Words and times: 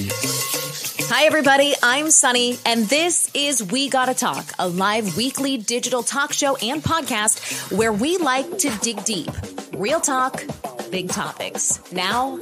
Hi, 0.00 1.24
everybody. 1.24 1.74
I'm 1.82 2.06
Sonni, 2.06 2.60
and 2.64 2.84
this 2.86 3.28
is 3.34 3.64
We 3.64 3.88
Gotta 3.88 4.14
Talk, 4.14 4.46
a 4.56 4.68
live 4.68 5.16
weekly 5.16 5.56
digital 5.56 6.04
talk 6.04 6.32
show 6.32 6.54
and 6.56 6.80
podcast 6.80 7.76
where 7.76 7.92
we 7.92 8.16
like 8.18 8.58
to 8.58 8.70
dig 8.80 9.04
deep. 9.04 9.30
Real 9.74 10.00
talk, 10.00 10.44
big 10.92 11.08
topics. 11.08 11.80
Now, 11.90 12.38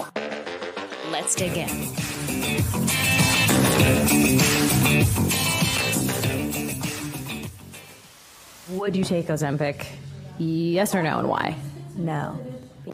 let's 1.10 1.34
dig 1.34 1.56
in. 1.56 1.70
Would 8.76 8.96
you 8.96 9.04
take 9.04 9.28
Ozempic? 9.28 9.86
Yes 10.36 10.94
or 10.94 11.02
no, 11.02 11.20
and 11.20 11.28
why? 11.28 11.56
No. 11.96 12.38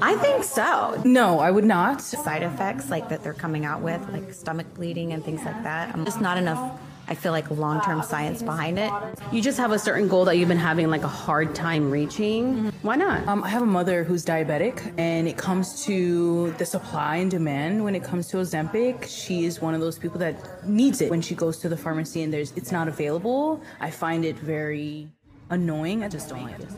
I 0.01 0.17
think 0.17 0.45
so. 0.45 1.01
No, 1.05 1.41
I 1.41 1.51
would 1.51 1.65
not. 1.65 2.01
Side 2.01 2.43
effects 2.43 2.91
like 2.91 3.09
that 3.09 3.23
they're 3.23 3.35
coming 3.35 3.65
out 3.65 3.83
with, 3.83 4.07
like 4.11 4.33
stomach 4.33 4.73
bleeding 4.75 5.13
and 5.13 5.25
things 5.25 5.45
like 5.45 5.63
that. 5.64 5.95
I'm 5.95 6.05
just 6.05 6.21
not 6.21 6.39
enough. 6.39 6.81
I 7.09 7.14
feel 7.14 7.33
like 7.33 7.50
long 7.50 7.81
term 7.81 8.03
science 8.03 8.43
behind 8.43 8.79
it. 8.79 8.93
You 9.33 9.43
just 9.43 9.59
have 9.59 9.73
a 9.73 9.79
certain 9.79 10.09
goal 10.09 10.25
that 10.27 10.39
you've 10.39 10.49
been 10.49 10.57
having 10.57 10.89
like 10.89 11.03
a 11.03 11.09
hard 11.09 11.55
time 11.55 11.91
reaching. 11.91 12.55
Mm-hmm. 12.55 12.69
Why 12.86 12.97
not? 12.97 13.27
Um, 13.27 13.43
I 13.43 13.49
have 13.49 13.63
a 13.63 13.67
mother 13.67 14.05
who's 14.05 14.25
diabetic, 14.25 14.95
and 14.99 15.27
it 15.29 15.36
comes 15.36 15.85
to 15.85 16.53
the 16.53 16.64
supply 16.64 17.17
and 17.17 17.31
demand. 17.31 17.85
When 17.85 17.95
it 17.95 18.05
comes 18.05 18.29
to 18.29 18.39
Ozempic, 18.39 19.05
she 19.09 19.45
is 19.45 19.61
one 19.61 19.75
of 19.75 19.81
those 19.81 19.99
people 19.99 20.19
that 20.21 20.67
needs 20.67 21.00
it. 21.00 21.11
When 21.11 21.22
she 21.22 21.35
goes 21.35 21.59
to 21.59 21.69
the 21.69 21.77
pharmacy 21.77 22.22
and 22.22 22.33
there's 22.33 22.53
it's 22.53 22.72
not 22.72 22.89
available, 22.89 23.61
I 23.81 23.91
find 23.91 24.25
it 24.25 24.39
very 24.39 25.09
annoying. 25.50 26.05
I 26.05 26.09
just 26.09 26.29
don't 26.29 26.45
like 26.45 26.61
it. 26.61 26.71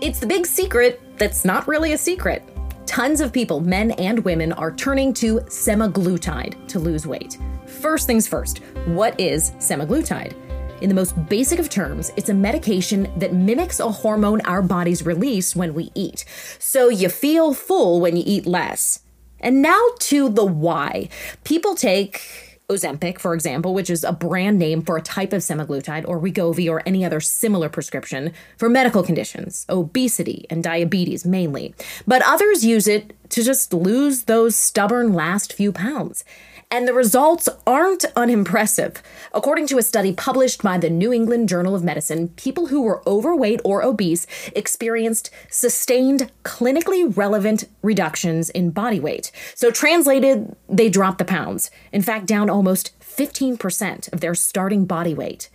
It's 0.00 0.20
the 0.20 0.26
big 0.26 0.46
secret 0.46 1.00
that's 1.18 1.44
not 1.44 1.66
really 1.66 1.92
a 1.92 1.98
secret. 1.98 2.44
Tons 2.86 3.20
of 3.20 3.32
people, 3.32 3.58
men 3.58 3.90
and 3.92 4.20
women, 4.20 4.52
are 4.52 4.70
turning 4.70 5.12
to 5.14 5.40
semaglutide 5.40 6.68
to 6.68 6.78
lose 6.78 7.04
weight. 7.04 7.36
First 7.66 8.06
things 8.06 8.28
first, 8.28 8.58
what 8.86 9.18
is 9.18 9.50
semaglutide? 9.58 10.34
In 10.82 10.88
the 10.88 10.94
most 10.94 11.16
basic 11.28 11.58
of 11.58 11.68
terms, 11.68 12.12
it's 12.16 12.28
a 12.28 12.34
medication 12.34 13.12
that 13.16 13.34
mimics 13.34 13.80
a 13.80 13.90
hormone 13.90 14.40
our 14.42 14.62
bodies 14.62 15.04
release 15.04 15.56
when 15.56 15.74
we 15.74 15.90
eat. 15.96 16.24
So 16.60 16.88
you 16.88 17.08
feel 17.08 17.52
full 17.52 18.00
when 18.00 18.16
you 18.16 18.22
eat 18.24 18.46
less. 18.46 19.00
And 19.40 19.62
now 19.62 19.84
to 19.98 20.28
the 20.28 20.44
why. 20.44 21.08
People 21.42 21.74
take 21.74 22.47
Ozempic, 22.70 23.18
for 23.18 23.32
example, 23.32 23.72
which 23.72 23.88
is 23.88 24.04
a 24.04 24.12
brand 24.12 24.58
name 24.58 24.82
for 24.82 24.98
a 24.98 25.02
type 25.02 25.32
of 25.32 25.40
semaglutide, 25.40 26.06
or 26.06 26.20
Wegovy, 26.20 26.70
or 26.70 26.82
any 26.84 27.02
other 27.02 27.18
similar 27.18 27.70
prescription 27.70 28.30
for 28.58 28.68
medical 28.68 29.02
conditions, 29.02 29.64
obesity 29.70 30.46
and 30.50 30.62
diabetes 30.62 31.24
mainly. 31.24 31.74
But 32.06 32.20
others 32.26 32.66
use 32.66 32.86
it 32.86 33.14
to 33.30 33.42
just 33.42 33.72
lose 33.72 34.24
those 34.24 34.54
stubborn 34.54 35.14
last 35.14 35.54
few 35.54 35.72
pounds. 35.72 36.24
And 36.70 36.86
the 36.86 36.92
results 36.92 37.48
aren't 37.66 38.04
unimpressive. 38.14 39.02
According 39.32 39.68
to 39.68 39.78
a 39.78 39.82
study 39.82 40.12
published 40.12 40.62
by 40.62 40.76
the 40.76 40.90
New 40.90 41.14
England 41.14 41.48
Journal 41.48 41.74
of 41.74 41.82
Medicine, 41.82 42.28
people 42.36 42.66
who 42.66 42.82
were 42.82 43.02
overweight 43.08 43.62
or 43.64 43.82
obese 43.82 44.26
experienced 44.54 45.30
sustained, 45.48 46.30
clinically 46.44 47.16
relevant 47.16 47.64
reductions 47.82 48.50
in 48.50 48.70
body 48.70 49.00
weight. 49.00 49.32
So, 49.54 49.70
translated, 49.70 50.54
they 50.68 50.90
dropped 50.90 51.16
the 51.16 51.24
pounds. 51.24 51.70
In 51.90 52.02
fact, 52.02 52.26
down 52.26 52.50
almost 52.50 52.92
15% 53.00 54.12
of 54.12 54.20
their 54.20 54.34
starting 54.34 54.84
body 54.84 55.14
weight. 55.14 55.48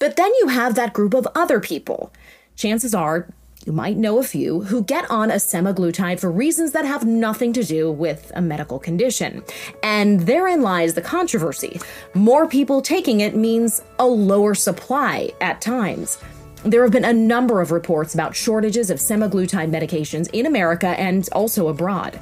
But 0.00 0.16
then 0.16 0.32
you 0.40 0.48
have 0.48 0.74
that 0.74 0.92
group 0.92 1.14
of 1.14 1.28
other 1.36 1.60
people. 1.60 2.12
Chances 2.56 2.92
are 2.92 3.28
you 3.66 3.72
might 3.72 3.96
know 3.96 4.18
a 4.18 4.22
few 4.22 4.60
who 4.62 4.84
get 4.84 5.10
on 5.10 5.30
a 5.30 5.34
semaglutide 5.34 6.20
for 6.20 6.30
reasons 6.30 6.70
that 6.70 6.84
have 6.84 7.04
nothing 7.04 7.52
to 7.52 7.64
do 7.64 7.90
with 7.90 8.30
a 8.36 8.40
medical 8.40 8.78
condition. 8.78 9.42
And 9.82 10.20
therein 10.20 10.62
lies 10.62 10.94
the 10.94 11.02
controversy. 11.02 11.80
More 12.14 12.46
people 12.46 12.80
taking 12.80 13.20
it 13.20 13.34
means 13.34 13.82
a 13.98 14.06
lower 14.06 14.54
supply 14.54 15.30
at 15.40 15.60
times. 15.60 16.18
There 16.64 16.82
have 16.82 16.92
been 16.92 17.04
a 17.04 17.12
number 17.12 17.60
of 17.60 17.72
reports 17.72 18.14
about 18.14 18.36
shortages 18.36 18.88
of 18.88 18.98
semaglutide 18.98 19.70
medications 19.70 20.30
in 20.32 20.46
America 20.46 20.88
and 20.88 21.28
also 21.32 21.66
abroad. 21.66 22.20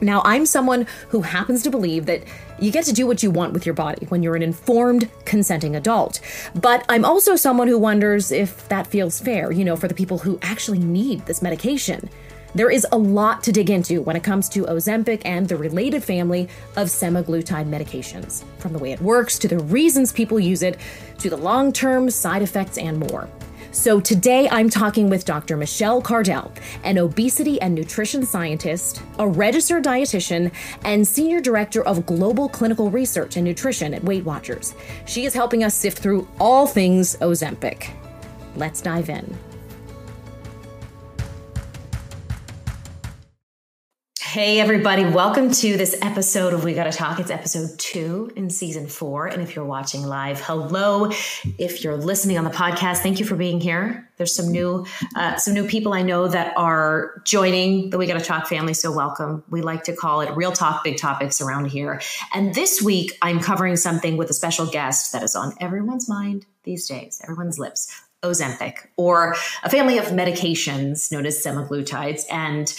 Now, 0.00 0.20
I'm 0.24 0.44
someone 0.44 0.86
who 1.08 1.22
happens 1.22 1.62
to 1.62 1.70
believe 1.70 2.06
that 2.06 2.22
you 2.58 2.70
get 2.70 2.84
to 2.84 2.92
do 2.92 3.06
what 3.06 3.22
you 3.22 3.30
want 3.30 3.52
with 3.52 3.64
your 3.64 3.74
body 3.74 4.06
when 4.06 4.22
you're 4.22 4.36
an 4.36 4.42
informed, 4.42 5.08
consenting 5.24 5.76
adult. 5.76 6.20
But 6.54 6.84
I'm 6.88 7.04
also 7.04 7.36
someone 7.36 7.68
who 7.68 7.78
wonders 7.78 8.30
if 8.30 8.68
that 8.68 8.86
feels 8.86 9.20
fair, 9.20 9.52
you 9.52 9.64
know, 9.64 9.76
for 9.76 9.88
the 9.88 9.94
people 9.94 10.18
who 10.18 10.38
actually 10.42 10.78
need 10.78 11.24
this 11.26 11.42
medication. 11.42 12.10
There 12.54 12.70
is 12.70 12.86
a 12.90 12.96
lot 12.96 13.42
to 13.44 13.52
dig 13.52 13.68
into 13.68 14.00
when 14.00 14.16
it 14.16 14.22
comes 14.22 14.48
to 14.50 14.64
Ozempic 14.64 15.22
and 15.26 15.46
the 15.46 15.56
related 15.56 16.02
family 16.02 16.48
of 16.76 16.88
semaglutide 16.88 17.68
medications, 17.68 18.44
from 18.58 18.72
the 18.72 18.78
way 18.78 18.92
it 18.92 19.00
works 19.02 19.38
to 19.40 19.48
the 19.48 19.58
reasons 19.58 20.10
people 20.10 20.40
use 20.40 20.62
it 20.62 20.78
to 21.18 21.28
the 21.28 21.36
long 21.36 21.70
term 21.72 22.08
side 22.08 22.40
effects 22.40 22.78
and 22.78 22.98
more. 22.98 23.28
So 23.76 24.00
today 24.00 24.48
I'm 24.50 24.70
talking 24.70 25.10
with 25.10 25.26
Dr. 25.26 25.54
Michelle 25.54 26.00
Cardel, 26.00 26.50
an 26.82 26.96
obesity 26.96 27.60
and 27.60 27.74
nutrition 27.74 28.24
scientist, 28.24 29.02
a 29.18 29.28
registered 29.28 29.84
dietitian, 29.84 30.50
and 30.82 31.06
senior 31.06 31.42
director 31.42 31.86
of 31.86 32.06
global 32.06 32.48
clinical 32.48 32.90
research 32.90 33.36
and 33.36 33.44
nutrition 33.44 33.92
at 33.92 34.02
Weight 34.02 34.24
Watchers. 34.24 34.74
She 35.04 35.26
is 35.26 35.34
helping 35.34 35.62
us 35.62 35.74
sift 35.74 35.98
through 35.98 36.26
all 36.40 36.66
things 36.66 37.16
Ozempic. 37.16 37.90
Let's 38.56 38.80
dive 38.80 39.10
in. 39.10 39.36
Hey, 44.36 44.60
everybody, 44.60 45.02
welcome 45.02 45.50
to 45.50 45.78
this 45.78 45.96
episode 46.02 46.52
of 46.52 46.62
We 46.62 46.74
Gotta 46.74 46.92
Talk. 46.92 47.20
It's 47.20 47.30
episode 47.30 47.70
two 47.78 48.30
in 48.36 48.50
season 48.50 48.86
four. 48.86 49.28
And 49.28 49.40
if 49.40 49.56
you're 49.56 49.64
watching 49.64 50.02
live, 50.02 50.42
hello. 50.42 51.10
If 51.56 51.82
you're 51.82 51.96
listening 51.96 52.36
on 52.36 52.44
the 52.44 52.50
podcast, 52.50 52.98
thank 52.98 53.18
you 53.18 53.24
for 53.24 53.34
being 53.34 53.62
here. 53.62 54.10
There's 54.18 54.36
some 54.36 54.52
new, 54.52 54.84
uh, 55.14 55.36
some 55.36 55.54
new 55.54 55.66
people 55.66 55.94
I 55.94 56.02
know 56.02 56.28
that 56.28 56.52
are 56.54 57.22
joining 57.24 57.88
the 57.88 57.96
We 57.96 58.06
Gotta 58.06 58.22
Talk 58.22 58.46
family. 58.46 58.74
So 58.74 58.92
welcome. 58.92 59.42
We 59.48 59.62
like 59.62 59.84
to 59.84 59.96
call 59.96 60.20
it 60.20 60.36
Real 60.36 60.52
Talk, 60.52 60.84
Big 60.84 60.98
Topics 60.98 61.40
around 61.40 61.68
here. 61.70 62.02
And 62.34 62.54
this 62.54 62.82
week, 62.82 63.16
I'm 63.22 63.40
covering 63.40 63.76
something 63.76 64.18
with 64.18 64.28
a 64.28 64.34
special 64.34 64.66
guest 64.66 65.12
that 65.14 65.22
is 65.22 65.34
on 65.34 65.54
everyone's 65.62 66.10
mind 66.10 66.44
these 66.64 66.86
days, 66.86 67.22
everyone's 67.24 67.58
lips. 67.58 68.02
Ozempic, 68.22 68.88
or 68.96 69.36
a 69.62 69.70
family 69.70 69.98
of 69.98 70.06
medications 70.06 71.12
known 71.12 71.26
as 71.26 71.42
semaglutides. 71.44 72.24
And 72.30 72.74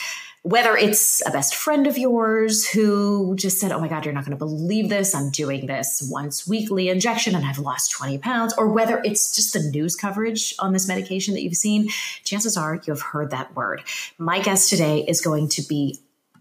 whether 0.48 0.78
it's 0.78 1.22
a 1.28 1.32
best 1.32 1.56
friend 1.56 1.88
of 1.88 1.98
yours 1.98 2.66
who 2.66 3.36
just 3.36 3.60
said, 3.60 3.74
Oh 3.74 3.82
my 3.82 3.90
God, 3.90 4.06
you're 4.06 4.14
not 4.14 4.24
going 4.24 4.38
to 4.38 4.46
believe 4.46 4.88
this. 4.88 5.14
I'm 5.14 5.30
doing 5.30 5.66
this 5.66 6.08
once 6.10 6.48
weekly 6.48 6.88
injection 6.88 7.36
and 7.36 7.46
I've 7.46 7.60
lost 7.60 7.92
20 7.92 8.20
pounds, 8.20 8.54
or 8.58 8.70
whether 8.70 9.02
it's 9.04 9.36
just 9.36 9.52
the 9.52 9.60
news 9.60 9.98
coverage 9.98 10.56
on 10.60 10.72
this 10.72 10.88
medication 10.88 11.34
that 11.34 11.42
you've 11.42 11.56
seen, 11.56 11.90
chances 12.24 12.56
are 12.56 12.76
you 12.76 12.94
have 12.94 13.02
heard 13.02 13.32
that 13.32 13.54
word. 13.58 13.84
My 14.18 14.40
guest 14.40 14.70
today 14.70 15.04
is 15.06 15.20
going 15.20 15.50
to 15.50 15.62
be 15.64 16.00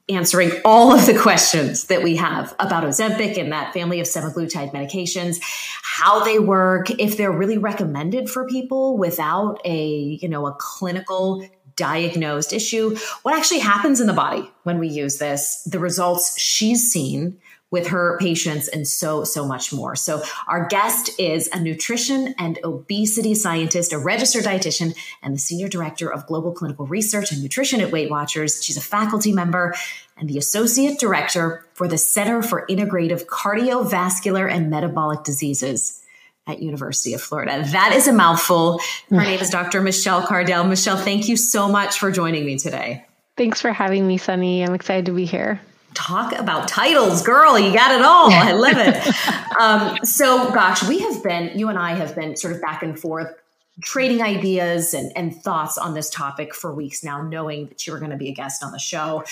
answering 0.08 0.52
all 0.64 0.92
of 0.92 1.04
the 1.06 1.18
questions 1.18 1.86
that 1.86 2.04
we 2.04 2.14
have 2.14 2.54
about 2.60 2.84
Ozempic 2.84 3.36
and 3.36 3.50
that 3.50 3.74
family 3.74 3.98
of 3.98 4.06
semaglutide 4.06 4.72
medications, 4.72 5.40
how 5.82 6.22
they 6.22 6.38
work, 6.38 6.90
if 6.90 7.16
they're 7.16 7.32
really 7.32 7.58
recommended 7.58 8.30
for 8.30 8.46
people 8.46 8.96
without 8.96 9.60
a, 9.64 9.84
you 10.20 10.28
know, 10.28 10.46
a 10.46 10.52
clinical 10.60 11.44
diagnosed 11.76 12.52
issue, 12.52 12.96
what 13.22 13.36
actually 13.36 13.60
happens 13.60 14.00
in 14.00 14.06
the 14.06 14.12
body 14.12 14.50
when 14.64 14.78
we 14.78 14.88
use 14.88 15.18
this, 15.18 15.62
the 15.64 15.78
results 15.78 16.38
she's 16.40 16.90
seen 16.90 17.38
with 17.70 17.88
her 17.88 18.16
patients 18.20 18.68
and 18.68 18.86
so 18.86 19.24
so 19.24 19.44
much 19.44 19.72
more. 19.72 19.96
So 19.96 20.22
our 20.46 20.66
guest 20.68 21.10
is 21.18 21.48
a 21.52 21.60
nutrition 21.60 22.34
and 22.38 22.58
obesity 22.62 23.34
scientist, 23.34 23.92
a 23.92 23.98
registered 23.98 24.44
dietitian 24.44 24.96
and 25.22 25.34
the 25.34 25.38
senior 25.38 25.68
director 25.68 26.10
of 26.10 26.26
global 26.26 26.52
clinical 26.52 26.86
research 26.86 27.32
and 27.32 27.42
nutrition 27.42 27.80
at 27.80 27.90
Weight 27.90 28.10
Watchers. 28.10 28.64
She's 28.64 28.76
a 28.76 28.80
faculty 28.80 29.32
member 29.32 29.74
and 30.16 30.28
the 30.28 30.38
associate 30.38 30.98
director 30.98 31.66
for 31.74 31.88
the 31.88 31.98
Center 31.98 32.40
for 32.40 32.66
Integrative 32.68 33.26
Cardiovascular 33.26 34.50
and 34.50 34.70
Metabolic 34.70 35.24
Diseases 35.24 36.02
at 36.46 36.62
University 36.62 37.14
of 37.14 37.20
Florida. 37.20 37.64
That 37.72 37.92
is 37.94 38.06
a 38.06 38.12
mouthful. 38.12 38.80
Her 39.10 39.16
name 39.16 39.40
is 39.40 39.50
Dr. 39.50 39.80
Michelle 39.80 40.22
Cardel. 40.22 40.68
Michelle, 40.68 40.96
thank 40.96 41.28
you 41.28 41.36
so 41.36 41.68
much 41.68 41.98
for 41.98 42.10
joining 42.10 42.46
me 42.46 42.56
today. 42.56 43.04
Thanks 43.36 43.60
for 43.60 43.72
having 43.72 44.06
me, 44.06 44.18
Sonni. 44.18 44.66
I'm 44.66 44.74
excited 44.74 45.06
to 45.06 45.12
be 45.12 45.24
here. 45.24 45.60
Talk 45.94 46.32
about 46.38 46.68
titles, 46.68 47.22
girl. 47.22 47.58
You 47.58 47.72
got 47.72 47.92
it 47.92 48.02
all. 48.02 48.30
I 48.30 48.52
love 48.52 48.76
it. 48.76 49.56
um, 49.60 49.98
so, 50.04 50.50
gosh, 50.52 50.86
we 50.86 51.00
have 51.00 51.22
been, 51.22 51.58
you 51.58 51.68
and 51.68 51.78
I 51.78 51.94
have 51.94 52.14
been 52.14 52.36
sort 52.36 52.54
of 52.54 52.62
back 52.62 52.82
and 52.82 52.98
forth 52.98 53.34
trading 53.82 54.22
ideas 54.22 54.94
and, 54.94 55.12
and 55.16 55.34
thoughts 55.34 55.76
on 55.76 55.94
this 55.94 56.08
topic 56.08 56.54
for 56.54 56.74
weeks 56.74 57.02
now, 57.02 57.22
knowing 57.22 57.66
that 57.66 57.86
you 57.86 57.92
were 57.92 57.98
going 57.98 58.10
to 58.10 58.16
be 58.16 58.28
a 58.28 58.34
guest 58.34 58.62
on 58.62 58.72
the 58.72 58.78
show. 58.78 59.24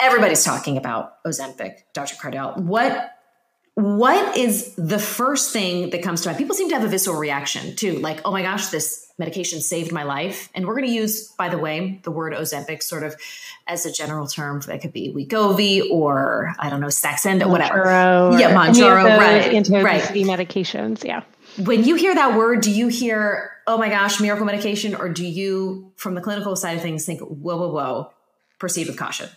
Everybody's 0.00 0.44
talking 0.44 0.76
about 0.76 1.22
Ozempic, 1.24 1.82
Dr. 1.94 2.16
Cardel. 2.16 2.56
What 2.56 3.12
what 3.74 4.36
is 4.36 4.74
the 4.76 4.98
first 4.98 5.52
thing 5.52 5.90
that 5.90 6.02
comes 6.02 6.20
to 6.22 6.28
mind? 6.28 6.38
People 6.38 6.54
seem 6.54 6.68
to 6.68 6.74
have 6.74 6.84
a 6.84 6.88
visceral 6.88 7.16
reaction 7.16 7.74
too, 7.74 7.98
like, 8.00 8.20
oh 8.24 8.30
my 8.30 8.42
gosh, 8.42 8.68
this 8.68 9.10
medication 9.18 9.60
saved 9.60 9.92
my 9.92 10.02
life. 10.02 10.50
And 10.54 10.66
we're 10.66 10.74
going 10.74 10.86
to 10.86 10.92
use, 10.92 11.30
by 11.32 11.48
the 11.48 11.56
way, 11.56 12.00
the 12.02 12.10
word 12.10 12.34
Ozempic 12.34 12.82
sort 12.82 13.02
of 13.02 13.14
as 13.66 13.86
a 13.86 13.92
general 13.92 14.26
term. 14.26 14.60
That 14.60 14.82
could 14.82 14.92
be 14.92 15.12
Wegovy 15.14 15.90
or 15.90 16.54
I 16.58 16.68
don't 16.68 16.80
know, 16.80 16.88
Saxenda, 16.88 17.48
whatever. 17.48 17.82
yeah, 18.38 18.54
Mounjaro, 18.54 19.16
right? 19.16 19.54
Anti-obesity 19.54 20.24
right. 20.24 20.38
medications, 20.38 21.04
yeah. 21.04 21.22
When 21.58 21.84
you 21.84 21.94
hear 21.94 22.14
that 22.14 22.36
word, 22.36 22.62
do 22.62 22.70
you 22.70 22.88
hear, 22.88 23.52
oh 23.66 23.78
my 23.78 23.88
gosh, 23.88 24.20
miracle 24.20 24.44
medication, 24.46 24.94
or 24.94 25.08
do 25.08 25.26
you, 25.26 25.92
from 25.96 26.14
the 26.14 26.20
clinical 26.20 26.56
side 26.56 26.76
of 26.76 26.82
things, 26.82 27.06
think, 27.06 27.20
whoa, 27.20 27.56
whoa, 27.56 27.68
whoa, 27.68 28.10
proceed 28.58 28.86
with 28.86 28.98
caution? 28.98 29.28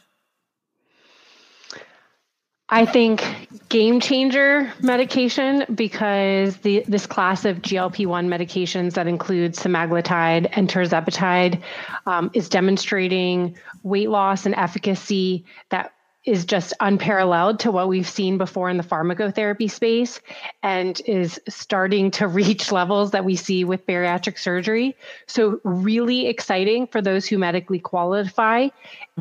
I 2.69 2.85
think 2.85 3.23
game 3.69 3.99
changer 3.99 4.73
medication 4.81 5.65
because 5.75 6.57
the, 6.57 6.83
this 6.87 7.05
class 7.05 7.45
of 7.45 7.61
GLP-1 7.61 8.27
medications 8.27 8.93
that 8.93 9.05
includes 9.05 9.59
semaglutide 9.59 10.49
and 10.53 10.67
tirzepatide 10.67 11.61
um, 12.07 12.31
is 12.33 12.49
demonstrating 12.49 13.55
weight 13.83 14.09
loss 14.09 14.47
and 14.47 14.55
efficacy 14.55 15.45
that 15.69 15.93
is 16.25 16.43
just 16.43 16.73
unparalleled 16.79 17.59
to 17.59 17.71
what 17.71 17.87
we've 17.87 18.09
seen 18.09 18.39
before 18.39 18.67
in 18.67 18.77
the 18.77 18.83
pharmacotherapy 18.83 19.69
space 19.69 20.19
and 20.63 21.01
is 21.05 21.39
starting 21.47 22.09
to 22.09 22.27
reach 22.27 22.71
levels 22.71 23.11
that 23.11 23.23
we 23.23 23.35
see 23.35 23.63
with 23.63 23.85
bariatric 23.85 24.39
surgery. 24.39 24.95
So, 25.27 25.59
really 25.63 26.25
exciting 26.25 26.87
for 26.87 26.99
those 26.99 27.27
who 27.27 27.37
medically 27.37 27.79
qualify. 27.79 28.69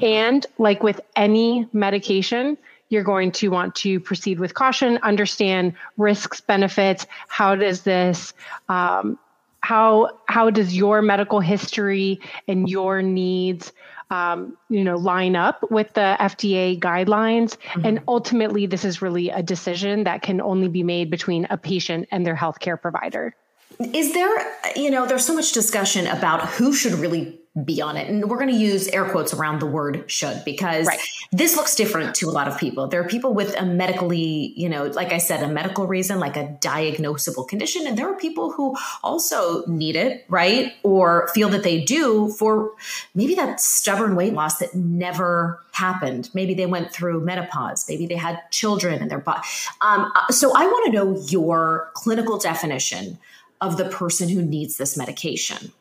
And 0.00 0.46
like 0.56 0.82
with 0.82 1.00
any 1.14 1.68
medication, 1.74 2.56
you're 2.94 3.02
going 3.02 3.32
to 3.32 3.48
want 3.48 3.74
to 3.74 4.00
proceed 4.00 4.38
with 4.38 4.54
caution, 4.54 4.98
understand 5.02 5.74
risks, 5.98 6.40
benefits. 6.40 7.06
How 7.28 7.54
does 7.56 7.82
this, 7.82 8.32
um, 8.70 9.18
how 9.60 10.18
how 10.26 10.50
does 10.50 10.76
your 10.76 11.02
medical 11.02 11.40
history 11.40 12.20
and 12.46 12.68
your 12.68 13.02
needs, 13.02 13.72
um, 14.10 14.56
you 14.68 14.84
know, 14.84 14.96
line 14.96 15.36
up 15.36 15.70
with 15.70 15.92
the 15.94 16.16
FDA 16.20 16.78
guidelines? 16.78 17.56
Mm-hmm. 17.56 17.86
And 17.86 18.00
ultimately, 18.06 18.66
this 18.66 18.84
is 18.84 19.02
really 19.02 19.30
a 19.30 19.42
decision 19.42 20.04
that 20.04 20.22
can 20.22 20.40
only 20.40 20.68
be 20.68 20.82
made 20.82 21.10
between 21.10 21.46
a 21.50 21.56
patient 21.56 22.08
and 22.10 22.24
their 22.26 22.36
healthcare 22.36 22.80
provider. 22.80 23.34
Is 23.80 24.12
there, 24.12 24.36
you 24.76 24.90
know, 24.90 25.06
there's 25.06 25.26
so 25.26 25.34
much 25.34 25.52
discussion 25.52 26.06
about 26.06 26.48
who 26.48 26.72
should 26.72 26.92
really 26.92 27.40
be 27.62 27.80
on 27.80 27.96
it. 27.96 28.08
And 28.08 28.28
we're 28.28 28.36
going 28.36 28.50
to 28.50 28.56
use 28.56 28.88
air 28.88 29.04
quotes 29.04 29.32
around 29.32 29.60
the 29.60 29.66
word 29.66 30.10
should 30.10 30.42
because 30.44 30.86
right. 30.86 30.98
this 31.30 31.54
looks 31.54 31.76
different 31.76 32.16
to 32.16 32.28
a 32.28 32.32
lot 32.32 32.48
of 32.48 32.58
people. 32.58 32.88
There 32.88 33.00
are 33.00 33.06
people 33.06 33.32
with 33.32 33.54
a 33.56 33.64
medically, 33.64 34.52
you 34.56 34.68
know, 34.68 34.86
like 34.86 35.12
I 35.12 35.18
said, 35.18 35.40
a 35.40 35.46
medical 35.46 35.86
reason, 35.86 36.18
like 36.18 36.36
a 36.36 36.58
diagnosable 36.60 37.46
condition. 37.46 37.86
And 37.86 37.96
there 37.96 38.10
are 38.10 38.16
people 38.16 38.50
who 38.50 38.76
also 39.04 39.64
need 39.66 39.94
it, 39.94 40.24
right? 40.28 40.72
Or 40.82 41.28
feel 41.28 41.48
that 41.50 41.62
they 41.62 41.84
do 41.84 42.30
for 42.30 42.72
maybe 43.14 43.36
that 43.36 43.60
stubborn 43.60 44.16
weight 44.16 44.32
loss 44.32 44.58
that 44.58 44.74
never 44.74 45.62
happened. 45.70 46.30
Maybe 46.34 46.54
they 46.54 46.66
went 46.66 46.92
through 46.92 47.20
menopause. 47.20 47.86
Maybe 47.88 48.06
they 48.06 48.16
had 48.16 48.40
children 48.50 49.00
in 49.00 49.06
their 49.06 49.20
body. 49.20 49.46
Um, 49.80 50.10
uh, 50.16 50.32
so 50.32 50.56
I 50.56 50.66
want 50.66 50.86
to 50.86 50.92
know 50.92 51.24
your 51.28 51.90
clinical 51.94 52.36
definition 52.36 53.18
of 53.60 53.76
the 53.76 53.84
person 53.84 54.28
who 54.28 54.42
needs 54.42 54.76
this 54.76 54.96
medication. 54.96 55.72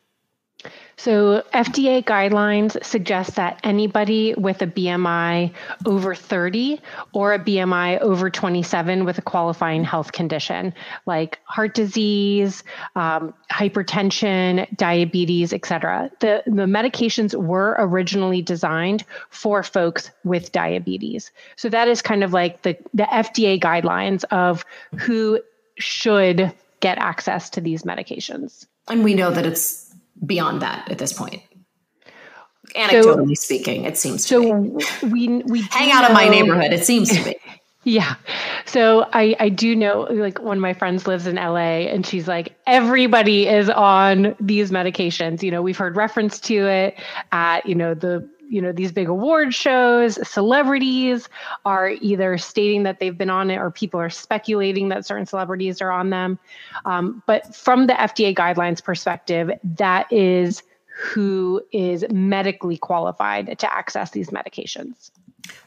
So, 1.04 1.44
FDA 1.54 2.02
guidelines 2.02 2.82
suggest 2.82 3.36
that 3.36 3.60
anybody 3.62 4.36
with 4.36 4.62
a 4.62 4.68
BMI 4.68 5.52
over 5.86 6.16
30 6.16 6.80
or 7.12 7.34
a 7.34 7.40
BMI 7.40 8.00
over 8.00 8.30
27 8.30 9.04
with 9.04 9.18
a 9.18 9.22
qualifying 9.22 9.84
health 9.84 10.14
condition 10.14 10.74
like 11.06 11.40
heart 11.44 11.74
disease, 11.74 12.64
um, 12.96 13.34
hypertension, 13.52 14.66
diabetes, 14.78 15.52
etc. 15.52 16.10
The, 16.22 16.42
the 16.46 16.68
medications 16.68 17.36
were 17.36 17.76
originally 17.80 18.42
designed 18.42 19.04
for 19.30 19.62
folks 19.62 20.10
with 20.24 20.54
diabetes. 20.54 21.34
So, 21.58 21.68
that 21.68 21.90
is 21.90 22.02
kind 22.02 22.24
of 22.24 22.32
like 22.32 22.62
the, 22.62 22.78
the 22.94 23.04
FDA 23.04 23.60
guidelines 23.60 24.24
of 24.32 24.64
who 25.00 25.42
should 25.78 26.54
get 26.80 26.98
access 26.98 27.50
to 27.50 27.60
these 27.60 27.84
medications. 27.84 28.68
And 28.88 29.04
we 29.04 29.16
know 29.16 29.32
that 29.32 29.46
it's 29.46 29.93
beyond 30.26 30.62
that 30.62 30.90
at 30.90 30.98
this 30.98 31.14
point. 31.14 31.42
Anecdotally 32.76 33.36
so, 33.38 33.44
speaking, 33.44 33.86
it 33.86 33.98
seems 33.98 34.26
so. 34.26 34.42
We 35.04 35.28
we 35.44 35.62
hang 35.72 35.92
out 35.92 36.02
know, 36.02 36.08
in 36.08 36.14
my 36.14 36.28
neighborhood. 36.28 36.74
It 36.74 36.86
seems 36.86 37.10
to 37.10 37.24
be. 37.24 37.36
Yeah. 37.86 38.16
So 38.66 39.10
I, 39.12 39.36
I 39.40 39.50
do 39.50 39.76
know 39.76 40.08
like 40.10 40.42
one 40.42 40.58
of 40.58 40.62
my 40.62 40.74
friends 40.74 41.06
lives 41.06 41.28
in 41.28 41.36
LA 41.36 41.84
and 41.90 42.06
she's 42.06 42.30
like, 42.30 42.56
everybody 42.66 43.48
is 43.48 43.70
on 43.70 44.36
these 44.40 44.72
medications. 44.72 45.44
You 45.44 45.52
know, 45.52 45.62
we've 45.62 45.78
heard 45.78 45.98
reference 45.98 46.40
to 46.42 46.66
it 46.66 46.96
at, 47.34 47.66
you 47.66 47.76
know, 47.76 47.94
the 47.94 48.28
you 48.50 48.62
know 48.62 48.72
these 48.72 48.92
big 48.92 49.08
award 49.08 49.54
shows 49.54 50.20
celebrities 50.28 51.30
are 51.66 51.90
either 52.02 52.38
stating 52.38 52.84
that 52.84 53.00
they've 53.00 53.18
been 53.18 53.30
on 53.30 53.50
it 53.50 53.58
or 53.58 53.72
people 53.72 54.00
are 54.00 54.10
speculating 54.10 54.90
that 54.90 55.06
certain 55.06 55.26
celebrities 55.26 55.82
are 55.82 55.92
on 55.92 56.10
them. 56.10 56.40
Um, 56.86 57.24
but 57.26 57.56
from 57.56 57.88
the 57.88 57.94
fda 57.94 58.36
guidelines 58.36 58.84
perspective 58.84 59.52
that 59.64 60.12
is 60.12 60.64
who 60.96 61.62
is 61.72 62.06
medically 62.12 62.78
qualified 62.78 63.58
to 63.58 63.74
access 63.74 64.12
these 64.12 64.30
medications. 64.30 65.12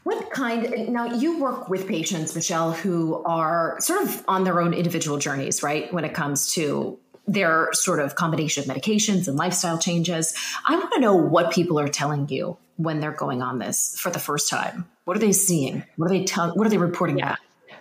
What 0.05 0.31
kind 0.31 0.88
now 0.88 1.06
you 1.06 1.38
work 1.38 1.69
with 1.69 1.87
patients 1.87 2.34
michelle 2.34 2.72
who 2.72 3.22
are 3.25 3.76
sort 3.81 4.02
of 4.02 4.25
on 4.29 4.44
their 4.44 4.61
own 4.61 4.72
individual 4.72 5.19
journeys 5.19 5.62
right? 5.62 5.93
When 5.93 6.05
it 6.05 6.14
comes 6.14 6.52
to 6.55 6.99
their 7.26 7.69
sort 7.73 8.00
of 8.00 8.14
combination 8.14 8.69
of 8.69 8.76
medications 8.76 9.26
and 9.28 9.37
lifestyle 9.37 9.78
changes 9.78 10.34
i 10.67 10.75
want 10.75 10.93
to 10.93 11.00
know 11.00 11.14
what 11.14 11.52
people 11.52 11.78
are 11.78 11.88
telling 11.88 12.28
you 12.28 12.56
when 12.76 13.00
they're 13.00 13.12
going 13.12 13.43
on 13.43 13.58
this 13.58 13.99
for 13.99 14.11
the 14.11 14.19
first 14.19 14.49
time? 14.49 14.88
What 15.05 15.17
are 15.17 15.20
they 15.20 15.32
seeing? 15.32 15.84
What 15.96 16.06
are 16.06 16.08
they 16.11 16.25
telling? 16.25 16.58
What 16.58 16.67
are 16.67 16.70
they 16.70 16.78
reporting 16.78 17.19
yeah. 17.19 17.37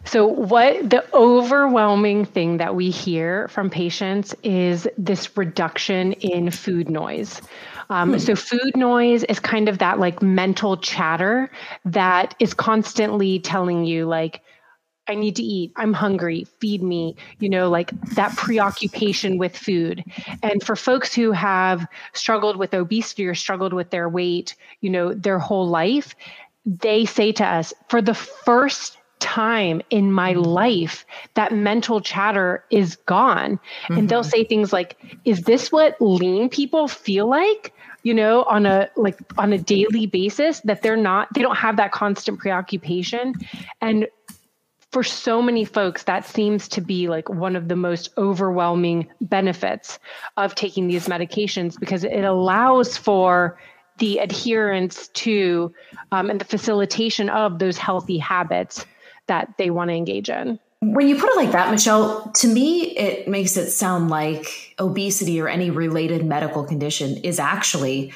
So, 0.06 0.27
what 0.27 0.89
the 0.89 1.03
overwhelming 1.13 2.25
thing 2.25 2.57
that 2.57 2.75
we 2.75 2.92
hear 2.92 3.47
from 3.47 3.69
patients 3.69 4.36
is 4.44 4.88
this 4.97 5.36
reduction 5.36 6.13
in 6.13 6.51
food 6.51 6.89
noise. 6.89 7.41
Um, 7.89 8.12
hmm. 8.12 8.18
So, 8.19 8.36
food 8.36 8.75
noise 8.75 9.24
is 9.24 9.39
kind 9.39 9.68
of 9.68 9.80
that 9.80 10.00
like 10.00 10.21
mental 10.21 10.77
chatter 10.77 11.50
that 11.86 12.36
is 12.39 12.53
constantly 12.53 13.39
telling 13.39 13.86
you, 13.86 14.06
like, 14.06 14.41
I 15.07 15.15
need 15.15 15.35
to 15.35 15.43
eat. 15.43 15.71
I'm 15.75 15.93
hungry. 15.93 16.45
Feed 16.59 16.81
me. 16.81 17.15
You 17.39 17.49
know, 17.49 17.69
like 17.69 17.91
that 18.15 18.35
preoccupation 18.35 19.37
with 19.37 19.55
food. 19.55 20.03
And 20.41 20.63
for 20.63 20.75
folks 20.75 21.13
who 21.13 21.31
have 21.31 21.85
struggled 22.13 22.57
with 22.57 22.73
obesity 22.73 23.25
or 23.25 23.35
struggled 23.35 23.73
with 23.73 23.91
their 23.91 24.09
weight, 24.09 24.55
you 24.81 24.89
know, 24.89 25.13
their 25.13 25.39
whole 25.39 25.67
life, 25.67 26.15
they 26.65 27.05
say 27.05 27.31
to 27.33 27.45
us, 27.45 27.74
for 27.89 28.01
the 28.01 28.15
first 28.15 28.97
time 29.19 29.81
in 29.89 30.12
my 30.12 30.33
life, 30.33 31.05
that 31.35 31.53
mental 31.53 32.01
chatter 32.01 32.63
is 32.69 32.95
gone. 32.95 33.57
Mm-hmm. 33.57 33.93
And 33.97 34.09
they'll 34.09 34.21
mm-hmm. 34.21 34.29
say 34.29 34.43
things 34.43 34.74
like, 34.74 34.97
Is 35.25 35.41
this 35.41 35.71
what 35.71 36.00
lean 36.01 36.50
people 36.50 36.88
feel 36.88 37.27
like? 37.27 37.74
you 38.05 38.13
know 38.13 38.43
on 38.43 38.65
a 38.65 38.88
like 38.95 39.19
on 39.38 39.51
a 39.51 39.57
daily 39.57 40.05
basis 40.05 40.62
that 40.62 40.81
they're 40.83 40.95
not 40.95 41.27
they 41.33 41.41
don't 41.41 41.57
have 41.57 41.75
that 41.75 41.91
constant 41.91 42.39
preoccupation 42.39 43.33
and 43.81 44.07
for 44.95 45.03
so 45.03 45.41
many 45.41 45.65
folks, 45.65 46.03
that 46.03 46.25
seems 46.25 46.69
to 46.69 46.79
be 46.79 47.09
like 47.09 47.27
one 47.27 47.57
of 47.57 47.67
the 47.67 47.75
most 47.75 48.11
overwhelming 48.17 49.05
benefits 49.19 49.99
of 50.37 50.55
taking 50.55 50.87
these 50.87 51.07
medications 51.07 51.77
because 51.77 52.05
it 52.05 52.23
allows 52.23 52.95
for 52.95 53.59
the 53.97 54.19
adherence 54.19 55.09
to 55.09 55.73
um, 56.13 56.29
and 56.29 56.39
the 56.39 56.45
facilitation 56.45 57.27
of 57.27 57.59
those 57.59 57.77
healthy 57.77 58.17
habits 58.17 58.85
that 59.27 59.53
they 59.57 59.69
want 59.69 59.89
to 59.89 59.93
engage 59.93 60.29
in. 60.29 60.57
When 60.79 61.09
you 61.09 61.17
put 61.17 61.29
it 61.29 61.35
like 61.35 61.51
that, 61.51 61.71
Michelle, 61.71 62.31
to 62.37 62.47
me, 62.47 62.83
it 62.95 63.27
makes 63.27 63.57
it 63.57 63.71
sound 63.71 64.09
like 64.09 64.75
obesity 64.79 65.41
or 65.41 65.49
any 65.49 65.71
related 65.71 66.25
medical 66.25 66.63
condition 66.63 67.17
is 67.17 67.37
actually, 67.37 68.13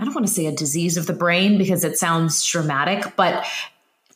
I 0.00 0.06
don't 0.06 0.14
want 0.14 0.26
to 0.26 0.32
say 0.32 0.46
a 0.46 0.52
disease 0.52 0.96
of 0.96 1.06
the 1.08 1.12
brain 1.12 1.58
because 1.58 1.84
it 1.84 1.98
sounds 1.98 2.42
dramatic, 2.42 3.16
but 3.16 3.44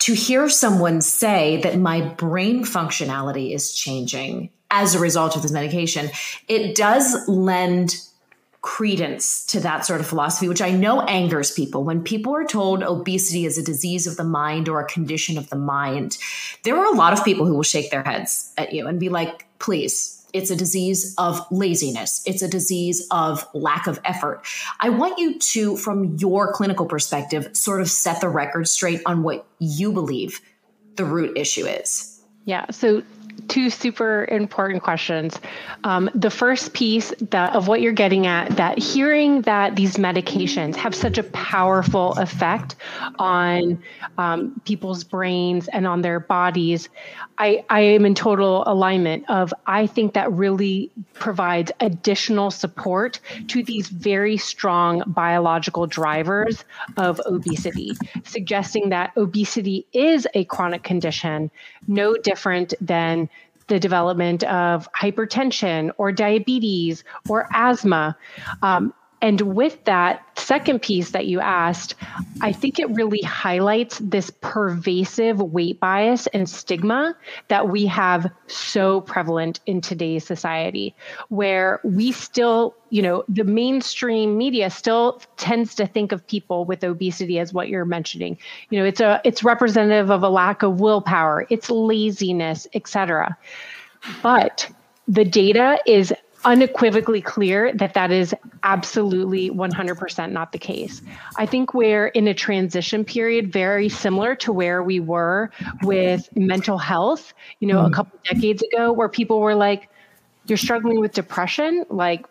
to 0.01 0.15
hear 0.15 0.49
someone 0.49 1.01
say 1.01 1.61
that 1.63 1.79
my 1.79 2.01
brain 2.01 2.65
functionality 2.65 3.55
is 3.55 3.73
changing 3.73 4.51
as 4.71 4.95
a 4.95 4.99
result 4.99 5.37
of 5.37 5.43
this 5.43 5.53
medication, 5.53 6.11
it 6.49 6.77
does 6.77 7.29
lend 7.29 7.97
credence 8.63 9.47
to 9.47 9.61
that 9.61 9.87
sort 9.87 10.01
of 10.01 10.07
philosophy, 10.07 10.49
which 10.49 10.61
I 10.61 10.71
know 10.71 11.01
angers 11.03 11.51
people. 11.51 11.83
When 11.83 12.03
people 12.03 12.35
are 12.37 12.45
told 12.45 12.83
obesity 12.83 13.47
is 13.47 13.57
a 13.57 13.63
disease 13.63 14.07
of 14.07 14.17
the 14.17 14.25
mind 14.25 14.69
or 14.69 14.81
a 14.81 14.87
condition 14.87 15.39
of 15.39 15.49
the 15.49 15.57
mind, 15.57 16.19
there 16.63 16.77
are 16.77 16.93
a 16.93 16.97
lot 16.97 17.13
of 17.13 17.25
people 17.25 17.47
who 17.47 17.55
will 17.55 17.63
shake 17.63 17.91
their 17.91 18.03
heads 18.03 18.53
at 18.59 18.73
you 18.73 18.87
and 18.87 19.01
be 19.01 19.09
like, 19.09 19.47
please, 19.59 20.20
it's 20.33 20.51
a 20.51 20.57
disease 20.57 21.15
of 21.19 21.41
laziness. 21.51 22.23
It's 22.27 22.43
a 22.43 22.49
disease 22.49 23.07
of 23.11 23.47
lack 23.55 23.87
of 23.87 24.01
effort. 24.05 24.43
I 24.81 24.91
want 24.91 25.19
you 25.19 25.39
to, 25.39 25.77
from 25.77 26.17
your 26.17 26.53
clinical 26.53 26.87
perspective, 26.87 27.57
sort 27.57 27.81
of 27.81 27.91
set 27.91 28.21
the 28.21 28.29
record 28.29 28.69
straight 28.69 29.01
on 29.07 29.23
what 29.23 29.47
you 29.59 29.93
believe 29.93 30.41
the 30.97 31.05
root 31.05 31.37
issue 31.37 31.67
is. 31.67 32.21
Yeah. 32.45 32.71
So 32.71 33.03
two 33.49 33.71
super 33.71 34.27
important 34.31 34.83
questions. 34.83 35.41
Um, 35.85 36.11
the 36.15 36.31
first 36.31 36.73
piece 36.73 37.13
that 37.31 37.55
of 37.55 37.69
what 37.69 37.81
you're 37.81 37.93
getting 37.93 38.27
at 38.27 38.57
that 38.57 38.79
hearing 38.79 39.43
that 39.43 39.77
these 39.77 39.97
medications 39.97 40.77
have 40.77 40.95
such 40.95 41.19
a 41.19 41.23
powerful 41.23 42.13
effect 42.13 42.77
on 43.19 43.83
um, 44.19 44.61
people's 44.65 45.05
brains 45.05 45.69
and 45.69 45.87
on 45.87 46.03
their 46.03 46.21
bodies, 46.21 46.89
I, 47.39 47.65
I 47.71 47.81
am 47.81 48.05
in 48.05 48.15
total 48.15 48.65
alignment 48.67 49.25
of 49.31 49.55
I 49.67 49.87
think 49.87 50.13
that 50.13 50.31
really 50.31 50.91
provides 51.15 51.73
additional 51.81 52.51
support 52.51 53.21
to 53.49 53.63
these 53.63 53.89
very 53.89 54.37
strong 54.37 55.03
biological 55.07 55.87
drivers 55.87 56.65
of 56.99 57.19
obesity, 57.25 57.93
suggesting 58.25 58.91
that 58.91 59.13
obesity 59.17 59.87
is 59.95 60.29
a 60.35 60.45
chronic 60.45 60.83
condition, 60.83 61.51
no 61.87 62.15
different 62.17 62.75
than 62.81 63.30
the 63.71 63.81
development 63.81 64.43
of 64.45 64.93
hypertension 64.93 65.91
or 65.97 66.13
diabetes 66.13 67.03
or 67.29 67.49
asthma. 67.53 68.17
Um, 68.63 68.93
and 69.23 69.41
with 69.43 69.85
that 69.85 70.25
second 70.39 70.81
piece 70.81 71.11
that 71.11 71.27
you 71.27 71.41
asked, 71.41 71.95
I 72.41 72.53
think 72.53 72.79
it 72.79 72.89
really 72.91 73.21
highlights 73.21 73.99
this 73.99 74.31
pervasive 74.41 75.41
weight 75.41 75.79
bias 75.79 76.27
and 76.29 76.49
stigma 76.49 77.15
that 77.49 77.69
we 77.69 77.87
have 77.87 78.31
so 78.47 79.03
prevalent 79.03 79.61
in 79.67 79.81
today's 79.81 80.25
society, 80.27 80.95
where 81.29 81.81
we 81.85 82.13
still, 82.13 82.75
you 82.89 83.03
know, 83.03 83.25
the 83.29 83.45
mainstream 83.45 84.39
media 84.39 84.71
still 84.71 85.21
tends 85.37 85.75
to 85.75 85.87
think 85.87 86.13
of 86.13 86.27
people 86.27 86.65
with 86.65 86.83
obesity 86.83 87.39
as 87.39 87.53
what 87.53 87.69
you're 87.69 87.85
mentioning. 87.85 88.39
You 88.71 88.79
know, 88.79 88.87
it's 88.87 89.01
a 89.01 89.21
it's 89.25 89.45
representative 89.45 90.11
of 90.11 90.23
a 90.23 90.31
lack 90.31 90.63
of 90.63 90.81
willpower, 90.81 91.47
it's 91.51 91.71
laziness, 91.71 92.67
etc. 92.75 93.37
But 94.23 94.71
the 95.07 95.25
data 95.25 95.79
is 95.87 96.15
unequivocally 96.45 97.21
clear 97.21 97.73
that 97.75 97.95
that 97.95 98.11
is 98.11 98.35
absolutely 98.63 99.51
100% 99.51 100.33
not 100.33 100.53
the 100.53 100.59
case. 100.59 101.03
I 101.37 101.47
think 101.47 101.75
we're 101.75 102.09
in 102.09 102.29
a 102.29 102.35
transition 102.35 103.05
period 103.05 103.53
very 103.53 103.89
similar 103.89 104.35
to 104.37 104.53
where 104.53 104.83
we 104.83 105.01
were 105.01 105.51
with 105.83 106.29
mental 106.37 106.79
health, 106.79 107.35
you 107.61 107.69
know, 107.69 107.83
mm. 107.83 107.89
a 107.89 107.91
couple 107.91 108.19
decades 108.25 108.63
ago 108.63 108.93
where 108.93 109.09
people 109.09 109.41
were 109.41 109.55
like 109.55 109.89
you're 110.47 110.57
struggling 110.57 111.01
with 111.01 111.13
depression, 111.13 111.85
like 111.91 112.27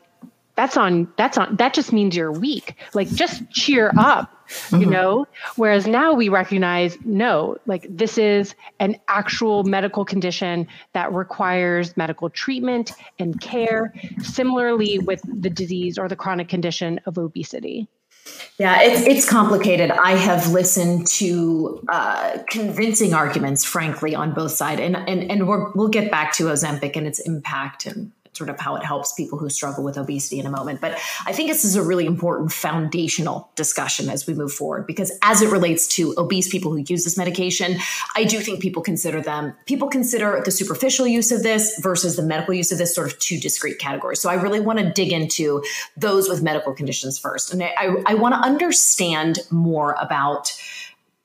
that's 0.59 0.75
on 0.75 1.07
that's 1.15 1.37
on 1.37 1.55
that 1.55 1.73
just 1.73 1.93
means 1.93 2.17
you're 2.17 2.33
weak. 2.33 2.75
Like 2.93 3.07
just 3.07 3.49
cheer 3.49 3.93
up 3.97 4.29
you 4.71 4.79
mm-hmm. 4.79 4.89
know 4.89 5.27
whereas 5.57 5.85
now 5.85 6.11
we 6.11 6.27
recognize 6.27 6.97
no 7.05 7.55
like 7.67 7.85
this 7.87 8.17
is 8.17 8.55
an 8.79 8.95
actual 9.07 9.63
medical 9.63 10.03
condition 10.03 10.67
that 10.93 11.13
requires 11.13 11.95
medical 11.95 12.31
treatment 12.31 12.91
and 13.19 13.39
care 13.41 13.93
similarly 14.23 14.97
with 14.97 15.21
the 15.23 15.51
disease 15.51 15.99
or 15.99 16.07
the 16.07 16.15
chronic 16.15 16.49
condition 16.49 16.99
of 17.05 17.17
obesity 17.19 17.87
yeah, 18.59 18.81
it's 18.81 19.01
it's 19.01 19.27
complicated. 19.27 19.89
I 19.89 20.11
have 20.11 20.51
listened 20.51 21.07
to 21.07 21.83
uh, 21.87 22.39
convincing 22.49 23.13
arguments, 23.13 23.63
frankly, 23.63 24.13
on 24.13 24.33
both 24.33 24.51
sides, 24.51 24.81
and 24.81 24.95
and 24.95 25.31
and 25.31 25.47
we 25.47 25.55
will 25.73 25.87
get 25.87 26.11
back 26.11 26.33
to 26.33 26.43
Ozempic 26.43 26.95
and 26.95 27.07
its 27.07 27.19
impact 27.19 27.87
and 27.87 28.11
sort 28.33 28.49
of 28.49 28.59
how 28.59 28.75
it 28.75 28.83
helps 28.83 29.13
people 29.13 29.37
who 29.37 29.49
struggle 29.49 29.83
with 29.83 29.97
obesity 29.97 30.39
in 30.39 30.45
a 30.45 30.51
moment. 30.51 30.81
But 30.81 30.97
I 31.25 31.33
think 31.33 31.49
this 31.49 31.65
is 31.65 31.75
a 31.75 31.83
really 31.83 32.05
important 32.05 32.51
foundational 32.51 33.49
discussion 33.55 34.09
as 34.09 34.27
we 34.27 34.33
move 34.33 34.53
forward 34.53 34.87
because 34.87 35.11
as 35.21 35.41
it 35.41 35.49
relates 35.49 35.87
to 35.95 36.13
obese 36.17 36.47
people 36.47 36.71
who 36.71 36.83
use 36.87 37.03
this 37.03 37.17
medication, 37.17 37.77
I 38.15 38.23
do 38.23 38.39
think 38.39 38.61
people 38.61 38.81
consider 38.81 39.21
them, 39.21 39.53
people 39.65 39.87
consider 39.87 40.41
the 40.43 40.51
superficial 40.51 41.07
use 41.07 41.31
of 41.31 41.43
this 41.43 41.79
versus 41.79 42.15
the 42.15 42.23
medical 42.23 42.53
use 42.53 42.71
of 42.71 42.77
this 42.77 42.93
sort 42.93 43.11
of 43.11 43.19
two 43.19 43.39
discrete 43.39 43.79
categories. 43.79 44.19
So 44.19 44.29
I 44.29 44.35
really 44.35 44.59
want 44.59 44.79
to 44.79 44.91
dig 44.91 45.11
into 45.11 45.63
those 45.97 46.29
with 46.29 46.41
medical 46.41 46.73
conditions 46.73 47.17
first. 47.17 47.53
And 47.53 47.63
I, 47.63 47.73
I, 47.77 47.95
I 48.07 48.13
want 48.13 48.35
to 48.35 48.39
understand 48.39 49.39
more 49.49 49.95
about 49.99 50.53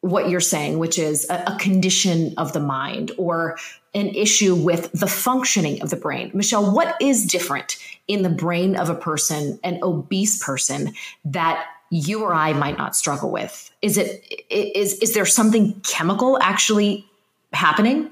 what 0.04 0.28
you're 0.28 0.40
saying, 0.40 0.78
which 0.78 0.98
is 0.98 1.26
a, 1.30 1.44
a, 1.46 1.56
condition 1.58 2.34
of 2.36 2.52
the 2.52 2.60
mind 2.60 3.10
or 3.16 3.56
an 3.94 4.08
issue 4.08 4.54
with 4.54 4.90
the 4.92 5.06
functioning 5.06 5.80
of 5.82 5.90
the 5.90 5.96
brain. 5.96 6.30
Michelle, 6.34 6.70
what 6.70 6.96
is 7.00 7.26
different 7.26 7.76
in 8.08 8.22
the 8.22 8.28
brain 8.28 8.76
of 8.76 8.88
a 8.90 8.94
person, 8.94 9.58
an 9.62 9.78
obese 9.82 10.42
person, 10.42 10.94
that 11.24 11.66
you 11.90 12.22
or 12.22 12.34
I 12.34 12.52
might 12.52 12.76
not 12.76 12.96
struggle 12.96 13.30
with? 13.30 13.70
Is 13.82 13.96
it 13.96 14.24
is 14.50 14.94
is 14.98 15.14
there 15.14 15.26
something 15.26 15.80
chemical 15.82 16.38
actually 16.42 17.06
happening? 17.52 18.10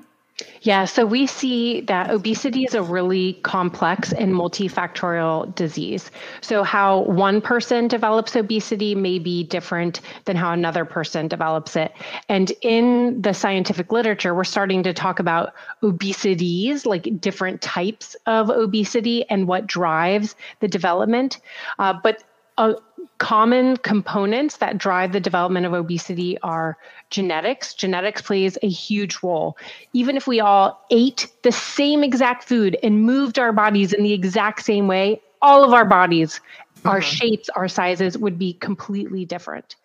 Yeah, 0.62 0.84
so 0.84 1.04
we 1.04 1.26
see 1.26 1.80
that 1.82 2.10
obesity 2.10 2.64
is 2.64 2.74
a 2.74 2.82
really 2.82 3.34
complex 3.42 4.12
and 4.12 4.32
multifactorial 4.32 5.52
disease. 5.54 6.10
So, 6.40 6.62
how 6.62 7.00
one 7.02 7.40
person 7.40 7.88
develops 7.88 8.36
obesity 8.36 8.94
may 8.94 9.18
be 9.18 9.42
different 9.42 10.00
than 10.24 10.36
how 10.36 10.52
another 10.52 10.84
person 10.84 11.28
develops 11.28 11.74
it. 11.76 11.92
And 12.28 12.52
in 12.62 13.20
the 13.20 13.34
scientific 13.34 13.90
literature, 13.90 14.34
we're 14.34 14.44
starting 14.44 14.82
to 14.84 14.92
talk 14.92 15.18
about 15.18 15.52
obesities, 15.82 16.86
like 16.86 17.20
different 17.20 17.60
types 17.60 18.14
of 18.26 18.48
obesity 18.48 19.28
and 19.28 19.48
what 19.48 19.66
drives 19.66 20.36
the 20.60 20.68
development. 20.68 21.40
Uh, 21.78 21.94
but 22.02 22.22
uh, 22.58 22.74
common 23.18 23.76
components 23.76 24.56
that 24.56 24.78
drive 24.78 25.12
the 25.12 25.20
development 25.20 25.66
of 25.66 25.72
obesity 25.72 26.38
are 26.42 26.76
genetics. 27.10 27.74
Genetics 27.74 28.22
plays 28.22 28.58
a 28.62 28.68
huge 28.68 29.22
role. 29.22 29.56
Even 29.92 30.16
if 30.16 30.26
we 30.26 30.40
all 30.40 30.84
ate 30.90 31.28
the 31.42 31.52
same 31.52 32.02
exact 32.02 32.44
food 32.44 32.76
and 32.82 33.02
moved 33.02 33.38
our 33.38 33.52
bodies 33.52 33.92
in 33.92 34.02
the 34.02 34.12
exact 34.12 34.64
same 34.64 34.88
way, 34.88 35.20
all 35.40 35.64
of 35.64 35.72
our 35.72 35.84
bodies, 35.84 36.40
mm-hmm. 36.78 36.88
our 36.88 37.00
shapes, 37.00 37.48
our 37.50 37.68
sizes 37.68 38.18
would 38.18 38.38
be 38.38 38.54
completely 38.54 39.24
different. 39.24 39.76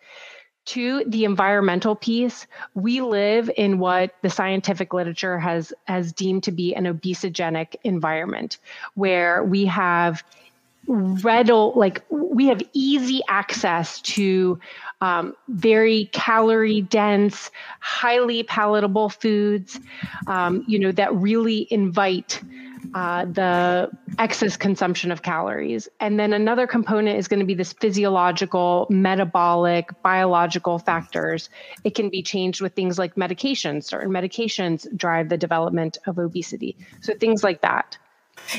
To 0.66 1.02
the 1.06 1.24
environmental 1.24 1.96
piece, 1.96 2.46
we 2.74 3.00
live 3.00 3.50
in 3.56 3.78
what 3.78 4.14
the 4.20 4.28
scientific 4.28 4.92
literature 4.92 5.38
has 5.38 5.72
has 5.84 6.12
deemed 6.12 6.42
to 6.42 6.52
be 6.52 6.74
an 6.74 6.84
obesogenic 6.84 7.76
environment 7.84 8.58
where 8.94 9.42
we 9.42 9.64
have 9.64 10.22
readily 10.88 11.72
like 11.76 12.02
we 12.10 12.46
have 12.46 12.62
easy 12.72 13.20
access 13.28 14.00
to 14.00 14.58
um, 15.00 15.36
very 15.48 16.06
calorie 16.12 16.80
dense 16.80 17.50
highly 17.80 18.42
palatable 18.42 19.10
foods 19.10 19.78
um, 20.26 20.64
you 20.66 20.78
know 20.78 20.90
that 20.90 21.14
really 21.14 21.68
invite 21.70 22.42
uh, 22.94 23.24
the 23.26 23.90
excess 24.18 24.56
consumption 24.56 25.10
of 25.10 25.22
calories. 25.22 25.88
And 26.00 26.18
then 26.18 26.32
another 26.32 26.66
component 26.66 27.18
is 27.18 27.28
going 27.28 27.40
to 27.40 27.46
be 27.46 27.54
this 27.54 27.72
physiological 27.72 28.86
metabolic 28.88 29.90
biological 30.02 30.78
factors. 30.78 31.50
It 31.84 31.94
can 31.94 32.08
be 32.08 32.22
changed 32.22 32.60
with 32.60 32.74
things 32.74 32.98
like 32.98 33.14
medications. 33.16 33.84
Certain 33.84 34.10
medications 34.10 34.86
drive 34.96 35.28
the 35.28 35.36
development 35.36 35.98
of 36.06 36.18
obesity. 36.18 36.76
So 37.00 37.14
things 37.14 37.44
like 37.44 37.60
that 37.60 37.98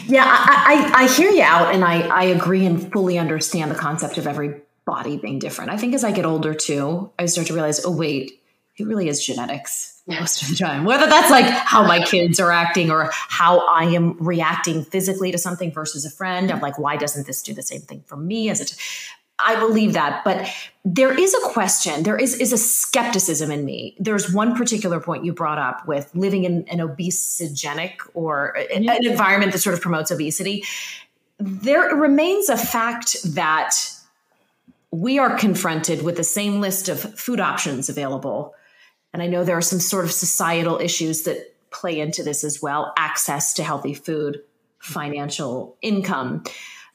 yeah, 0.05 0.25
I, 0.25 0.91
I, 0.95 1.03
I 1.03 1.07
hear 1.07 1.29
you 1.29 1.43
out, 1.43 1.73
and 1.73 1.83
I, 1.83 2.01
I 2.07 2.23
agree 2.25 2.65
and 2.65 2.91
fully 2.91 3.17
understand 3.17 3.71
the 3.71 3.75
concept 3.75 4.17
of 4.17 4.27
every 4.27 4.61
body 4.85 5.17
being 5.17 5.39
different. 5.39 5.71
I 5.71 5.77
think 5.77 5.93
as 5.93 6.03
I 6.03 6.11
get 6.11 6.25
older 6.25 6.53
too, 6.53 7.11
I 7.19 7.25
start 7.27 7.47
to 7.47 7.53
realize, 7.53 7.85
oh 7.85 7.91
wait, 7.91 8.41
it 8.77 8.87
really 8.87 9.07
is 9.07 9.23
genetics 9.23 10.01
most 10.07 10.41
of 10.41 10.49
the 10.49 10.55
time. 10.55 10.85
Whether 10.85 11.05
that's 11.05 11.29
like 11.29 11.45
how 11.45 11.85
my 11.85 12.03
kids 12.03 12.39
are 12.39 12.51
acting 12.51 12.89
or 12.89 13.09
how 13.11 13.59
I 13.67 13.83
am 13.83 14.17
reacting 14.19 14.83
physically 14.83 15.31
to 15.31 15.37
something 15.37 15.71
versus 15.71 16.05
a 16.05 16.09
friend. 16.09 16.51
I'm 16.51 16.61
like, 16.61 16.79
why 16.79 16.97
doesn't 16.97 17.27
this 17.27 17.43
do 17.43 17.53
the 17.53 17.61
same 17.61 17.81
thing 17.81 18.03
for 18.07 18.15
me 18.15 18.49
as 18.49 18.61
it? 18.61 18.75
I 19.45 19.57
believe 19.59 19.93
that, 19.93 20.23
but 20.25 20.47
there 20.83 21.17
is 21.17 21.33
a 21.33 21.49
question. 21.49 22.03
There 22.03 22.17
is 22.17 22.35
is 22.35 22.51
a 22.51 22.57
skepticism 22.57 23.51
in 23.51 23.63
me. 23.63 23.95
There's 23.99 24.33
one 24.33 24.55
particular 24.55 24.99
point 24.99 25.23
you 25.23 25.33
brought 25.33 25.57
up 25.57 25.87
with 25.87 26.09
living 26.13 26.43
in 26.43 26.65
an 26.69 26.79
obesogenic 26.79 27.93
or 28.13 28.57
an, 28.73 28.89
an 28.89 29.05
environment 29.05 29.53
that 29.53 29.59
sort 29.59 29.75
of 29.75 29.81
promotes 29.81 30.11
obesity. 30.11 30.63
There 31.37 31.95
remains 31.95 32.49
a 32.49 32.57
fact 32.57 33.15
that 33.35 33.75
we 34.91 35.19
are 35.19 35.37
confronted 35.37 36.01
with 36.01 36.17
the 36.17 36.23
same 36.23 36.59
list 36.59 36.89
of 36.89 36.99
food 37.17 37.39
options 37.39 37.87
available, 37.87 38.53
and 39.13 39.23
I 39.23 39.27
know 39.27 39.43
there 39.43 39.57
are 39.57 39.61
some 39.61 39.79
sort 39.79 40.03
of 40.03 40.11
societal 40.11 40.79
issues 40.79 41.21
that 41.23 41.55
play 41.71 41.99
into 41.99 42.23
this 42.23 42.43
as 42.43 42.61
well: 42.61 42.93
access 42.97 43.53
to 43.53 43.63
healthy 43.63 43.93
food, 43.93 44.41
financial 44.79 45.77
income. 45.81 46.43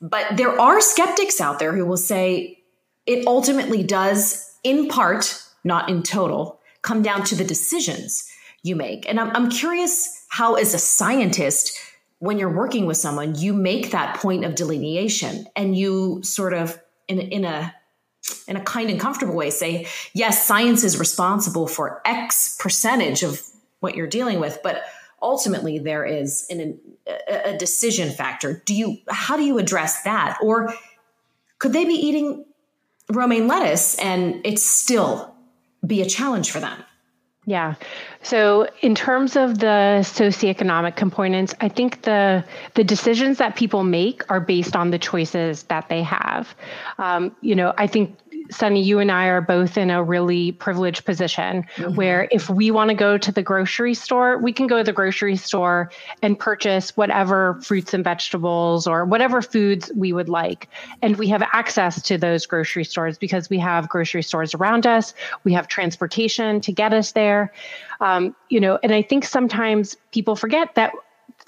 But 0.00 0.36
there 0.36 0.60
are 0.60 0.80
skeptics 0.80 1.40
out 1.40 1.58
there 1.58 1.74
who 1.74 1.86
will 1.86 1.96
say 1.96 2.58
it 3.06 3.26
ultimately 3.26 3.82
does, 3.82 4.52
in 4.62 4.88
part, 4.88 5.42
not 5.62 5.88
in 5.88 6.02
total, 6.02 6.60
come 6.82 7.02
down 7.02 7.24
to 7.24 7.34
the 7.34 7.44
decisions 7.44 8.28
you 8.62 8.76
make. 8.76 9.08
And 9.08 9.20
I'm, 9.20 9.30
I'm 9.30 9.50
curious 9.50 10.24
how, 10.28 10.54
as 10.54 10.74
a 10.74 10.78
scientist, 10.78 11.78
when 12.18 12.38
you're 12.38 12.54
working 12.54 12.86
with 12.86 12.96
someone, 12.96 13.34
you 13.34 13.52
make 13.52 13.90
that 13.90 14.16
point 14.16 14.44
of 14.44 14.54
delineation 14.54 15.46
and 15.54 15.76
you 15.76 16.22
sort 16.22 16.54
of, 16.54 16.80
in, 17.08 17.20
in 17.20 17.44
a 17.44 17.74
in 18.48 18.56
a 18.56 18.60
kind 18.62 18.88
and 18.88 18.98
comfortable 18.98 19.34
way 19.34 19.50
say 19.50 19.86
yes 20.14 20.46
science 20.46 20.82
is 20.82 20.98
responsible 20.98 21.66
for 21.66 22.00
x 22.06 22.56
percentage 22.58 23.22
of 23.22 23.42
what 23.80 23.94
you're 23.94 24.06
dealing 24.06 24.40
with 24.40 24.58
but 24.62 24.82
ultimately 25.24 25.78
there 25.78 26.04
is 26.04 26.46
an, 26.50 26.78
a 27.26 27.56
decision 27.56 28.10
factor. 28.10 28.62
Do 28.64 28.74
you 28.74 28.98
how 29.08 29.36
do 29.36 29.42
you 29.42 29.58
address 29.58 30.02
that? 30.02 30.38
Or 30.42 30.72
could 31.58 31.72
they 31.72 31.84
be 31.84 31.94
eating 31.94 32.44
romaine 33.10 33.48
lettuce 33.48 33.98
and 33.98 34.44
it 34.44 34.58
still 34.58 35.34
be 35.86 36.02
a 36.02 36.06
challenge 36.06 36.50
for 36.50 36.60
them? 36.60 36.84
Yeah. 37.46 37.74
So 38.22 38.68
in 38.80 38.94
terms 38.94 39.36
of 39.36 39.58
the 39.58 40.00
socioeconomic 40.00 40.96
components, 40.96 41.54
I 41.60 41.68
think 41.68 42.02
the 42.02 42.44
the 42.74 42.84
decisions 42.84 43.38
that 43.38 43.54
people 43.54 43.84
make 43.84 44.30
are 44.30 44.40
based 44.40 44.74
on 44.74 44.90
the 44.90 44.98
choices 44.98 45.64
that 45.64 45.88
they 45.90 46.02
have. 46.02 46.54
Um, 46.98 47.36
you 47.42 47.54
know, 47.54 47.74
I 47.76 47.86
think 47.86 48.16
Sonni, 48.52 48.84
you 48.84 48.98
and 48.98 49.10
I 49.10 49.26
are 49.26 49.40
both 49.40 49.78
in 49.78 49.90
a 49.90 50.02
really 50.02 50.52
privileged 50.52 51.04
position 51.04 51.66
mm-hmm. 51.76 51.94
where 51.94 52.28
if 52.30 52.50
we 52.50 52.70
want 52.70 52.90
to 52.90 52.94
go 52.94 53.16
to 53.16 53.32
the 53.32 53.42
grocery 53.42 53.94
store, 53.94 54.38
we 54.38 54.52
can 54.52 54.66
go 54.66 54.78
to 54.78 54.84
the 54.84 54.92
grocery 54.92 55.36
store 55.36 55.90
and 56.22 56.38
purchase 56.38 56.96
whatever 56.96 57.58
fruits 57.62 57.94
and 57.94 58.04
vegetables 58.04 58.86
or 58.86 59.04
whatever 59.04 59.40
foods 59.40 59.90
we 59.96 60.12
would 60.12 60.28
like. 60.28 60.68
And 61.00 61.16
we 61.16 61.28
have 61.28 61.42
access 61.52 62.02
to 62.02 62.18
those 62.18 62.44
grocery 62.44 62.84
stores 62.84 63.16
because 63.16 63.48
we 63.48 63.58
have 63.58 63.88
grocery 63.88 64.22
stores 64.22 64.54
around 64.54 64.86
us, 64.86 65.14
we 65.44 65.52
have 65.54 65.66
transportation 65.66 66.60
to 66.60 66.72
get 66.72 66.92
us 66.92 67.12
there. 67.12 67.52
Um, 68.00 68.36
you 68.50 68.60
know, 68.60 68.78
and 68.82 68.92
I 68.92 69.02
think 69.02 69.24
sometimes 69.24 69.96
people 70.12 70.36
forget 70.36 70.74
that 70.74 70.92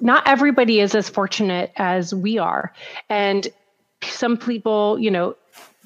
not 0.01 0.27
everybody 0.27 0.81
is 0.81 0.95
as 0.95 1.09
fortunate 1.09 1.73
as 1.77 2.15
we 2.15 2.39
are. 2.39 2.73
And 3.09 3.49
some 4.03 4.37
people, 4.37 4.99
you 4.99 5.11
know, 5.11 5.37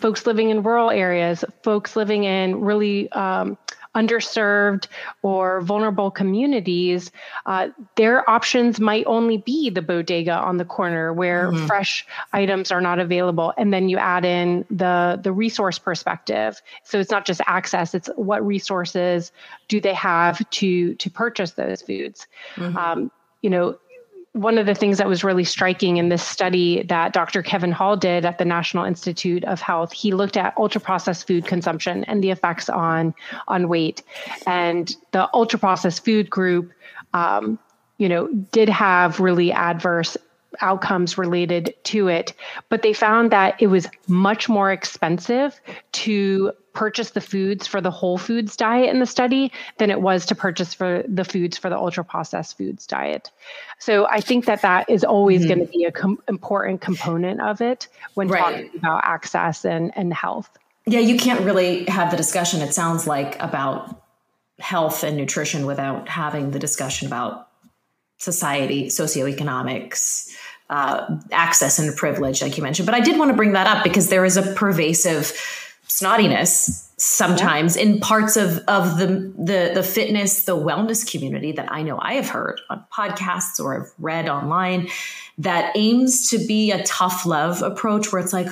folks 0.01 0.27
living 0.27 0.51
in 0.51 0.63
rural 0.63 0.91
areas, 0.91 1.45
folks 1.63 1.97
living 1.97 2.25
in 2.25 2.61
really 2.61 3.11
um, 3.13 3.57
underserved 3.95 4.87
or 5.23 5.61
vulnerable 5.63 6.11
communities, 6.11 7.11
uh, 7.47 7.69
their 7.97 8.29
options 8.31 8.79
might 8.79 9.05
only 9.07 9.39
be 9.39 9.69
the 9.69 9.83
bodega 9.83 10.33
on 10.33 10.59
the 10.59 10.65
corner 10.65 11.13
where 11.13 11.51
mm-hmm. 11.51 11.67
fresh 11.67 12.07
items 12.33 12.71
are 12.71 12.81
not 12.81 12.99
available. 12.99 13.53
And 13.59 13.73
then 13.73 13.89
you 13.89 13.99
add 13.99 14.25
in 14.25 14.65
the 14.71 15.19
the 15.23 15.33
resource 15.33 15.79
perspective. 15.79 16.61
So 16.85 17.01
it's 17.01 17.11
not 17.11 17.27
just 17.27 17.41
access; 17.47 17.95
it's 17.95 18.09
what 18.17 18.47
resources 18.47 19.33
do 19.69 19.81
they 19.81 19.95
have 19.95 20.49
to 20.51 20.95
to 20.95 21.11
purchase 21.11 21.53
those 21.53 21.83
foods. 21.83 22.27
Mm-hmm. 22.55 22.77
Um, 22.77 23.11
you 23.43 23.51
know, 23.51 23.79
one 24.33 24.59
of 24.59 24.67
the 24.67 24.75
things 24.75 24.99
that 24.99 25.09
was 25.09 25.25
really 25.25 25.43
striking 25.43 25.97
in 25.97 26.09
this 26.09 26.23
study 26.23 26.85
that 26.85 27.13
Dr. 27.13 27.43
Kevin 27.43 27.73
Hall 27.73 27.97
did 27.97 28.25
at 28.25 28.39
the 28.39 28.45
National 28.45 28.85
Institute 28.85 29.45
of 29.45 29.61
Health, 29.61 29.93
he 29.93 30.13
looked 30.15 30.37
at 30.37 30.57
ultra 30.57 30.81
processed 30.81 31.27
food 31.27 31.47
consumption 31.47 32.05
and 32.05 32.23
the 32.23 32.31
effects 32.31 32.69
on 32.69 33.13
on 33.49 33.69
weight. 33.69 34.03
And 34.47 34.95
the 35.11 35.29
ultra 35.35 35.59
processed 35.59 36.05
food 36.05 36.31
group, 36.31 36.73
um, 37.13 37.59
you 37.99 38.09
know, 38.09 38.29
did 38.53 38.69
have 38.69 39.19
really 39.19 39.51
adverse 39.51 40.17
outcomes 40.61 41.19
related 41.19 41.75
to 41.85 42.09
it, 42.09 42.33
but 42.69 42.83
they 42.83 42.93
found 42.93 43.31
that 43.31 43.61
it 43.61 43.69
was 43.69 43.89
much 44.07 44.49
more 44.49 44.71
expensive 44.73 45.61
to 45.93 46.53
purchase 46.73 47.11
the 47.11 47.21
foods 47.21 47.67
for 47.67 47.81
the 47.81 47.91
whole 47.91 48.19
foods 48.19 48.57
diet 48.57 48.91
in 48.91 49.01
the 49.01 49.07
study 49.07 49.53
than 49.79 49.91
it 49.91 50.01
was 50.01 50.27
to 50.27 50.35
purchase 50.35 50.73
for 50.73 51.05
the 51.09 51.25
foods 51.25 51.59
for 51.59 51.69
the 51.69 51.77
ultra 51.77 52.05
processed 52.05 52.57
foods 52.57 52.87
diet. 52.87 53.31
So 53.79 54.07
I 54.07 54.21
think 54.21 54.47
that 54.47 54.63
that 54.63 54.89
is 54.89 55.05
always 55.05 55.41
mm-hmm. 55.41 55.49
going 55.49 55.67
to 55.67 55.73
be 55.73 55.85
a 55.85 55.93
com- 55.93 56.23
important 56.29 56.81
component 56.81 57.41
of 57.41 57.61
it 57.61 57.89
when 58.15 58.29
right. 58.29 58.41
talking 58.41 58.79
about 58.79 59.03
access 59.05 59.65
and, 59.65 59.93
and 59.97 60.13
health. 60.15 60.51
Yeah, 60.87 61.01
you 61.01 61.19
can't 61.19 61.41
really 61.41 61.85
have 61.87 62.11
the 62.11 62.17
discussion, 62.17 62.61
it 62.61 62.73
sounds 62.73 63.07
like, 63.07 63.41
about 63.41 64.03
health 64.59 65.03
and 65.03 65.17
nutrition 65.17 65.67
without 65.67 66.09
having 66.09 66.51
the 66.51 66.59
discussion 66.59 67.07
about 67.07 67.49
society, 68.19 68.87
socioeconomics, 68.87 70.31
uh, 70.69 71.19
access 71.33 71.79
and 71.79 71.95
privilege, 71.97 72.43
like 72.43 72.57
you 72.57 72.63
mentioned. 72.63 72.87
But 72.87 72.95
I 72.95 73.01
did 73.01 73.19
want 73.19 73.31
to 73.31 73.37
bring 73.37 73.53
that 73.53 73.67
up 73.67 73.83
because 73.83 74.09
there 74.09 74.25
is 74.25 74.37
a 74.37 74.55
pervasive 74.55 75.33
snottiness 75.91 76.89
sometimes 76.99 77.77
yeah. 77.77 77.83
in 77.83 77.99
parts 77.99 78.37
of 78.37 78.59
of 78.69 78.97
the, 78.99 79.07
the 79.07 79.73
the 79.75 79.83
fitness 79.83 80.45
the 80.45 80.57
wellness 80.57 81.11
community 81.11 81.51
that 81.51 81.71
I 81.73 81.83
know 81.83 81.99
I 82.01 82.15
have 82.15 82.29
heard 82.29 82.61
on 82.71 82.85
podcasts 82.93 83.59
or 83.59 83.75
I've 83.75 83.93
read 83.99 84.29
online 84.29 84.89
that 85.39 85.73
aims 85.75 86.31
to 86.31 86.39
be 86.47 86.71
a 86.71 86.83
tough 86.85 87.27
love 87.27 87.61
approach 87.63 88.13
where 88.13 88.23
it's 88.23 88.33
like 88.33 88.47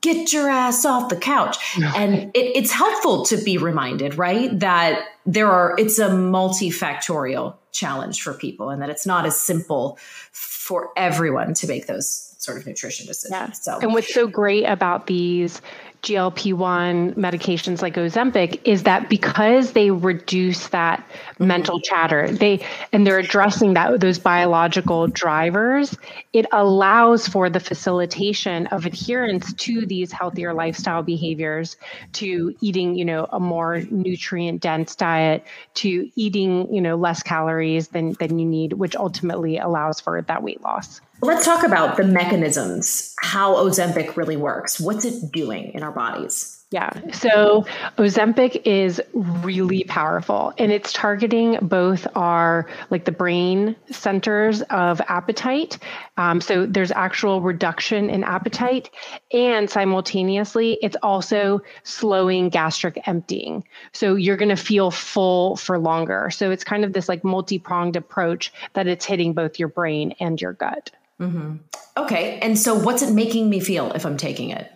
get 0.00 0.32
your 0.32 0.48
ass 0.48 0.86
off 0.86 1.10
the 1.10 1.16
couch 1.16 1.56
and 1.76 2.30
it, 2.34 2.56
it's 2.56 2.72
helpful 2.72 3.24
to 3.26 3.36
be 3.36 3.58
reminded 3.58 4.16
right 4.16 4.58
that 4.58 5.04
there 5.26 5.50
are 5.50 5.74
it's 5.76 5.98
a 5.98 6.08
multifactorial 6.08 7.54
challenge 7.72 8.22
for 8.22 8.32
people 8.32 8.70
and 8.70 8.80
that 8.80 8.88
it's 8.88 9.06
not 9.06 9.26
as 9.26 9.38
simple 9.38 9.98
for 10.32 10.88
everyone 10.96 11.52
to 11.52 11.66
make 11.66 11.86
those 11.86 12.34
sort 12.38 12.56
of 12.56 12.66
nutrition 12.66 13.06
decisions 13.06 13.32
yeah. 13.32 13.50
so 13.50 13.78
and 13.80 13.92
what's 13.92 14.14
so 14.14 14.26
great 14.26 14.64
about 14.64 15.06
these 15.06 15.60
GLP 16.02 16.54
1 16.54 17.14
medications 17.14 17.82
like 17.82 17.94
Ozempic 17.94 18.60
is 18.64 18.84
that 18.84 19.08
because 19.08 19.72
they 19.72 19.90
reduce 19.90 20.68
that. 20.68 21.04
Mental 21.38 21.80
chatter, 21.80 22.30
they 22.30 22.64
and 22.92 23.06
they're 23.06 23.18
addressing 23.18 23.74
that 23.74 24.00
those 24.00 24.18
biological 24.18 25.06
drivers, 25.06 25.96
it 26.32 26.46
allows 26.52 27.28
for 27.28 27.48
the 27.50 27.60
facilitation 27.60 28.66
of 28.68 28.86
adherence 28.86 29.52
to 29.54 29.86
these 29.86 30.12
healthier 30.12 30.54
lifestyle 30.54 31.02
behaviors, 31.02 31.76
to 32.14 32.54
eating, 32.60 32.96
you 32.96 33.04
know, 33.04 33.26
a 33.30 33.40
more 33.40 33.82
nutrient 33.90 34.60
dense 34.60 34.94
diet, 34.94 35.44
to 35.74 36.10
eating, 36.16 36.72
you 36.74 36.80
know, 36.80 36.96
less 36.96 37.22
calories 37.22 37.88
than 37.88 38.12
than 38.14 38.38
you 38.38 38.46
need, 38.46 38.74
which 38.74 38.96
ultimately 38.96 39.58
allows 39.58 40.00
for 40.00 40.22
that 40.22 40.42
weight 40.42 40.60
loss. 40.62 41.00
Let's 41.20 41.44
talk 41.44 41.64
about 41.64 41.96
the 41.96 42.04
mechanisms, 42.04 43.14
how 43.20 43.56
Ozempic 43.56 44.16
really 44.16 44.36
works. 44.36 44.78
What's 44.78 45.04
it 45.04 45.32
doing 45.32 45.72
in 45.74 45.82
our 45.82 45.90
bodies? 45.90 46.57
Yeah. 46.70 46.90
So 47.12 47.64
Ozempic 47.96 48.60
is 48.66 49.00
really 49.14 49.84
powerful 49.84 50.52
and 50.58 50.70
it's 50.70 50.92
targeting 50.92 51.58
both 51.62 52.06
our, 52.14 52.66
like 52.90 53.06
the 53.06 53.12
brain 53.12 53.74
centers 53.90 54.60
of 54.62 55.00
appetite. 55.08 55.78
Um, 56.18 56.42
so 56.42 56.66
there's 56.66 56.92
actual 56.92 57.40
reduction 57.40 58.10
in 58.10 58.22
appetite 58.22 58.90
and 59.32 59.70
simultaneously 59.70 60.78
it's 60.82 60.96
also 61.02 61.62
slowing 61.84 62.50
gastric 62.50 63.00
emptying. 63.08 63.64
So 63.92 64.14
you're 64.14 64.36
going 64.36 64.50
to 64.50 64.56
feel 64.56 64.90
full 64.90 65.56
for 65.56 65.78
longer. 65.78 66.28
So 66.30 66.50
it's 66.50 66.64
kind 66.64 66.84
of 66.84 66.92
this 66.92 67.08
like 67.08 67.24
multi 67.24 67.58
pronged 67.58 67.96
approach 67.96 68.52
that 68.74 68.86
it's 68.86 69.06
hitting 69.06 69.32
both 69.32 69.58
your 69.58 69.68
brain 69.68 70.14
and 70.20 70.38
your 70.38 70.52
gut. 70.52 70.90
Mm-hmm. 71.18 71.56
Okay. 71.96 72.38
And 72.40 72.58
so, 72.58 72.74
what's 72.74 73.02
it 73.02 73.12
making 73.12 73.50
me 73.50 73.58
feel 73.60 73.90
if 73.92 74.06
I'm 74.06 74.16
taking 74.16 74.50
it? 74.50 74.70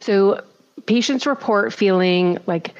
So, 0.00 0.42
patients 0.86 1.26
report 1.26 1.72
feeling 1.72 2.38
like 2.46 2.74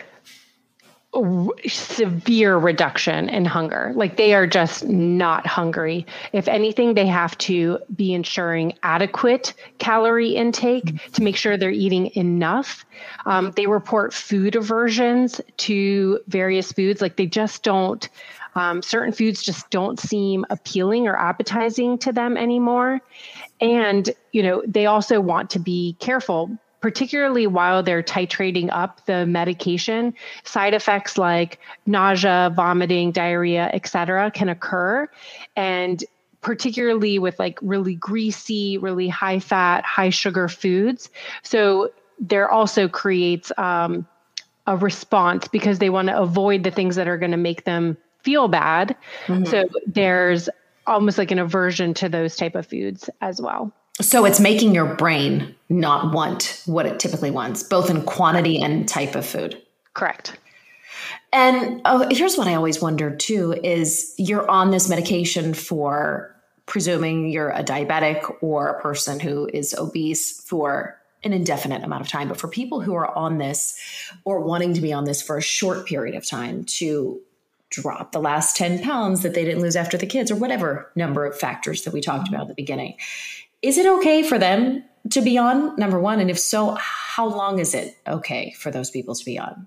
severe 1.67 2.57
reduction 2.57 3.29
in 3.29 3.45
hunger. 3.45 3.93
Like 3.95 4.17
they 4.17 4.33
are 4.33 4.47
just 4.47 4.89
not 4.89 5.47
hungry. 5.47 6.07
If 6.33 6.49
anything, 6.49 6.95
they 6.95 7.07
have 7.07 7.37
to 7.39 7.79
be 7.95 8.15
ensuring 8.15 8.79
adequate 8.83 9.53
calorie 9.79 10.35
intake 10.35 11.13
to 11.13 11.23
make 11.23 11.37
sure 11.37 11.59
they're 11.59 11.71
eating 11.71 12.11
enough. 12.15 12.87
Um, 13.27 13.53
they 13.57 13.67
report 13.67 14.15
food 14.15 14.57
aversions 14.57 15.39
to 15.59 16.21
various 16.29 16.73
foods. 16.73 17.03
Like 17.03 17.17
they 17.17 17.27
just 17.27 17.63
don't 17.63 18.09
um, 18.55 18.83
certain 18.83 19.13
foods 19.13 19.43
just 19.43 19.71
don't 19.71 19.99
seem 19.99 20.45
appealing 20.51 21.09
or 21.09 21.17
appetizing 21.17 21.99
to 21.99 22.13
them 22.13 22.37
anymore. 22.37 23.01
And, 23.61 24.11
you 24.33 24.43
know, 24.43 24.63
they 24.67 24.87
also 24.87 25.21
want 25.21 25.51
to 25.51 25.59
be 25.59 25.97
careful 26.01 26.59
particularly 26.83 27.47
while 27.47 27.83
they're 27.83 28.03
titrating 28.03 28.69
up 28.71 29.07
the 29.07 29.25
medication, 29.25 30.13
side 30.45 30.75
effects 30.75 31.17
like 31.17 31.59
nausea, 31.87 32.53
vomiting, 32.55 33.13
diarrhea, 33.13 33.71
etc., 33.73 34.31
can 34.33 34.51
occur. 34.51 35.09
And 35.57 36.05
particularly 36.43 37.21
with 37.21 37.39
like 37.39 37.59
really 37.63 37.95
greasy, 37.95 38.77
really 38.77 39.09
high 39.09 39.39
fat, 39.39 39.85
high 39.85 40.11
sugar 40.11 40.49
foods. 40.49 41.09
So 41.45 41.91
there 42.19 42.51
also 42.51 42.89
creates 42.89 43.53
um, 43.57 44.07
a 44.67 44.77
response 44.77 45.47
because 45.47 45.79
they 45.79 45.89
want 45.89 46.09
to 46.09 46.19
avoid 46.19 46.65
the 46.65 46.73
things 46.73 46.97
that 46.97 47.07
are 47.07 47.17
going 47.17 47.31
to 47.31 47.37
make 47.37 47.65
them 47.65 47.97
feel 48.23 48.49
bad. 48.49 48.97
Mm-hmm. 49.27 49.45
So 49.45 49.69
there's 49.87 50.49
almost 50.85 51.17
like 51.17 51.31
an 51.31 51.39
aversion 51.39 51.95
to 51.95 52.09
those 52.09 52.35
type 52.35 52.57
of 52.57 52.67
foods 52.67 53.09
as 53.21 53.41
well. 53.41 53.73
So 54.01 54.25
it's 54.25 54.41
making 54.41 54.75
your 54.75 54.95
brain 54.95 55.55
not 55.69 56.13
want 56.13 56.63
what 56.67 56.87
it 56.87 56.99
typically 56.99 57.31
wants, 57.31 57.63
both 57.63 57.91
in 57.91 58.03
quantity 58.03 58.61
and 58.61 58.89
type 58.89 59.15
of 59.15 59.27
food. 59.27 59.61
Correct. 59.95 60.39
And 61.33 61.81
oh, 61.85 62.07
here's 62.11 62.37
what 62.37 62.47
I 62.47 62.55
always 62.55 62.81
wondered 62.81 63.21
too 63.21 63.53
is 63.63 64.15
you're 64.19 64.49
on 64.51 64.71
this 64.71 64.89
medication 64.89 65.55
for 65.55 66.35
presuming 66.67 67.31
you're 67.31 67.51
a 67.51 67.63
diabetic 67.63 68.35
or 68.43 68.69
a 68.69 68.81
person 68.81 69.21
who 69.21 69.49
is 69.53 69.75
obese 69.75 70.41
for 70.43 70.99
an 71.25 71.33
indefinite 71.33 71.83
amount 71.85 72.03
of 72.03 72.09
time. 72.09 72.29
But 72.29 72.39
for 72.39 72.49
people 72.49 72.81
who 72.81 72.95
are 72.95 73.17
on 73.17 73.39
this 73.39 73.79
or 74.25 74.41
wanting 74.41 74.75
to 74.75 74.81
be 74.81 74.93
on 74.93 75.05
this 75.05 75.23
for 75.23 75.37
a 75.37 75.43
short 75.43 75.87
period 75.87 76.15
of 76.15 76.27
time 76.27 76.65
to 76.65 77.21
drop 77.71 78.13
the 78.13 78.21
last 78.21 78.57
10 78.57 78.83
pounds 78.83 79.23
that 79.23 79.35
they 79.35 79.45
didn't 79.45 79.63
lose 79.63 79.77
after 79.77 79.97
the 79.97 80.07
kids 80.07 80.31
or 80.31 80.37
whatever 80.37 80.91
number 80.95 81.25
of 81.25 81.39
factors 81.39 81.85
that 81.85 81.93
we 81.93 82.01
talked 82.01 82.29
about 82.29 82.43
at 82.43 82.49
the 82.49 82.55
beginning. 82.55 82.95
Is 83.63 83.79
it 83.79 83.87
okay 83.87 84.23
for 84.23 84.39
them 84.39 84.85
to 85.11 85.23
be 85.23 85.39
on, 85.39 85.77
number 85.77 86.01
one? 86.01 86.21
And 86.21 86.31
if 86.31 86.39
so, 86.39 86.77
how 86.79 87.27
long 87.27 87.59
is 87.59 87.75
it 87.75 87.97
okay 88.07 88.53
for 88.59 88.71
those 88.71 88.91
people 88.91 89.15
to 89.15 89.25
be 89.25 89.39
on? 89.39 89.67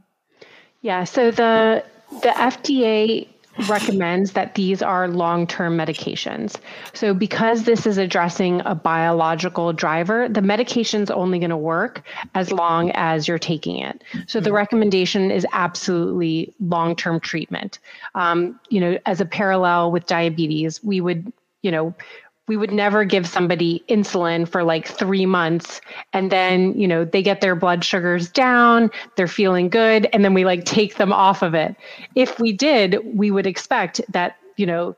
Yeah, 0.81 1.03
so 1.03 1.31
the 1.31 1.83
the 2.21 2.29
FDA 2.29 3.27
recommends 3.69 4.33
that 4.33 4.55
these 4.55 4.81
are 4.81 5.07
long 5.07 5.47
term 5.47 5.77
medications. 5.77 6.57
So, 6.93 7.13
because 7.13 7.63
this 7.63 7.85
is 7.85 7.97
addressing 7.97 8.61
a 8.65 8.75
biological 8.75 9.73
driver, 9.73 10.27
the 10.27 10.41
medication's 10.41 11.09
only 11.09 11.39
going 11.39 11.49
to 11.49 11.57
work 11.57 12.03
as 12.33 12.51
long 12.51 12.91
as 12.91 13.27
you're 13.27 13.39
taking 13.39 13.79
it. 13.79 14.03
So, 14.27 14.39
the 14.39 14.51
recommendation 14.51 15.31
is 15.31 15.45
absolutely 15.51 16.53
long 16.59 16.95
term 16.95 17.19
treatment. 17.19 17.79
Um, 18.13 18.59
you 18.69 18.79
know, 18.79 18.99
as 19.05 19.21
a 19.21 19.25
parallel 19.25 19.91
with 19.91 20.05
diabetes, 20.05 20.83
we 20.83 21.01
would, 21.01 21.31
you 21.61 21.71
know, 21.71 21.93
we 22.47 22.57
would 22.57 22.71
never 22.71 23.03
give 23.03 23.27
somebody 23.27 23.83
insulin 23.89 24.47
for 24.47 24.63
like 24.63 24.87
three 24.87 25.25
months 25.25 25.81
and 26.13 26.31
then 26.31 26.79
you 26.79 26.87
know 26.87 27.05
they 27.05 27.21
get 27.21 27.41
their 27.41 27.55
blood 27.55 27.83
sugars 27.83 28.29
down 28.29 28.89
they're 29.15 29.27
feeling 29.27 29.69
good 29.69 30.07
and 30.13 30.23
then 30.23 30.33
we 30.33 30.45
like 30.45 30.65
take 30.65 30.95
them 30.95 31.11
off 31.13 31.41
of 31.41 31.53
it. 31.53 31.75
If 32.15 32.39
we 32.39 32.53
did 32.53 32.99
we 33.05 33.31
would 33.31 33.47
expect 33.47 34.01
that 34.09 34.37
you 34.57 34.65
know 34.65 34.95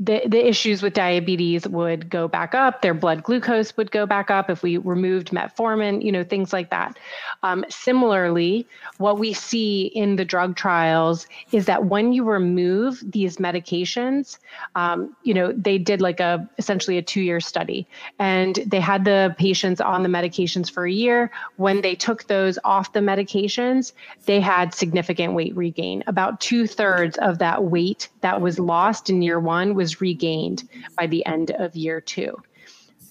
the, 0.00 0.22
the 0.26 0.48
issues 0.48 0.82
with 0.82 0.92
diabetes 0.92 1.68
would 1.68 2.10
go 2.10 2.26
back 2.26 2.52
up, 2.52 2.82
their 2.82 2.94
blood 2.94 3.22
glucose 3.22 3.76
would 3.76 3.92
go 3.92 4.06
back 4.06 4.28
up 4.28 4.50
if 4.50 4.60
we 4.62 4.76
removed 4.76 5.30
metformin, 5.30 6.04
you 6.04 6.10
know, 6.10 6.24
things 6.24 6.52
like 6.52 6.70
that. 6.70 6.98
Um, 7.44 7.64
similarly, 7.68 8.66
what 8.98 9.20
we 9.20 9.32
see 9.32 9.86
in 9.94 10.16
the 10.16 10.24
drug 10.24 10.56
trials 10.56 11.28
is 11.52 11.66
that 11.66 11.84
when 11.86 12.12
you 12.12 12.24
remove 12.24 13.00
these 13.06 13.36
medications, 13.36 14.38
um, 14.74 15.14
you 15.22 15.32
know, 15.32 15.52
they 15.52 15.78
did 15.78 16.00
like 16.00 16.18
a 16.18 16.48
essentially 16.58 16.98
a 16.98 17.02
two 17.02 17.20
year 17.20 17.38
study 17.38 17.86
and 18.18 18.56
they 18.66 18.80
had 18.80 19.04
the 19.04 19.34
patients 19.38 19.80
on 19.80 20.02
the 20.02 20.08
medications 20.08 20.68
for 20.70 20.86
a 20.86 20.92
year. 20.92 21.30
When 21.56 21.82
they 21.82 21.94
took 21.94 22.26
those 22.26 22.58
off 22.64 22.92
the 22.92 23.00
medications, 23.00 23.92
they 24.26 24.40
had 24.40 24.74
significant 24.74 25.34
weight 25.34 25.54
regain. 25.54 26.02
About 26.08 26.40
two 26.40 26.66
thirds 26.66 27.16
of 27.18 27.38
that 27.38 27.62
weight 27.62 28.08
that 28.24 28.40
was 28.40 28.58
lost 28.58 29.10
in 29.10 29.20
year 29.20 29.38
one 29.38 29.74
was 29.74 30.00
regained 30.00 30.66
by 30.96 31.06
the 31.06 31.24
end 31.26 31.50
of 31.50 31.76
year 31.76 32.00
two. 32.00 32.34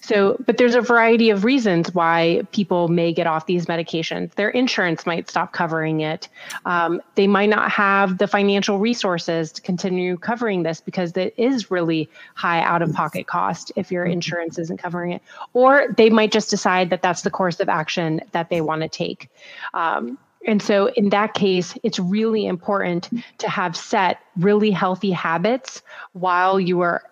So, 0.00 0.36
but 0.44 0.58
there's 0.58 0.74
a 0.74 0.82
variety 0.82 1.30
of 1.30 1.44
reasons 1.44 1.94
why 1.94 2.42
people 2.52 2.88
may 2.88 3.12
get 3.14 3.26
off 3.26 3.46
these 3.46 3.66
medications. 3.66 4.34
Their 4.34 4.50
insurance 4.50 5.06
might 5.06 5.30
stop 5.30 5.52
covering 5.52 6.00
it. 6.00 6.28
Um, 6.66 7.00
they 7.14 7.26
might 7.26 7.48
not 7.48 7.70
have 7.70 8.18
the 8.18 8.26
financial 8.26 8.78
resources 8.78 9.50
to 9.52 9.62
continue 9.62 10.18
covering 10.18 10.62
this 10.62 10.82
because 10.82 11.16
it 11.16 11.32
is 11.38 11.70
really 11.70 12.10
high 12.34 12.60
out 12.60 12.82
of 12.82 12.92
pocket 12.92 13.26
cost 13.26 13.72
if 13.76 13.90
your 13.90 14.04
insurance 14.04 14.58
isn't 14.58 14.76
covering 14.76 15.12
it. 15.12 15.22
Or 15.54 15.86
they 15.96 16.10
might 16.10 16.32
just 16.32 16.50
decide 16.50 16.90
that 16.90 17.00
that's 17.00 17.22
the 17.22 17.30
course 17.30 17.60
of 17.60 17.70
action 17.70 18.20
that 18.32 18.50
they 18.50 18.60
want 18.60 18.82
to 18.82 18.88
take. 18.88 19.30
Um, 19.72 20.18
and 20.46 20.60
so, 20.60 20.88
in 20.90 21.10
that 21.10 21.34
case, 21.34 21.76
it's 21.82 21.98
really 21.98 22.46
important 22.46 23.10
to 23.38 23.48
have 23.48 23.76
set 23.76 24.18
really 24.36 24.70
healthy 24.70 25.10
habits 25.10 25.82
while 26.12 26.60
you 26.60 26.80
are 26.82 27.02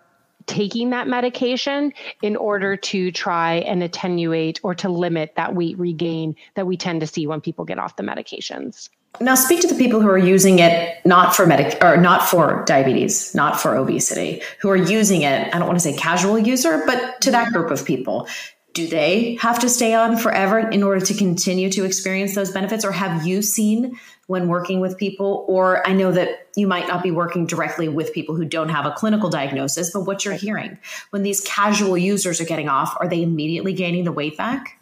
taking 0.47 0.91
that 0.91 1.09
medication 1.09 1.93
in 2.21 2.37
order 2.37 2.77
to 2.77 3.11
try 3.13 3.55
and 3.55 3.83
attenuate 3.83 4.61
or 4.63 4.75
to 4.75 4.89
limit 4.89 5.35
that 5.37 5.55
weight 5.55 5.79
regain 5.79 6.35
that 6.55 6.67
we 6.67 6.77
tend 6.77 7.01
to 7.01 7.07
see 7.07 7.27
when 7.27 7.41
people 7.41 7.65
get 7.65 7.79
off 7.79 7.97
the 7.97 8.03
medications. 8.03 8.89
Now, 9.21 9.35
speak 9.35 9.61
to 9.61 9.67
the 9.67 9.75
people 9.75 10.01
who 10.01 10.09
are 10.09 10.19
using 10.19 10.59
it 10.59 11.05
not 11.05 11.37
for 11.37 11.47
medic 11.47 11.83
or 11.83 11.97
not 11.99 12.27
for 12.29 12.65
diabetes, 12.67 13.35
not 13.35 13.61
for 13.61 13.77
obesity, 13.77 14.43
who 14.59 14.71
are 14.71 14.77
using 14.77 15.23
it. 15.23 15.55
I 15.55 15.59
don't 15.59 15.69
want 15.69 15.79
to 15.79 15.83
say 15.83 15.95
casual 15.97 16.39
user, 16.39 16.83
but 16.87 17.21
to 17.21 17.31
that 17.31 17.53
group 17.53 17.71
of 17.71 17.85
people 17.85 18.27
do 18.75 18.87
they 18.87 19.37
have 19.41 19.59
to 19.61 19.69
stay 19.69 19.95
on 19.95 20.17
forever 20.17 20.59
in 20.59 20.83
order 20.83 21.05
to 21.05 21.15
continue 21.15 21.71
to 21.71 21.85
experience 21.85 22.35
those 22.35 22.51
benefits? 22.51 22.85
Or 22.85 22.93
have 22.93 23.27
you 23.27 23.43
seen 23.43 23.99
when 24.27 24.49
working 24.49 24.81
with 24.81 24.97
people? 24.97 25.45
Or 25.49 25.87
i 25.87 25.93
know 25.93 26.13
that 26.13 26.47
you 26.57 26.67
might 26.67 26.89
not 26.89 27.03
be 27.03 27.11
working 27.11 27.47
directly 27.47 27.89
with 27.89 28.13
people 28.13 28.35
who 28.35 28.45
don't 28.45 28.69
have 28.69 28.87
a 28.87 28.93
clinical 28.93 29.31
diagnosis 29.31 29.91
but 29.91 30.03
what 30.03 30.25
you're 30.25 30.35
hearing 30.35 30.79
when 31.11 31.23
these 31.23 31.41
casual 31.43 31.97
users 31.97 32.41
are 32.41 32.45
getting 32.45 32.69
off 32.69 32.95
are 33.01 33.09
they 33.09 33.23
immediately 33.23 33.73
gaining 33.73 34.05
the 34.05 34.13
weight 34.13 34.37
back? 34.37 34.79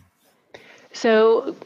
So 0.93 1.57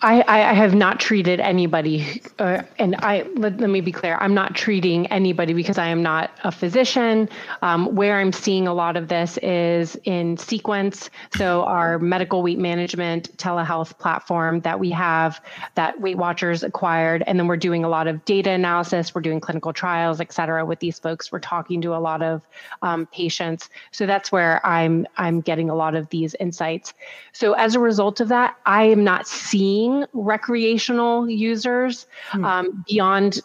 I, 0.00 0.22
I 0.28 0.52
have 0.52 0.76
not 0.76 1.00
treated 1.00 1.40
anybody, 1.40 2.22
uh, 2.38 2.62
and 2.78 2.94
I 3.00 3.26
let, 3.34 3.58
let, 3.58 3.68
me 3.68 3.80
be 3.80 3.90
clear. 3.90 4.16
I'm 4.20 4.32
not 4.32 4.54
treating 4.54 5.08
anybody 5.08 5.54
because 5.54 5.76
I 5.76 5.88
am 5.88 6.04
not 6.04 6.30
a 6.44 6.52
physician. 6.52 7.28
Um, 7.62 7.96
where 7.96 8.20
I'm 8.20 8.30
seeing 8.30 8.68
a 8.68 8.72
lot 8.72 8.96
of 8.96 9.08
this 9.08 9.38
is 9.38 9.98
in 10.04 10.36
Sequence, 10.36 11.10
so 11.34 11.64
our 11.64 11.98
medical 11.98 12.44
weight 12.44 12.60
management 12.60 13.36
telehealth 13.38 13.98
platform 13.98 14.60
that 14.60 14.78
we 14.78 14.92
have 14.92 15.40
that 15.74 16.00
Weight 16.00 16.16
Watchers 16.16 16.62
acquired, 16.62 17.24
and 17.26 17.36
then 17.36 17.48
we're 17.48 17.56
doing 17.56 17.82
a 17.82 17.88
lot 17.88 18.06
of 18.06 18.24
data 18.24 18.50
analysis. 18.50 19.12
We're 19.16 19.22
doing 19.22 19.40
clinical 19.40 19.72
trials, 19.72 20.20
et 20.20 20.32
cetera, 20.32 20.64
with 20.64 20.78
these 20.78 21.00
folks. 21.00 21.32
We're 21.32 21.40
talking 21.40 21.80
to 21.80 21.96
a 21.96 21.98
lot 21.98 22.22
of 22.22 22.46
um, 22.82 23.06
patients, 23.06 23.68
so 23.90 24.06
that's 24.06 24.30
where 24.30 24.64
I'm 24.64 25.08
I'm 25.16 25.40
getting 25.40 25.68
a 25.68 25.74
lot 25.74 25.96
of 25.96 26.08
these 26.10 26.36
insights. 26.38 26.94
So 27.32 27.54
as 27.54 27.74
a 27.74 27.80
result 27.80 28.20
of 28.20 28.28
that, 28.28 28.56
I 28.64 28.84
am 28.84 29.02
not 29.02 29.26
seeing 29.26 29.87
recreational 30.12 31.28
users 31.28 32.06
hmm. 32.30 32.44
um, 32.44 32.84
beyond 32.88 33.40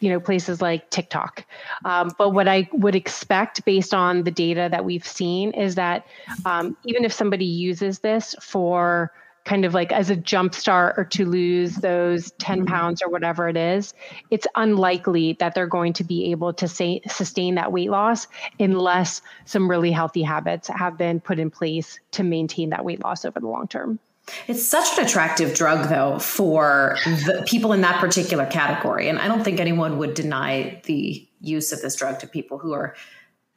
you 0.00 0.10
know 0.10 0.20
places 0.20 0.62
like 0.62 0.88
tiktok 0.90 1.44
um, 1.84 2.10
but 2.18 2.30
what 2.30 2.48
i 2.48 2.68
would 2.72 2.94
expect 2.94 3.64
based 3.64 3.92
on 3.92 4.22
the 4.22 4.30
data 4.30 4.68
that 4.70 4.84
we've 4.84 5.06
seen 5.06 5.52
is 5.52 5.74
that 5.74 6.06
um, 6.44 6.76
even 6.84 7.04
if 7.04 7.12
somebody 7.12 7.44
uses 7.44 7.98
this 8.00 8.34
for 8.40 9.12
kind 9.44 9.64
of 9.64 9.72
like 9.72 9.92
as 9.92 10.10
a 10.10 10.16
jump 10.16 10.54
start 10.54 10.94
or 10.98 11.04
to 11.04 11.24
lose 11.24 11.76
those 11.76 12.30
10 12.32 12.60
hmm. 12.60 12.64
pounds 12.66 13.02
or 13.02 13.08
whatever 13.08 13.48
it 13.48 13.56
is 13.56 13.94
it's 14.30 14.46
unlikely 14.56 15.32
that 15.40 15.54
they're 15.54 15.66
going 15.66 15.94
to 15.94 16.04
be 16.04 16.30
able 16.30 16.52
to 16.52 16.68
say, 16.68 17.00
sustain 17.08 17.54
that 17.54 17.72
weight 17.72 17.90
loss 17.90 18.26
unless 18.60 19.22
some 19.46 19.68
really 19.68 19.90
healthy 19.90 20.22
habits 20.22 20.68
have 20.68 20.98
been 20.98 21.18
put 21.18 21.38
in 21.38 21.50
place 21.50 21.98
to 22.10 22.22
maintain 22.22 22.70
that 22.70 22.84
weight 22.84 23.02
loss 23.02 23.24
over 23.24 23.40
the 23.40 23.48
long 23.48 23.66
term 23.66 23.98
it's 24.46 24.64
such 24.64 24.98
an 24.98 25.04
attractive 25.04 25.54
drug, 25.54 25.88
though, 25.88 26.18
for 26.18 26.96
the 27.04 27.44
people 27.46 27.72
in 27.72 27.80
that 27.82 28.00
particular 28.00 28.46
category. 28.46 29.08
And 29.08 29.18
I 29.18 29.28
don't 29.28 29.44
think 29.44 29.60
anyone 29.60 29.98
would 29.98 30.14
deny 30.14 30.80
the 30.84 31.26
use 31.40 31.72
of 31.72 31.80
this 31.82 31.96
drug 31.96 32.18
to 32.20 32.26
people 32.26 32.58
who 32.58 32.72
are 32.72 32.94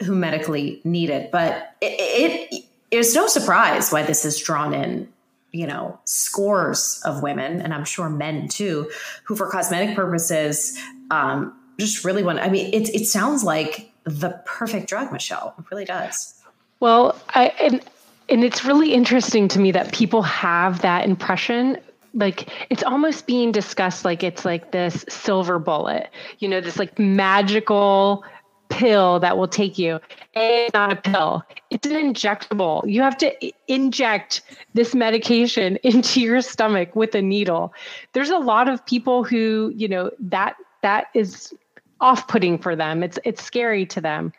who 0.03 0.15
medically 0.15 0.81
need 0.83 1.09
it. 1.09 1.31
But 1.31 1.75
it, 1.81 2.47
it 2.51 2.65
is 2.89 3.15
no 3.15 3.27
surprise 3.27 3.91
why 3.91 4.03
this 4.03 4.23
has 4.23 4.39
drawn 4.39 4.73
in, 4.73 5.07
you 5.51 5.67
know, 5.67 5.99
scores 6.05 7.01
of 7.05 7.21
women, 7.21 7.61
and 7.61 7.73
I'm 7.73 7.85
sure 7.85 8.09
men 8.09 8.47
too, 8.47 8.89
who 9.23 9.35
for 9.35 9.49
cosmetic 9.49 9.95
purposes 9.95 10.77
um, 11.09 11.57
just 11.79 12.03
really 12.03 12.23
want. 12.23 12.39
I 12.39 12.49
mean, 12.49 12.73
it 12.73 12.89
it 12.89 13.05
sounds 13.05 13.43
like 13.43 13.91
the 14.03 14.41
perfect 14.45 14.87
drug, 14.87 15.11
Michelle. 15.11 15.53
It 15.57 15.65
really 15.71 15.85
does. 15.85 16.41
Well, 16.79 17.19
I 17.29 17.47
and 17.59 17.83
and 18.31 18.43
it's 18.43 18.63
really 18.65 18.93
interesting 18.93 19.47
to 19.49 19.59
me 19.59 19.71
that 19.71 19.93
people 19.93 20.21
have 20.23 20.81
that 20.81 21.05
impression. 21.05 21.77
Like 22.13 22.49
it's 22.69 22.83
almost 22.83 23.27
being 23.27 23.51
discussed 23.51 24.03
like 24.03 24.23
it's 24.23 24.43
like 24.43 24.71
this 24.71 25.05
silver 25.07 25.59
bullet 25.59 26.09
you 26.39 26.49
know 26.49 26.59
this 26.59 26.77
like 26.77 26.99
magical 26.99 28.25
pill 28.67 29.19
that 29.19 29.37
will 29.37 29.47
take 29.47 29.77
you. 29.77 29.99
It's 30.33 30.73
not 30.73 30.91
a 30.91 30.95
pill. 30.95 31.43
It's 31.69 31.87
an 31.87 31.93
injectable. 31.93 32.89
You 32.89 33.01
have 33.01 33.17
to 33.17 33.33
inject 33.67 34.41
this 34.73 34.95
medication 34.95 35.77
into 35.83 36.21
your 36.21 36.41
stomach 36.41 36.95
with 36.95 37.15
a 37.15 37.21
needle. 37.21 37.73
There's 38.13 38.29
a 38.29 38.37
lot 38.37 38.67
of 38.67 38.85
people 38.85 39.23
who 39.23 39.71
you 39.75 39.87
know 39.87 40.11
that 40.19 40.55
that 40.81 41.07
is 41.13 41.53
off-putting 42.01 42.57
for 42.57 42.75
them. 42.75 43.03
It's 43.03 43.19
it's 43.23 43.43
scary 43.43 43.85
to 43.85 44.01
them 44.01 44.33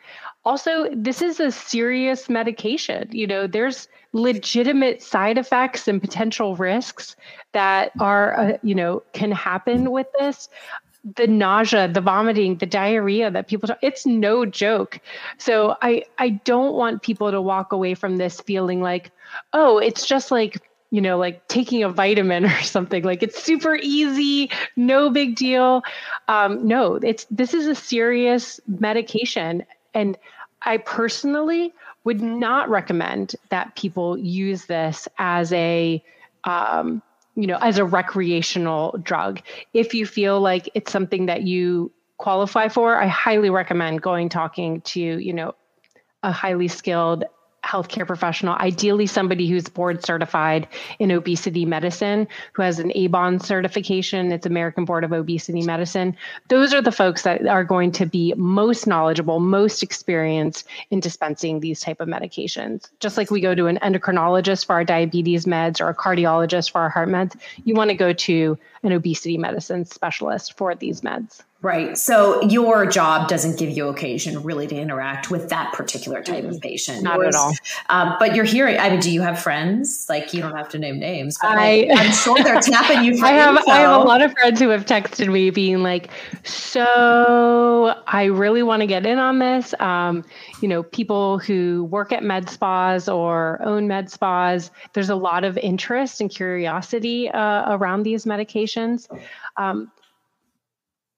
also 0.45 0.89
this 0.93 1.21
is 1.21 1.39
a 1.39 1.51
serious 1.51 2.29
medication. 2.29 3.07
You 3.11 3.27
know 3.27 3.47
there's 3.47 3.87
legitimate 4.11 5.01
side 5.01 5.37
effects 5.37 5.87
and 5.87 5.99
potential 6.01 6.55
risks 6.55 7.15
that 7.53 7.91
are 7.99 8.39
uh, 8.39 8.57
you 8.61 8.75
know 8.75 9.03
can 9.13 9.31
happen 9.31 9.91
with 9.91 10.07
this. 10.19 10.49
The 11.15 11.27
nausea 11.27 11.87
the 11.87 12.01
vomiting 12.01 12.57
the 12.57 12.65
diarrhea 12.65 13.29
that 13.31 13.47
people 13.47 13.67
talk, 13.67 13.79
it's 13.81 14.05
no 14.05 14.45
joke. 14.45 14.99
So 15.37 15.75
i 15.81 16.03
i 16.17 16.29
don't 16.29 16.75
want 16.75 17.01
people 17.01 17.31
to 17.31 17.41
walk 17.41 17.71
away 17.73 17.93
from 17.93 18.17
this 18.17 18.39
feeling 18.41 18.81
like 18.81 19.11
oh 19.51 19.79
it's 19.79 20.05
just 20.05 20.31
like 20.31 20.61
you 20.91 21.01
know 21.01 21.17
like 21.17 21.47
taking 21.47 21.83
a 21.83 21.89
vitamin 21.89 22.45
or 22.53 22.61
something. 22.61 23.03
Like 23.03 23.23
it's 23.23 23.41
super 23.41 23.75
easy 23.75 24.49
no 24.75 25.09
big 25.09 25.35
deal. 25.35 25.83
Um, 26.27 26.67
no 26.67 26.95
it's 26.95 27.25
this 27.29 27.53
is 27.53 27.67
a 27.67 27.75
serious 27.75 28.59
medication 28.67 29.63
and 29.93 30.17
I 30.61 30.77
personally 30.77 31.73
would 32.03 32.21
not 32.21 32.69
recommend 32.69 33.35
that 33.49 33.75
people 33.75 34.17
use 34.17 34.65
this 34.65 35.07
as 35.17 35.51
a 35.53 36.03
um, 36.43 37.01
you 37.35 37.47
know 37.47 37.57
as 37.61 37.77
a 37.77 37.85
recreational 37.85 38.97
drug. 39.01 39.41
If 39.73 39.93
you 39.93 40.05
feel 40.05 40.39
like 40.39 40.69
it's 40.73 40.91
something 40.91 41.25
that 41.27 41.43
you 41.43 41.91
qualify 42.17 42.69
for, 42.69 43.01
I 43.01 43.07
highly 43.07 43.49
recommend 43.49 44.01
going 44.01 44.29
talking 44.29 44.81
to, 44.81 44.99
you 45.01 45.33
know, 45.33 45.55
a 46.21 46.31
highly 46.31 46.67
skilled 46.67 47.25
healthcare 47.63 48.05
professional, 48.05 48.55
ideally 48.55 49.05
somebody 49.05 49.47
who's 49.47 49.67
board 49.67 50.03
certified 50.05 50.67
in 50.99 51.11
obesity 51.11 51.65
medicine, 51.65 52.27
who 52.53 52.61
has 52.61 52.79
an 52.79 52.91
ABOM 52.91 53.43
certification, 53.43 54.31
it's 54.31 54.45
American 54.45 54.85
Board 54.85 55.03
of 55.03 55.13
Obesity 55.13 55.63
Medicine. 55.63 56.15
Those 56.49 56.73
are 56.73 56.81
the 56.81 56.91
folks 56.91 57.23
that 57.23 57.47
are 57.47 57.63
going 57.63 57.91
to 57.93 58.05
be 58.05 58.33
most 58.35 58.85
knowledgeable, 58.85 59.39
most 59.39 59.81
experienced 59.81 60.67
in 60.91 60.99
dispensing 60.99 61.59
these 61.59 61.79
type 61.79 62.01
of 62.01 62.07
medications. 62.07 62.89
Just 62.99 63.17
like 63.17 63.31
we 63.31 63.41
go 63.41 63.55
to 63.55 63.67
an 63.67 63.79
endocrinologist 63.81 64.65
for 64.65 64.73
our 64.73 64.83
diabetes 64.83 65.45
meds 65.45 65.79
or 65.79 65.89
a 65.89 65.95
cardiologist 65.95 66.71
for 66.71 66.81
our 66.81 66.89
heart 66.89 67.09
meds, 67.09 67.39
you 67.63 67.75
want 67.75 67.89
to 67.89 67.95
go 67.95 68.13
to 68.13 68.57
an 68.83 68.91
obesity 68.91 69.37
medicine 69.37 69.85
specialist 69.85 70.57
for 70.57 70.75
these 70.75 71.01
meds. 71.01 71.43
Right. 71.63 71.97
So 71.97 72.41
your 72.43 72.85
job 72.85 73.29
doesn't 73.29 73.57
give 73.57 73.69
you 73.69 73.87
occasion 73.87 74.43
really 74.43 74.67
to 74.67 74.75
interact 74.75 75.31
with 75.31 75.47
that 75.47 75.71
particular 75.71 76.21
type 76.21 76.43
of 76.43 76.59
patient. 76.59 77.03
Not 77.03 77.19
Yours, 77.19 77.33
at 77.33 77.39
all. 77.39 77.53
Um, 77.87 78.17
but 78.19 78.35
you're 78.35 78.43
hearing, 78.43 78.77
I 78.77 78.89
mean, 78.89 78.99
do 78.99 79.09
you 79.09 79.21
have 79.21 79.41
friends? 79.41 80.05
Like 80.09 80.33
you 80.33 80.41
don't 80.41 80.57
have 80.57 80.67
to 80.69 80.77
name 80.77 80.99
names, 80.99 81.37
but 81.41 81.51
I, 81.51 81.85
am 81.89 82.11
sure 82.11 82.37
they're 82.43 82.59
tapping 82.59 83.05
you 83.05 83.17
for 83.19 83.27
I 83.27 83.29
have, 83.29 83.55
info. 83.55 83.71
I 83.71 83.77
have 83.77 84.01
a 84.01 84.03
lot 84.03 84.21
of 84.21 84.33
friends 84.33 84.59
who 84.59 84.67
have 84.67 84.85
texted 84.85 85.31
me 85.31 85.51
being 85.51 85.83
like, 85.83 86.09
so 86.43 87.95
I 88.07 88.25
really 88.25 88.63
want 88.63 88.81
to 88.81 88.85
get 88.85 89.05
in 89.05 89.17
on 89.17 89.39
this. 89.39 89.73
Um, 89.79 90.25
you 90.61 90.67
know, 90.67 90.83
people 90.83 91.39
who 91.39 91.85
work 91.85 92.11
at 92.11 92.23
med 92.23 92.49
spas 92.49 93.07
or 93.07 93.61
own 93.63 93.87
med 93.87 94.11
spas, 94.11 94.69
there's 94.91 95.09
a 95.09 95.15
lot 95.15 95.45
of 95.45 95.57
interest 95.59 96.19
and 96.19 96.29
curiosity 96.29 97.29
uh, 97.29 97.73
around 97.73 98.03
these 98.03 98.25
medications. 98.25 99.07
Um, 99.55 99.89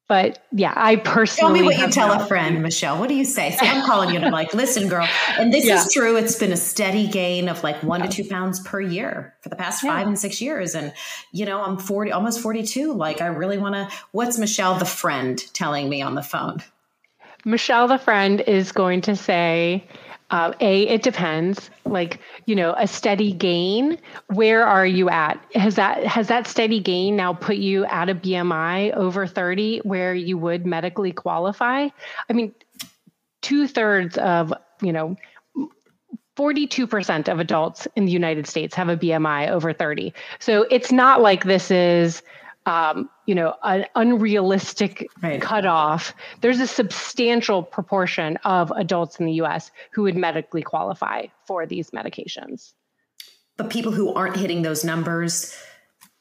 but 0.07 0.43
yeah, 0.51 0.73
I 0.75 0.97
personally 0.97 1.59
tell 1.59 1.63
me 1.63 1.63
what 1.63 1.79
you 1.79 1.91
tell 1.91 2.11
a 2.11 2.25
friend, 2.27 2.61
Michelle. 2.61 2.99
What 2.99 3.09
do 3.09 3.15
you 3.15 3.25
say? 3.25 3.51
See, 3.51 3.65
I'm 3.65 3.83
calling 3.85 4.09
you 4.09 4.17
and 4.17 4.25
I'm 4.25 4.31
like, 4.31 4.53
listen, 4.53 4.87
girl, 4.87 5.07
and 5.39 5.51
this 5.51 5.65
yeah. 5.65 5.75
is 5.75 5.91
true. 5.91 6.15
It's 6.15 6.37
been 6.37 6.51
a 6.51 6.57
steady 6.57 7.07
gain 7.07 7.49
of 7.49 7.63
like 7.63 7.81
one 7.81 8.01
to 8.01 8.07
two 8.07 8.23
pounds 8.23 8.59
per 8.59 8.79
year 8.79 9.33
for 9.41 9.49
the 9.49 9.55
past 9.55 9.81
five 9.81 10.01
yeah. 10.01 10.07
and 10.07 10.19
six 10.19 10.41
years, 10.41 10.75
and 10.75 10.93
you 11.31 11.45
know, 11.45 11.61
I'm 11.63 11.77
40, 11.77 12.11
almost 12.11 12.39
42. 12.39 12.93
Like, 12.93 13.21
I 13.21 13.27
really 13.27 13.57
want 13.57 13.75
to. 13.75 13.89
What's 14.11 14.37
Michelle, 14.37 14.77
the 14.77 14.85
friend, 14.85 15.43
telling 15.53 15.89
me 15.89 16.01
on 16.01 16.15
the 16.15 16.23
phone? 16.23 16.61
Michelle, 17.43 17.87
the 17.87 17.97
friend, 17.97 18.41
is 18.41 18.71
going 18.71 19.01
to 19.01 19.15
say, 19.15 19.87
uh, 20.31 20.53
a, 20.59 20.87
it 20.87 21.03
depends. 21.03 21.69
Like 21.85 22.19
you 22.45 22.55
know, 22.55 22.73
a 22.77 22.87
steady 22.87 23.31
gain. 23.31 23.97
Where 24.33 24.65
are 24.65 24.85
you 24.85 25.09
at? 25.09 25.39
Has 25.53 25.75
that 25.75 26.03
has 26.05 26.27
that 26.27 26.47
steady 26.47 26.79
gain 26.79 27.15
now 27.15 27.33
put 27.33 27.57
you 27.57 27.85
at 27.85 28.09
a 28.09 28.15
BMI 28.15 28.93
over 28.95 29.27
thirty 29.27 29.79
where 29.79 30.15
you 30.15 30.37
would 30.37 30.65
medically 30.65 31.11
qualify? 31.11 31.89
I 32.29 32.33
mean, 32.33 32.53
two 33.41 33.67
thirds 33.67 34.17
of 34.17 34.53
you 34.81 34.91
know 34.91 35.15
42% 36.35 37.29
of 37.31 37.39
adults 37.39 37.87
in 37.95 38.05
the 38.05 38.11
United 38.11 38.45
States 38.45 38.75
have 38.75 38.89
a 38.89 38.97
BMI 38.97 39.49
over 39.49 39.71
30. 39.71 40.13
So 40.39 40.63
it's 40.69 40.91
not 40.91 41.21
like 41.21 41.45
this 41.45 41.71
is 41.71 42.21
um, 42.65 43.09
you 43.25 43.35
know, 43.35 43.55
an 43.63 43.85
unrealistic 43.95 45.07
right. 45.21 45.41
cutoff, 45.41 46.13
there's 46.41 46.59
a 46.59 46.67
substantial 46.67 47.61
proportion 47.61 48.37
of 48.43 48.71
adults 48.71 49.19
in 49.19 49.25
the 49.25 49.33
US 49.33 49.71
who 49.91 50.03
would 50.03 50.15
medically 50.15 50.61
qualify 50.61 51.27
for 51.45 51.65
these 51.65 51.91
medications. 51.91 52.73
But 53.57 53.69
people 53.69 53.91
who 53.91 54.13
aren't 54.13 54.35
hitting 54.35 54.63
those 54.63 54.83
numbers, 54.83 55.57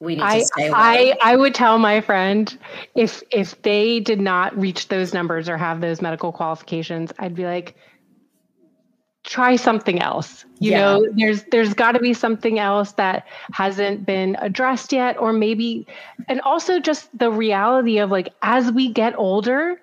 we 0.00 0.16
need 0.16 0.22
I, 0.22 0.38
to 0.40 0.46
stay 0.46 0.66
away. 0.68 0.74
I, 0.76 1.18
I 1.22 1.36
would 1.36 1.54
tell 1.54 1.78
my 1.78 2.00
friend 2.00 2.56
if 2.94 3.22
if 3.30 3.60
they 3.62 4.00
did 4.00 4.20
not 4.20 4.56
reach 4.56 4.88
those 4.88 5.14
numbers 5.14 5.48
or 5.48 5.56
have 5.56 5.80
those 5.80 6.00
medical 6.00 6.30
qualifications, 6.30 7.12
I'd 7.18 7.34
be 7.34 7.44
like, 7.44 7.74
try 9.24 9.56
something 9.56 10.00
else 10.00 10.44
you 10.58 10.70
yeah. 10.70 10.80
know 10.80 11.08
there's 11.16 11.44
there's 11.44 11.72
got 11.72 11.92
to 11.92 11.98
be 11.98 12.12
something 12.12 12.58
else 12.58 12.92
that 12.92 13.26
hasn't 13.52 14.04
been 14.04 14.36
addressed 14.40 14.92
yet 14.92 15.16
or 15.18 15.32
maybe 15.32 15.86
and 16.28 16.40
also 16.42 16.78
just 16.78 17.08
the 17.18 17.30
reality 17.30 17.98
of 17.98 18.10
like 18.10 18.28
as 18.42 18.70
we 18.70 18.92
get 18.92 19.18
older 19.18 19.80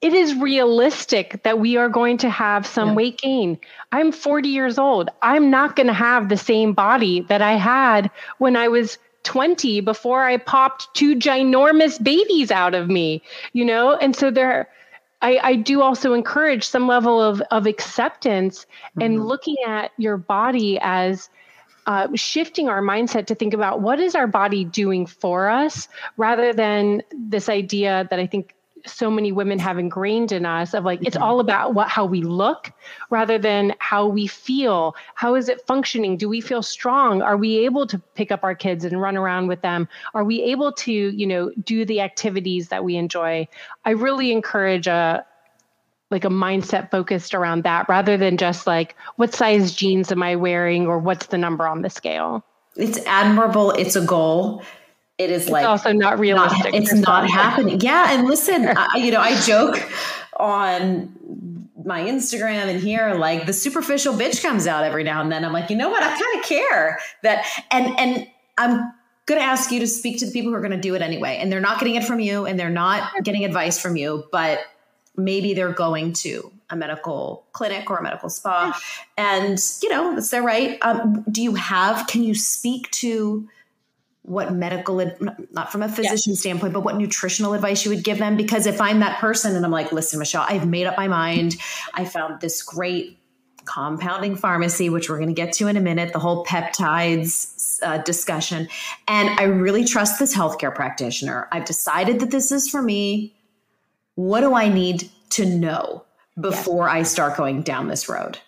it 0.00 0.14
is 0.14 0.34
realistic 0.36 1.42
that 1.42 1.58
we 1.58 1.76
are 1.76 1.88
going 1.88 2.16
to 2.16 2.30
have 2.30 2.64
some 2.64 2.90
yeah. 2.90 2.94
weight 2.94 3.18
gain 3.18 3.58
i'm 3.90 4.12
40 4.12 4.48
years 4.48 4.78
old 4.78 5.10
i'm 5.20 5.50
not 5.50 5.74
going 5.74 5.88
to 5.88 5.92
have 5.92 6.28
the 6.28 6.36
same 6.36 6.72
body 6.72 7.22
that 7.22 7.42
i 7.42 7.54
had 7.54 8.08
when 8.38 8.54
i 8.54 8.68
was 8.68 8.98
20 9.24 9.80
before 9.80 10.24
i 10.24 10.36
popped 10.36 10.94
two 10.94 11.16
ginormous 11.16 12.02
babies 12.02 12.52
out 12.52 12.74
of 12.74 12.88
me 12.88 13.20
you 13.52 13.64
know 13.64 13.96
and 13.96 14.14
so 14.14 14.30
there 14.30 14.68
I, 15.22 15.38
I 15.42 15.56
do 15.56 15.82
also 15.82 16.14
encourage 16.14 16.64
some 16.64 16.86
level 16.86 17.20
of, 17.20 17.40
of 17.50 17.66
acceptance 17.66 18.64
mm-hmm. 18.64 19.02
and 19.02 19.26
looking 19.26 19.56
at 19.66 19.92
your 19.98 20.16
body 20.16 20.78
as 20.80 21.28
uh, 21.86 22.08
shifting 22.14 22.68
our 22.68 22.82
mindset 22.82 23.26
to 23.26 23.34
think 23.34 23.54
about 23.54 23.80
what 23.80 24.00
is 24.00 24.14
our 24.14 24.26
body 24.26 24.64
doing 24.64 25.06
for 25.06 25.48
us 25.48 25.88
rather 26.16 26.52
than 26.52 27.02
this 27.12 27.48
idea 27.48 28.06
that 28.10 28.18
I 28.18 28.26
think 28.26 28.54
so 28.86 29.10
many 29.10 29.32
women 29.32 29.58
have 29.58 29.78
ingrained 29.78 30.32
in 30.32 30.46
us 30.46 30.74
of 30.74 30.84
like 30.84 31.00
it's 31.02 31.16
mm-hmm. 31.16 31.22
all 31.22 31.40
about 31.40 31.74
what 31.74 31.88
how 31.88 32.04
we 32.04 32.22
look 32.22 32.72
rather 33.10 33.38
than 33.38 33.74
how 33.78 34.06
we 34.06 34.26
feel. 34.26 34.94
How 35.14 35.34
is 35.34 35.48
it 35.48 35.66
functioning? 35.66 36.16
Do 36.16 36.28
we 36.28 36.40
feel 36.40 36.62
strong? 36.62 37.22
Are 37.22 37.36
we 37.36 37.58
able 37.64 37.86
to 37.86 37.98
pick 38.14 38.30
up 38.30 38.44
our 38.44 38.54
kids 38.54 38.84
and 38.84 39.00
run 39.00 39.16
around 39.16 39.48
with 39.48 39.62
them? 39.62 39.88
Are 40.14 40.24
we 40.24 40.42
able 40.42 40.72
to 40.72 40.92
you 40.92 41.26
know 41.26 41.50
do 41.64 41.84
the 41.84 42.00
activities 42.00 42.68
that 42.68 42.84
we 42.84 42.96
enjoy? 42.96 43.48
I 43.84 43.90
really 43.90 44.32
encourage 44.32 44.86
a 44.86 45.24
like 46.10 46.24
a 46.24 46.28
mindset 46.28 46.90
focused 46.90 47.34
around 47.34 47.62
that 47.64 47.88
rather 47.88 48.16
than 48.16 48.36
just 48.36 48.66
like 48.66 48.96
what 49.16 49.32
size 49.32 49.72
jeans 49.72 50.10
am 50.10 50.24
i 50.24 50.34
wearing 50.34 50.88
or 50.88 50.98
what's 50.98 51.26
the 51.26 51.38
number 51.38 51.66
on 51.68 51.82
the 51.82 51.90
scale. 51.90 52.44
It's 52.76 52.98
admirable. 53.06 53.72
It's 53.72 53.96
a 53.96 54.04
goal 54.04 54.62
it 55.20 55.30
is 55.30 55.42
it's 55.42 55.50
like 55.50 55.66
also 55.66 55.92
not 55.92 56.18
realistic. 56.18 56.72
Not, 56.72 56.82
it's 56.82 56.94
not 56.94 57.28
happening. 57.28 57.78
Yeah, 57.80 58.12
and 58.12 58.26
listen, 58.26 58.66
I, 58.76 58.96
you 58.96 59.10
know, 59.10 59.20
I 59.20 59.38
joke 59.42 59.86
on 60.36 61.68
my 61.84 62.00
Instagram 62.00 62.68
and 62.68 62.80
here, 62.80 63.14
like 63.14 63.44
the 63.44 63.52
superficial 63.52 64.14
bitch 64.14 64.42
comes 64.42 64.66
out 64.66 64.84
every 64.84 65.04
now 65.04 65.20
and 65.20 65.30
then. 65.30 65.44
I'm 65.44 65.52
like, 65.52 65.68
you 65.68 65.76
know 65.76 65.90
what? 65.90 66.02
I 66.02 66.08
kind 66.08 66.38
of 66.38 66.42
care 66.42 66.98
that, 67.22 67.46
and 67.70 67.98
and 67.98 68.26
I'm 68.56 68.92
going 69.26 69.40
to 69.40 69.46
ask 69.46 69.70
you 69.70 69.80
to 69.80 69.86
speak 69.86 70.18
to 70.20 70.26
the 70.26 70.32
people 70.32 70.50
who 70.50 70.56
are 70.56 70.62
going 70.62 70.72
to 70.72 70.80
do 70.80 70.94
it 70.94 71.02
anyway, 71.02 71.36
and 71.38 71.52
they're 71.52 71.60
not 71.60 71.78
getting 71.78 71.96
it 71.96 72.04
from 72.04 72.18
you, 72.20 72.46
and 72.46 72.58
they're 72.58 72.70
not 72.70 73.12
getting 73.22 73.44
advice 73.44 73.78
from 73.78 73.96
you, 73.96 74.24
but 74.32 74.60
maybe 75.16 75.52
they're 75.52 75.72
going 75.72 76.14
to 76.14 76.50
a 76.70 76.76
medical 76.76 77.44
clinic 77.52 77.90
or 77.90 77.98
a 77.98 78.02
medical 78.02 78.30
spa, 78.30 78.80
and 79.18 79.58
you 79.82 79.90
know, 79.90 80.14
that's 80.14 80.30
their 80.30 80.42
right. 80.42 80.78
Um, 80.80 81.26
do 81.30 81.42
you 81.42 81.56
have? 81.56 82.06
Can 82.06 82.22
you 82.22 82.34
speak 82.34 82.90
to? 82.92 83.46
What 84.30 84.52
medical 84.52 85.04
not 85.50 85.72
from 85.72 85.82
a 85.82 85.88
physician 85.88 86.32
yeah. 86.32 86.38
standpoint 86.38 86.72
but 86.72 86.84
what 86.84 86.96
nutritional 86.96 87.52
advice 87.52 87.84
you 87.84 87.90
would 87.90 88.04
give 88.04 88.18
them 88.18 88.36
because 88.36 88.64
if 88.64 88.80
i'm 88.80 89.00
that 89.00 89.18
person 89.18 89.56
and 89.56 89.64
i'm 89.64 89.72
like 89.72 89.90
listen 89.90 90.20
michelle 90.20 90.46
i've 90.48 90.68
made 90.68 90.86
up 90.86 90.96
my 90.96 91.08
mind. 91.08 91.56
I 91.94 92.04
found 92.04 92.40
this 92.40 92.62
great 92.62 93.18
compounding 93.64 94.36
pharmacy 94.36 94.88
which 94.88 95.10
we're 95.10 95.16
going 95.16 95.28
to 95.28 95.34
get 95.34 95.52
to 95.54 95.66
in 95.66 95.76
a 95.76 95.80
minute 95.80 96.12
the 96.12 96.20
whole 96.20 96.44
peptides 96.46 97.80
uh, 97.82 97.98
discussion 97.98 98.68
and 99.08 99.28
i 99.40 99.42
really 99.42 99.84
trust 99.84 100.20
this 100.20 100.34
healthcare 100.34 100.74
practitioner. 100.74 101.48
I've 101.50 101.64
decided 101.64 102.20
that 102.20 102.30
this 102.30 102.52
is 102.52 102.68
for 102.68 102.80
me. 102.80 103.34
What 104.14 104.42
do 104.42 104.54
i 104.54 104.68
need 104.68 105.10
to 105.30 105.44
know 105.44 106.04
before 106.40 106.88
i 106.88 107.02
start 107.02 107.36
going 107.36 107.62
down 107.62 107.88
this 107.88 108.08
road 108.08 108.38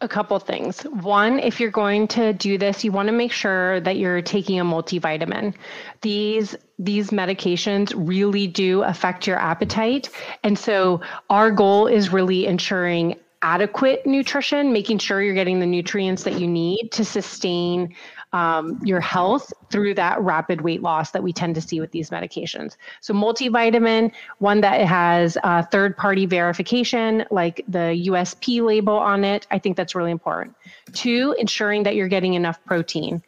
a 0.00 0.08
couple 0.08 0.38
things. 0.38 0.82
One, 0.82 1.38
if 1.38 1.58
you're 1.58 1.70
going 1.70 2.08
to 2.08 2.32
do 2.34 2.58
this, 2.58 2.84
you 2.84 2.92
want 2.92 3.06
to 3.08 3.12
make 3.12 3.32
sure 3.32 3.80
that 3.80 3.96
you're 3.96 4.20
taking 4.20 4.60
a 4.60 4.64
multivitamin. 4.64 5.54
These 6.02 6.54
these 6.78 7.10
medications 7.10 7.92
really 7.96 8.46
do 8.46 8.82
affect 8.82 9.26
your 9.26 9.38
appetite. 9.38 10.10
And 10.42 10.58
so 10.58 11.00
our 11.30 11.50
goal 11.50 11.86
is 11.86 12.12
really 12.12 12.46
ensuring 12.46 13.16
adequate 13.40 14.04
nutrition, 14.06 14.72
making 14.72 14.98
sure 14.98 15.22
you're 15.22 15.34
getting 15.34 15.60
the 15.60 15.66
nutrients 15.66 16.24
that 16.24 16.38
you 16.38 16.46
need 16.46 16.90
to 16.92 17.04
sustain 17.04 17.94
um, 18.36 18.78
your 18.84 19.00
health 19.00 19.50
through 19.70 19.94
that 19.94 20.20
rapid 20.20 20.60
weight 20.60 20.82
loss 20.82 21.10
that 21.12 21.22
we 21.22 21.32
tend 21.32 21.54
to 21.54 21.60
see 21.62 21.80
with 21.80 21.90
these 21.90 22.10
medications. 22.10 22.76
So, 23.00 23.14
multivitamin, 23.14 24.12
one 24.38 24.60
that 24.60 24.82
has 24.82 25.38
third 25.72 25.96
party 25.96 26.26
verification, 26.26 27.24
like 27.30 27.64
the 27.66 28.04
USP 28.08 28.62
label 28.62 28.94
on 28.94 29.24
it, 29.24 29.46
I 29.50 29.58
think 29.58 29.78
that's 29.78 29.94
really 29.94 30.10
important. 30.10 30.54
Two, 30.92 31.34
ensuring 31.38 31.82
that 31.84 31.94
you're 31.94 32.08
getting 32.08 32.34
enough 32.34 32.62
protein. 32.66 33.22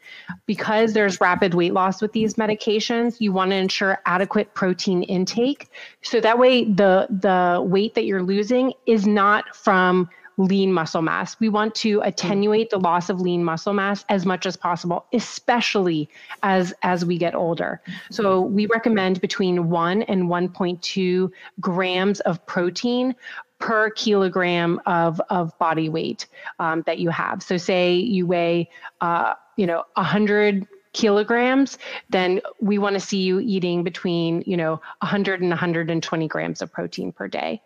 Because 0.45 0.93
there's 0.93 1.21
rapid 1.23 1.55
weight 1.55 1.73
loss 1.73 2.03
with 2.03 2.13
these 2.13 2.35
medications, 2.35 3.17
you 3.19 3.33
want 3.33 3.51
to 3.53 3.57
ensure 3.57 4.03
adequate 4.05 4.53
protein 4.53 5.05
intake. 5.05 5.71
So 6.03 6.21
that 6.21 6.39
way, 6.39 6.65
the, 6.65 7.07
the 7.09 7.63
weight 7.63 7.95
that 7.95 8.05
you're 8.05 8.23
losing 8.23 8.75
is 8.85 9.07
not 9.07 9.57
from 9.57 10.11
lean 10.39 10.73
muscle 10.73 11.03
mass. 11.03 11.39
We 11.41 11.49
want 11.49 11.75
to 11.77 12.01
attenuate 12.01 12.71
the 12.71 12.79
loss 12.79 13.11
of 13.11 13.21
lean 13.21 13.45
muscle 13.45 13.75
mass 13.75 14.05
as 14.09 14.25
much 14.25 14.47
as 14.47 14.57
possible, 14.57 15.05
especially 15.13 16.09
as 16.43 16.73
as 16.83 17.05
we 17.05 17.19
get 17.19 17.35
older. 17.35 17.83
So 18.11 18.41
we 18.41 18.67
recommend 18.67 19.21
between 19.21 19.69
1 19.69 20.03
and 20.03 20.25
1.2 20.25 21.31
grams 21.61 22.21
of 22.21 22.45
protein 22.47 23.15
per 23.59 23.91
kilogram 23.91 24.81
of, 24.87 25.21
of 25.31 25.57
body 25.59 25.89
weight 25.89 26.27
um, 26.61 26.83
that 26.87 26.99
you 26.99 27.11
have. 27.11 27.43
So 27.43 27.57
say 27.57 27.95
you 27.95 28.27
weigh, 28.27 28.71
uh, 29.01 29.35
you 29.57 29.67
know, 29.67 29.85
100 29.95 30.67
kilograms, 30.93 31.79
then 32.09 32.41
we 32.61 32.79
want 32.79 32.95
to 32.95 33.01
see 33.01 33.19
you 33.19 33.41
eating 33.41 33.83
between, 33.83 34.43
you 34.47 34.57
know, 34.57 34.81
100 35.01 35.41
and 35.41 35.51
120 35.51 36.29
grams 36.29 36.63
of 36.63 36.73
protein 36.73 37.13
per 37.13 37.29
day. 37.29 37.61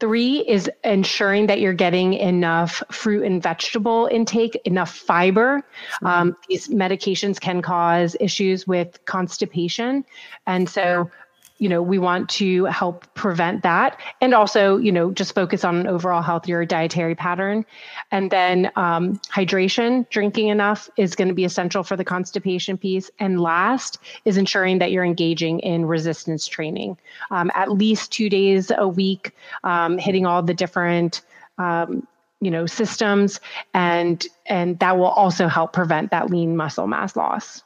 Three 0.00 0.44
is 0.46 0.70
ensuring 0.84 1.48
that 1.48 1.60
you're 1.60 1.72
getting 1.72 2.14
enough 2.14 2.82
fruit 2.90 3.24
and 3.24 3.42
vegetable 3.42 4.08
intake, 4.12 4.54
enough 4.64 4.94
fiber. 4.94 5.64
Um, 6.02 6.36
these 6.48 6.68
medications 6.68 7.40
can 7.40 7.62
cause 7.62 8.16
issues 8.20 8.66
with 8.66 9.04
constipation. 9.06 10.04
And 10.46 10.68
so 10.68 11.10
you 11.58 11.68
know 11.68 11.82
we 11.82 11.98
want 11.98 12.28
to 12.28 12.64
help 12.66 13.12
prevent 13.14 13.62
that 13.62 14.00
and 14.20 14.32
also 14.34 14.76
you 14.76 14.92
know 14.92 15.10
just 15.10 15.34
focus 15.34 15.64
on 15.64 15.76
an 15.76 15.86
overall 15.86 16.22
healthier 16.22 16.64
dietary 16.64 17.14
pattern. 17.14 17.64
And 18.10 18.30
then 18.30 18.70
um, 18.76 19.16
hydration 19.32 20.08
drinking 20.08 20.48
enough 20.48 20.88
is 20.96 21.14
going 21.14 21.28
to 21.28 21.34
be 21.34 21.44
essential 21.44 21.82
for 21.82 21.96
the 21.96 22.04
constipation 22.04 22.78
piece. 22.78 23.10
And 23.18 23.40
last 23.40 23.98
is 24.24 24.36
ensuring 24.36 24.78
that 24.78 24.92
you're 24.92 25.04
engaging 25.04 25.60
in 25.60 25.84
resistance 25.84 26.46
training. 26.46 26.96
Um, 27.30 27.50
at 27.54 27.70
least 27.70 28.12
two 28.12 28.30
days 28.30 28.70
a 28.76 28.88
week 28.88 29.32
um, 29.64 29.98
hitting 29.98 30.26
all 30.26 30.42
the 30.42 30.54
different 30.54 31.22
um, 31.58 32.06
you 32.40 32.50
know 32.50 32.66
systems. 32.66 33.40
And 33.74 34.24
and 34.46 34.78
that 34.78 34.96
will 34.96 35.06
also 35.06 35.48
help 35.48 35.72
prevent 35.72 36.10
that 36.12 36.30
lean 36.30 36.56
muscle 36.56 36.86
mass 36.86 37.16
loss. 37.16 37.62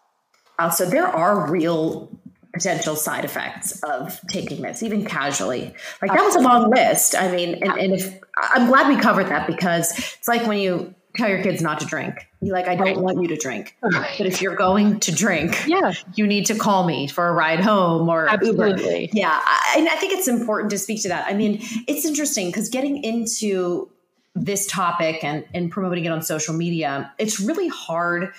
So 0.77 0.87
there 0.87 1.09
are 1.09 1.51
real 1.51 2.09
potential 2.53 2.97
side 2.97 3.25
effects 3.25 3.83
of 3.83 4.21
taking 4.29 4.63
this, 4.63 4.83
even 4.83 5.05
casually. 5.05 5.75
Like 6.01 6.13
that 6.13 6.23
was 6.23 6.37
a 6.37 6.41
long 6.41 6.71
list. 6.71 7.15
I 7.15 7.31
mean, 7.31 7.55
and, 7.63 7.79
and 7.79 7.95
if 7.95 8.21
I'm 8.37 8.67
glad 8.67 8.89
we 8.89 9.01
covered 9.01 9.29
that 9.29 9.47
because 9.47 9.91
it's 9.99 10.29
like 10.29 10.47
when 10.47 10.59
you 10.59 10.95
tell 11.17 11.29
your 11.29 11.43
kids 11.43 11.61
not 11.61 11.81
to 11.81 11.87
drink. 11.87 12.27
You're 12.41 12.55
like, 12.55 12.69
I 12.69 12.75
don't 12.75 12.87
right. 12.87 12.97
want 12.97 13.21
you 13.21 13.29
to 13.29 13.37
drink. 13.37 13.77
But 13.83 14.21
if 14.21 14.41
you're 14.41 14.57
going 14.57 15.01
to 15.01 15.13
drink, 15.13 15.67
yeah. 15.67 15.93
you 16.15 16.27
need 16.27 16.47
to 16.47 16.55
call 16.55 16.87
me 16.87 17.07
for 17.07 17.29
a 17.29 17.33
ride 17.33 17.61
home 17.61 18.09
or 18.09 18.29
Absolutely. 18.29 19.03
Uber. 19.03 19.11
Yeah. 19.13 19.41
And 19.77 19.89
I 19.89 19.97
think 19.97 20.13
it's 20.15 20.29
important 20.29 20.71
to 20.71 20.79
speak 20.79 21.03
to 21.03 21.09
that. 21.09 21.27
I 21.27 21.35
mean, 21.35 21.59
it's 21.87 22.05
interesting 22.05 22.47
because 22.49 22.69
getting 22.69 23.03
into 23.05 23.91
this 24.35 24.67
topic 24.67 25.23
and, 25.23 25.45
and 25.53 25.71
promoting 25.71 26.07
it 26.07 26.09
on 26.09 26.23
social 26.23 26.55
media, 26.55 27.13
it's 27.19 27.39
really 27.39 27.69
hard 27.69 28.33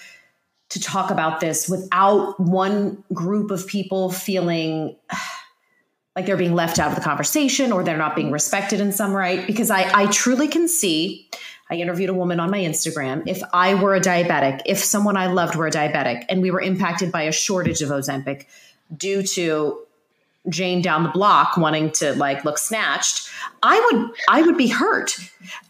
to 0.73 0.79
talk 0.79 1.11
about 1.11 1.39
this 1.39 1.69
without 1.69 2.39
one 2.39 3.03
group 3.13 3.51
of 3.51 3.67
people 3.67 4.11
feeling 4.11 4.95
like 6.15 6.25
they're 6.27 6.37
being 6.37 6.53
left 6.53 6.77
out 6.77 6.89
of 6.89 6.95
the 6.95 7.01
conversation 7.01 7.71
or 7.71 7.83
they're 7.83 7.97
not 7.97 8.15
being 8.15 8.31
respected 8.31 8.79
in 8.79 8.91
some 8.91 9.13
right. 9.13 9.47
Because 9.47 9.71
I, 9.71 9.89
I 9.93 10.07
truly 10.07 10.47
can 10.47 10.67
see 10.67 11.29
i 11.69 11.75
interviewed 11.75 12.09
a 12.09 12.13
woman 12.13 12.39
on 12.39 12.51
my 12.51 12.59
instagram. 12.59 13.23
If 13.25 13.41
i 13.53 13.73
were 13.75 13.95
a 13.95 14.01
diabetic 14.01 14.61
if 14.65 14.79
someone 14.79 15.15
i 15.15 15.27
loved 15.27 15.55
were 15.55 15.67
a 15.67 15.71
diabetic 15.71 16.25
and 16.27 16.41
we 16.41 16.51
were 16.51 16.61
impacted 16.61 17.11
by 17.11 17.23
a 17.23 17.31
shortage 17.31 17.81
of 17.81 17.89
ozempic 17.89 18.45
due 18.95 19.23
to 19.23 19.79
Jane 20.49 20.81
down 20.81 21.03
the 21.03 21.09
block 21.09 21.57
wanting 21.57 21.91
to 21.91 22.13
like 22.15 22.43
look 22.43 22.57
snatched, 22.57 23.29
I 23.61 23.79
would 23.79 24.11
I 24.27 24.41
would 24.41 24.57
be 24.57 24.67
hurt. 24.67 25.17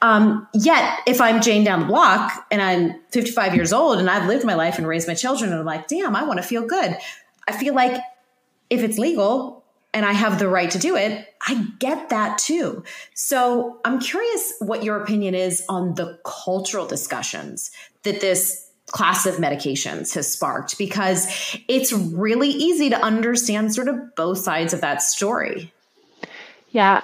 Um, 0.02 0.48
yet 0.54 1.00
if 1.06 1.22
I'm 1.22 1.42
Jane 1.42 1.64
down 1.64 1.82
the 1.82 1.86
block 1.86 2.46
and 2.50 2.62
I'm 2.62 3.00
55 3.12 3.56
years 3.56 3.72
old 3.72 4.00
and 4.00 4.10
I've 4.10 4.28
lived 4.28 4.46
my 4.46 4.56
life 4.56 4.78
and 4.78 4.88
raised 4.88 5.08
my 5.08 5.14
children 5.14 5.52
and 5.52 5.60
I'm 5.60 5.66
like, 5.66 5.88
damn, 5.88 6.16
I 6.16 6.24
want 6.24 6.38
to 6.38 6.44
feel 6.44 6.66
good. 6.66 6.98
I 7.48 7.52
feel 7.52 7.76
like 7.76 8.02
if 8.70 8.82
it's 8.82 8.98
legal 8.98 9.64
and 9.94 10.06
I 10.06 10.14
have 10.14 10.40
the 10.40 10.50
right 10.50 10.72
to 10.72 10.80
do 10.80 10.96
it, 10.96 11.28
I 11.48 11.68
get 11.78 12.10
that 12.10 12.40
too. 12.40 12.84
So 13.14 13.80
I'm 13.86 14.00
curious 14.00 14.54
what 14.60 14.84
your 14.84 15.02
opinion 15.02 15.36
is 15.36 15.64
on 15.70 15.94
the 15.96 16.20
cultural 16.26 16.88
discussions 16.88 17.70
that 18.02 18.22
this 18.22 18.72
class 18.88 19.26
of 19.26 19.36
medications 19.36 20.14
has 20.14 20.32
sparked 20.32 20.78
because 20.78 21.58
it's 21.68 21.92
really 21.94 22.50
easy 22.50 22.90
to 22.90 23.02
understand 23.02 23.74
sort 23.74 23.88
of 23.88 24.16
both 24.16 24.38
sides 24.38 24.74
of 24.74 24.82
that 24.82 25.02
story. 25.02 25.72
Yeah. 26.72 27.02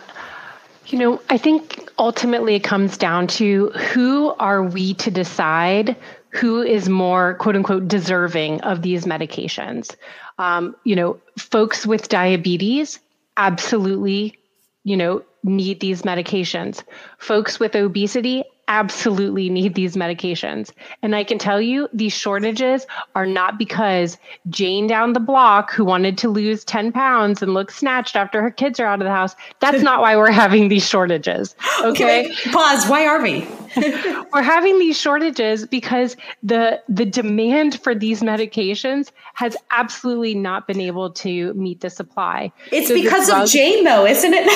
You 0.87 0.99
know, 0.99 1.21
I 1.29 1.37
think 1.37 1.89
ultimately 1.97 2.55
it 2.55 2.63
comes 2.63 2.97
down 2.97 3.27
to 3.27 3.69
who 3.69 4.33
are 4.39 4.63
we 4.63 4.95
to 4.95 5.11
decide 5.11 5.95
who 6.29 6.61
is 6.61 6.89
more 6.89 7.35
quote 7.35 7.55
unquote 7.55 7.87
deserving 7.87 8.61
of 8.61 8.81
these 8.81 9.05
medications. 9.05 9.95
Um, 10.37 10.75
you 10.83 10.95
know, 10.95 11.19
folks 11.37 11.85
with 11.85 12.09
diabetes 12.09 12.99
absolutely, 13.37 14.37
you 14.83 14.97
know, 14.97 15.23
need 15.43 15.79
these 15.79 16.03
medications. 16.03 16.83
Folks 17.17 17.59
with 17.59 17.75
obesity 17.75 18.43
absolutely 18.69 19.49
need 19.49 19.73
these 19.73 19.95
medications. 19.95 20.71
And 21.01 21.15
I 21.15 21.23
can 21.23 21.37
tell 21.37 21.59
you 21.59 21.89
these 21.91 22.13
shortages 22.13 22.85
are 23.15 23.25
not 23.25 23.57
because 23.57 24.17
Jane 24.49 24.87
down 24.87 25.13
the 25.13 25.19
block, 25.19 25.73
who 25.73 25.83
wanted 25.83 26.17
to 26.19 26.29
lose 26.29 26.63
10 26.63 26.91
pounds 26.91 27.41
and 27.41 27.53
look 27.53 27.71
snatched 27.71 28.15
after 28.15 28.41
her 28.41 28.51
kids 28.51 28.79
are 28.79 28.85
out 28.85 29.01
of 29.01 29.05
the 29.05 29.11
house, 29.11 29.35
that's 29.59 29.81
not 29.89 29.99
why 29.99 30.15
we're 30.15 30.31
having 30.31 30.69
these 30.69 30.87
shortages. 30.87 31.55
Okay. 31.79 32.25
okay 32.25 32.51
pause. 32.51 32.87
Why 32.87 33.05
are 33.05 33.21
we? 33.21 33.47
we're 34.33 34.41
having 34.41 34.79
these 34.79 34.99
shortages 34.99 35.65
because 35.65 36.17
the 36.43 36.81
the 36.89 37.05
demand 37.05 37.79
for 37.81 37.93
these 37.95 38.21
medications 38.21 39.11
has 39.33 39.55
absolutely 39.71 40.35
not 40.35 40.67
been 40.67 40.81
able 40.81 41.09
to 41.11 41.53
meet 41.53 41.81
the 41.81 41.89
supply. 41.89 42.51
It's 42.71 42.89
so 42.89 42.93
because 42.93 43.29
of 43.29 43.47
Jane 43.47 43.83
though, 43.83 44.05
isn't 44.05 44.33
it? 44.33 44.47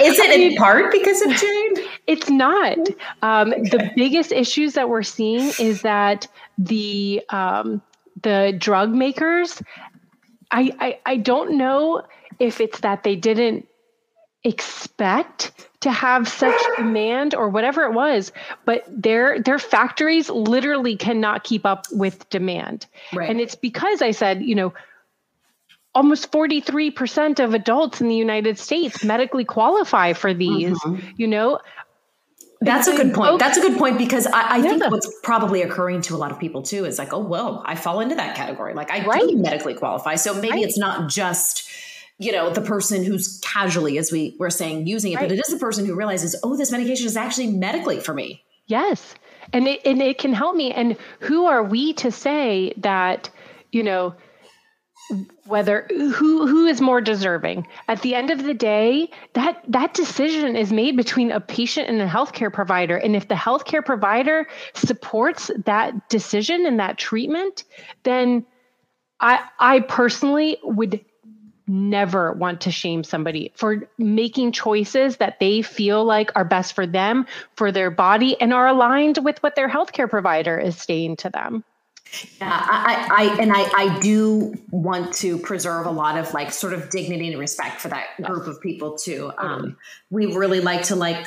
Is 0.00 0.18
it 0.18 0.40
in 0.40 0.56
part 0.56 0.92
because 0.92 1.22
of 1.22 1.30
Jane? 1.30 1.61
It's 2.12 2.28
not. 2.28 2.78
Um, 3.22 3.52
okay. 3.52 3.62
The 3.62 3.90
biggest 3.96 4.32
issues 4.32 4.74
that 4.74 4.88
we're 4.88 5.02
seeing 5.02 5.52
is 5.58 5.82
that 5.82 6.28
the 6.58 7.22
um, 7.30 7.82
the 8.22 8.54
drug 8.58 8.90
makers. 8.90 9.62
I, 10.50 10.70
I 10.78 10.98
I 11.06 11.16
don't 11.16 11.56
know 11.56 12.02
if 12.38 12.60
it's 12.60 12.80
that 12.80 13.02
they 13.04 13.16
didn't 13.16 13.66
expect 14.44 15.52
to 15.80 15.90
have 15.90 16.28
such 16.28 16.60
demand 16.76 17.34
or 17.34 17.48
whatever 17.48 17.84
it 17.84 17.92
was 17.92 18.32
but 18.64 18.84
their 18.88 19.40
their 19.40 19.58
factories 19.58 20.28
literally 20.28 20.96
cannot 20.96 21.44
keep 21.44 21.64
up 21.64 21.86
with 21.92 22.28
demand 22.28 22.86
right. 23.12 23.30
and 23.30 23.40
it's 23.40 23.54
because 23.54 24.02
i 24.02 24.10
said 24.10 24.42
you 24.42 24.54
know 24.54 24.72
almost 25.94 26.32
43% 26.32 27.44
of 27.44 27.54
adults 27.54 28.00
in 28.00 28.08
the 28.08 28.16
united 28.16 28.58
states 28.58 29.04
medically 29.04 29.44
qualify 29.44 30.12
for 30.12 30.34
these 30.34 30.76
mm-hmm. 30.80 31.08
you 31.16 31.28
know 31.28 31.60
that's 32.64 32.88
a 32.88 32.96
good 32.96 33.14
point. 33.14 33.38
That's 33.38 33.58
a 33.58 33.60
good 33.60 33.78
point 33.78 33.98
because 33.98 34.26
I, 34.26 34.42
I 34.42 34.56
yeah. 34.58 34.62
think 34.62 34.90
what's 34.90 35.10
probably 35.22 35.62
occurring 35.62 36.02
to 36.02 36.14
a 36.14 36.18
lot 36.18 36.32
of 36.32 36.38
people 36.38 36.62
too 36.62 36.84
is 36.84 36.98
like, 36.98 37.12
oh, 37.12 37.18
well, 37.18 37.62
I 37.66 37.74
fall 37.74 38.00
into 38.00 38.14
that 38.14 38.36
category. 38.36 38.74
Like 38.74 38.90
I 38.90 39.04
right. 39.04 39.20
do 39.20 39.36
medically 39.36 39.74
qualify. 39.74 40.16
So 40.16 40.34
maybe 40.34 40.50
right. 40.50 40.64
it's 40.64 40.78
not 40.78 41.08
just, 41.08 41.68
you 42.18 42.32
know, 42.32 42.50
the 42.50 42.60
person 42.60 43.04
who's 43.04 43.40
casually, 43.42 43.98
as 43.98 44.12
we 44.12 44.36
were 44.38 44.50
saying, 44.50 44.86
using 44.86 45.12
it, 45.12 45.16
right. 45.16 45.28
but 45.28 45.32
it 45.32 45.40
is 45.40 45.52
the 45.52 45.58
person 45.58 45.84
who 45.86 45.94
realizes, 45.94 46.36
oh, 46.42 46.56
this 46.56 46.70
medication 46.72 47.06
is 47.06 47.16
actually 47.16 47.48
medically 47.48 48.00
for 48.00 48.14
me. 48.14 48.44
Yes. 48.66 49.14
And 49.52 49.66
it, 49.66 49.80
and 49.84 50.00
it 50.00 50.18
can 50.18 50.32
help 50.32 50.56
me. 50.56 50.72
And 50.72 50.96
who 51.20 51.46
are 51.46 51.62
we 51.62 51.92
to 51.94 52.10
say 52.10 52.72
that, 52.78 53.28
you 53.70 53.82
know, 53.82 54.14
whether 55.44 55.86
who 55.90 56.46
who 56.46 56.66
is 56.66 56.80
more 56.80 57.00
deserving. 57.00 57.66
At 57.88 58.02
the 58.02 58.14
end 58.14 58.30
of 58.30 58.44
the 58.44 58.54
day 58.54 59.10
that 59.34 59.62
that 59.68 59.94
decision 59.94 60.56
is 60.56 60.72
made 60.72 60.96
between 60.96 61.30
a 61.30 61.40
patient 61.40 61.88
and 61.88 62.00
a 62.00 62.06
healthcare 62.06 62.52
provider. 62.52 62.96
And 62.96 63.14
if 63.14 63.28
the 63.28 63.34
healthcare 63.34 63.84
provider 63.84 64.46
supports 64.74 65.50
that 65.64 66.08
decision 66.08 66.66
and 66.66 66.78
that 66.80 66.98
treatment 66.98 67.64
then 68.04 68.44
i 69.20 69.42
i 69.58 69.80
personally 69.80 70.58
would 70.62 71.04
never 71.66 72.32
want 72.32 72.60
to 72.62 72.70
shame 72.70 73.04
somebody 73.04 73.52
for 73.54 73.88
making 73.96 74.52
choices 74.52 75.18
that 75.18 75.38
they 75.38 75.62
feel 75.62 76.04
like 76.04 76.30
are 76.34 76.44
best 76.44 76.74
for 76.74 76.86
them 76.86 77.24
for 77.56 77.70
their 77.70 77.90
body 77.90 78.38
and 78.40 78.52
are 78.52 78.66
aligned 78.66 79.18
with 79.22 79.42
what 79.42 79.54
their 79.54 79.68
healthcare 79.68 80.10
provider 80.10 80.58
is 80.58 80.76
saying 80.76 81.16
to 81.16 81.30
them 81.30 81.64
yeah, 82.40 82.66
I, 82.68 83.08
I, 83.10 83.40
and 83.40 83.52
I, 83.52 83.70
I 83.74 83.98
do 84.00 84.54
want 84.70 85.14
to 85.14 85.38
preserve 85.38 85.86
a 85.86 85.90
lot 85.90 86.18
of 86.18 86.32
like 86.34 86.52
sort 86.52 86.72
of 86.72 86.90
dignity 86.90 87.28
and 87.28 87.38
respect 87.38 87.80
for 87.80 87.88
that 87.88 88.06
group 88.22 88.46
of 88.46 88.60
people 88.60 88.96
too. 88.96 89.32
Um, 89.38 89.76
we 90.10 90.26
really 90.34 90.60
like 90.60 90.82
to 90.84 90.96
like 90.96 91.26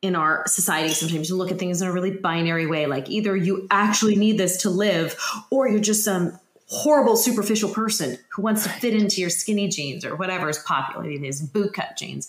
in 0.00 0.14
our 0.14 0.44
society 0.46 0.94
sometimes 0.94 1.28
you 1.28 1.36
look 1.36 1.50
at 1.50 1.58
things 1.58 1.82
in 1.82 1.88
a 1.88 1.92
really 1.92 2.12
binary 2.12 2.66
way, 2.66 2.86
like 2.86 3.08
either 3.08 3.36
you 3.36 3.66
actually 3.70 4.16
need 4.16 4.38
this 4.38 4.62
to 4.62 4.70
live, 4.70 5.18
or 5.50 5.68
you're 5.68 5.80
just 5.80 6.04
some 6.04 6.38
horrible 6.66 7.16
superficial 7.16 7.70
person 7.70 8.18
who 8.30 8.42
wants 8.42 8.62
to 8.62 8.68
fit 8.68 8.94
into 8.94 9.20
your 9.20 9.30
skinny 9.30 9.68
jeans 9.68 10.04
or 10.04 10.14
whatever 10.16 10.50
is 10.50 10.58
popular 10.58 11.04
these 11.04 11.42
bootcut 11.50 11.96
jeans. 11.96 12.28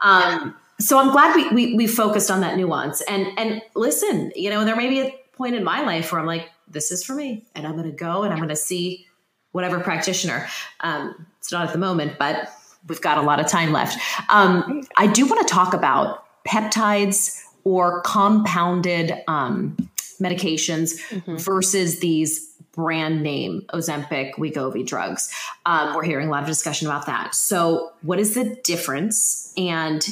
Um, 0.00 0.54
so 0.78 0.98
I'm 0.98 1.10
glad 1.10 1.34
we, 1.36 1.48
we 1.50 1.74
we 1.74 1.86
focused 1.86 2.30
on 2.30 2.40
that 2.40 2.56
nuance. 2.56 3.02
And 3.02 3.26
and 3.38 3.60
listen, 3.74 4.32
you 4.34 4.48
know, 4.48 4.64
there 4.64 4.76
may 4.76 4.88
be 4.88 5.00
a 5.00 5.14
point 5.36 5.54
in 5.54 5.64
my 5.64 5.82
life 5.82 6.12
where 6.12 6.20
I'm 6.20 6.26
like, 6.26 6.48
this 6.70 6.90
is 6.90 7.04
for 7.04 7.14
me, 7.14 7.44
and 7.54 7.66
I'm 7.66 7.76
going 7.76 7.90
to 7.90 7.96
go 7.96 8.22
and 8.22 8.32
I'm 8.32 8.38
going 8.38 8.48
to 8.48 8.56
see 8.56 9.06
whatever 9.52 9.80
practitioner. 9.80 10.48
Um, 10.80 11.26
it's 11.38 11.50
not 11.50 11.66
at 11.66 11.72
the 11.72 11.78
moment, 11.78 12.18
but 12.18 12.50
we've 12.88 13.00
got 13.00 13.18
a 13.18 13.22
lot 13.22 13.40
of 13.40 13.46
time 13.46 13.72
left. 13.72 13.98
Um, 14.28 14.82
I 14.96 15.06
do 15.06 15.26
want 15.26 15.46
to 15.46 15.52
talk 15.52 15.74
about 15.74 16.24
peptides 16.46 17.42
or 17.64 18.00
compounded 18.02 19.12
um, 19.28 19.76
medications 20.20 21.00
mm-hmm. 21.08 21.36
versus 21.36 22.00
these 22.00 22.46
brand 22.72 23.22
name 23.22 23.62
Ozempic, 23.74 24.34
Wegovy 24.34 24.86
drugs. 24.86 25.32
Um, 25.66 25.94
we're 25.94 26.04
hearing 26.04 26.28
a 26.28 26.30
lot 26.30 26.42
of 26.42 26.48
discussion 26.48 26.86
about 26.86 27.06
that. 27.06 27.34
So, 27.34 27.92
what 28.02 28.18
is 28.18 28.34
the 28.34 28.56
difference? 28.64 29.52
And 29.56 30.06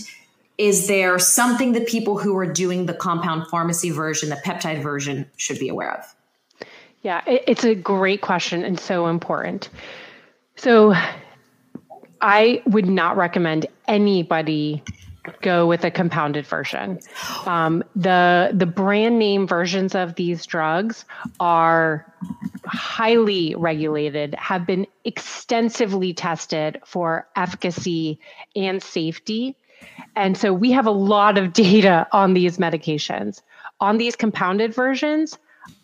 is 0.59 0.89
there 0.89 1.19
something 1.21 1.73
that 1.73 1.87
people 1.87 2.19
who 2.19 2.37
are 2.37 2.53
doing 2.53 2.87
the 2.87 2.95
compound 2.95 3.47
pharmacy 3.49 3.91
version, 3.91 4.29
the 4.29 4.41
peptide 4.45 4.83
version, 4.83 5.31
should 5.37 5.59
be 5.59 5.69
aware 5.69 5.97
of? 5.97 6.15
Yeah, 7.03 7.23
it's 7.27 7.65
a 7.65 7.75
great 7.75 8.21
question 8.21 8.65
and 8.65 8.79
so 8.79 9.07
important. 9.07 9.71
So, 10.57 10.95
I 12.21 12.63
would 12.67 12.87
not 12.87 13.17
recommend 13.17 13.67
anybody 13.87 14.83
go 15.43 15.67
with 15.67 15.85
a 15.85 15.91
compounded 15.91 16.47
version. 16.47 16.99
Um, 17.47 17.85
the 17.95 18.51
the 18.53 18.67
brand 18.67 19.19
name 19.19 19.47
versions 19.47 19.95
of 19.95 20.15
these 20.15 20.47
drugs 20.47 21.05
are 21.41 22.13
highly 22.65 23.55
regulated, 23.57 24.35
have 24.35 24.67
been 24.67 24.87
extensively 25.05 26.13
tested 26.13 26.81
for 26.85 27.27
efficacy 27.37 28.19
and 28.57 28.83
safety. 28.83 29.57
And 30.17 30.37
so 30.37 30.53
we 30.53 30.73
have 30.73 30.87
a 30.87 30.93
lot 30.93 31.39
of 31.39 31.53
data 31.67 32.07
on 32.13 32.35
these 32.35 32.59
medications. 32.59 33.43
On 33.81 33.97
these 33.97 34.17
compounded 34.17 34.75
versions, 34.75 35.39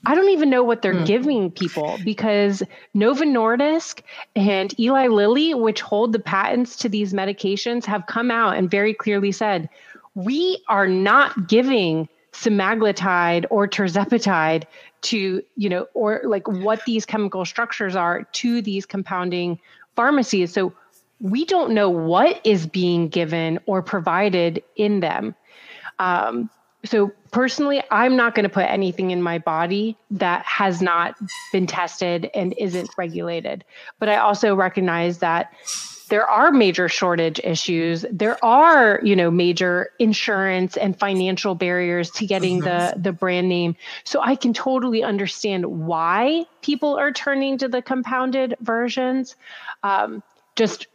I 0.06 0.14
don't 0.14 0.28
even 0.28 0.50
know 0.50 0.62
what 0.62 0.82
they're 0.82 0.94
mm. 0.94 1.06
giving 1.06 1.50
people 1.50 1.98
because 2.04 2.62
Novo 2.92 3.24
Nordisk 3.24 4.02
and 4.36 4.78
Eli 4.78 5.06
Lilly, 5.06 5.54
which 5.54 5.80
hold 5.80 6.12
the 6.12 6.18
patents 6.18 6.76
to 6.76 6.88
these 6.88 7.12
medications, 7.12 7.84
have 7.86 8.06
come 8.06 8.30
out 8.30 8.56
and 8.56 8.70
very 8.70 8.92
clearly 8.92 9.32
said, 9.32 9.68
we 10.14 10.62
are 10.68 10.86
not 10.86 11.48
giving 11.48 12.08
semaglutide 12.32 13.46
or 13.50 13.66
tirzepatide 13.66 14.64
to, 15.02 15.42
you 15.56 15.68
know, 15.68 15.86
or 15.94 16.20
like 16.24 16.46
what 16.48 16.84
these 16.84 17.06
chemical 17.06 17.44
structures 17.44 17.96
are 17.96 18.24
to 18.32 18.60
these 18.60 18.86
compounding 18.86 19.58
pharmacies. 19.96 20.52
So 20.52 20.72
we 21.20 21.44
don't 21.44 21.72
know 21.72 21.88
what 21.88 22.40
is 22.44 22.66
being 22.66 23.08
given 23.08 23.58
or 23.66 23.82
provided 23.82 24.62
in 24.76 25.00
them. 25.00 25.34
Um, 25.98 26.50
so 26.84 27.12
personally, 27.30 27.82
I'm 27.90 28.16
not 28.16 28.34
going 28.34 28.44
to 28.44 28.48
put 28.48 28.64
anything 28.64 29.10
in 29.10 29.22
my 29.22 29.38
body 29.38 29.96
that 30.10 30.44
has 30.44 30.82
not 30.82 31.16
been 31.52 31.66
tested 31.66 32.30
and 32.34 32.54
isn't 32.58 32.90
regulated. 32.96 33.64
But 33.98 34.08
I 34.08 34.16
also 34.16 34.54
recognize 34.54 35.18
that 35.18 35.52
there 36.10 36.28
are 36.28 36.50
major 36.50 36.88
shortage 36.88 37.40
issues. 37.42 38.04
There 38.10 38.42
are, 38.44 39.00
you 39.02 39.16
know, 39.16 39.30
major 39.30 39.90
insurance 39.98 40.76
and 40.76 40.98
financial 40.98 41.54
barriers 41.54 42.10
to 42.12 42.26
getting 42.26 42.60
the 42.60 42.92
the 42.96 43.12
brand 43.12 43.48
name. 43.48 43.74
So 44.04 44.20
I 44.20 44.36
can 44.36 44.52
totally 44.52 45.02
understand 45.02 45.64
why 45.64 46.44
people 46.60 46.98
are 46.98 47.10
turning 47.10 47.56
to 47.58 47.68
the 47.68 47.80
compounded 47.80 48.54
versions. 48.60 49.34
Um, 49.82 50.22
just 50.56 50.86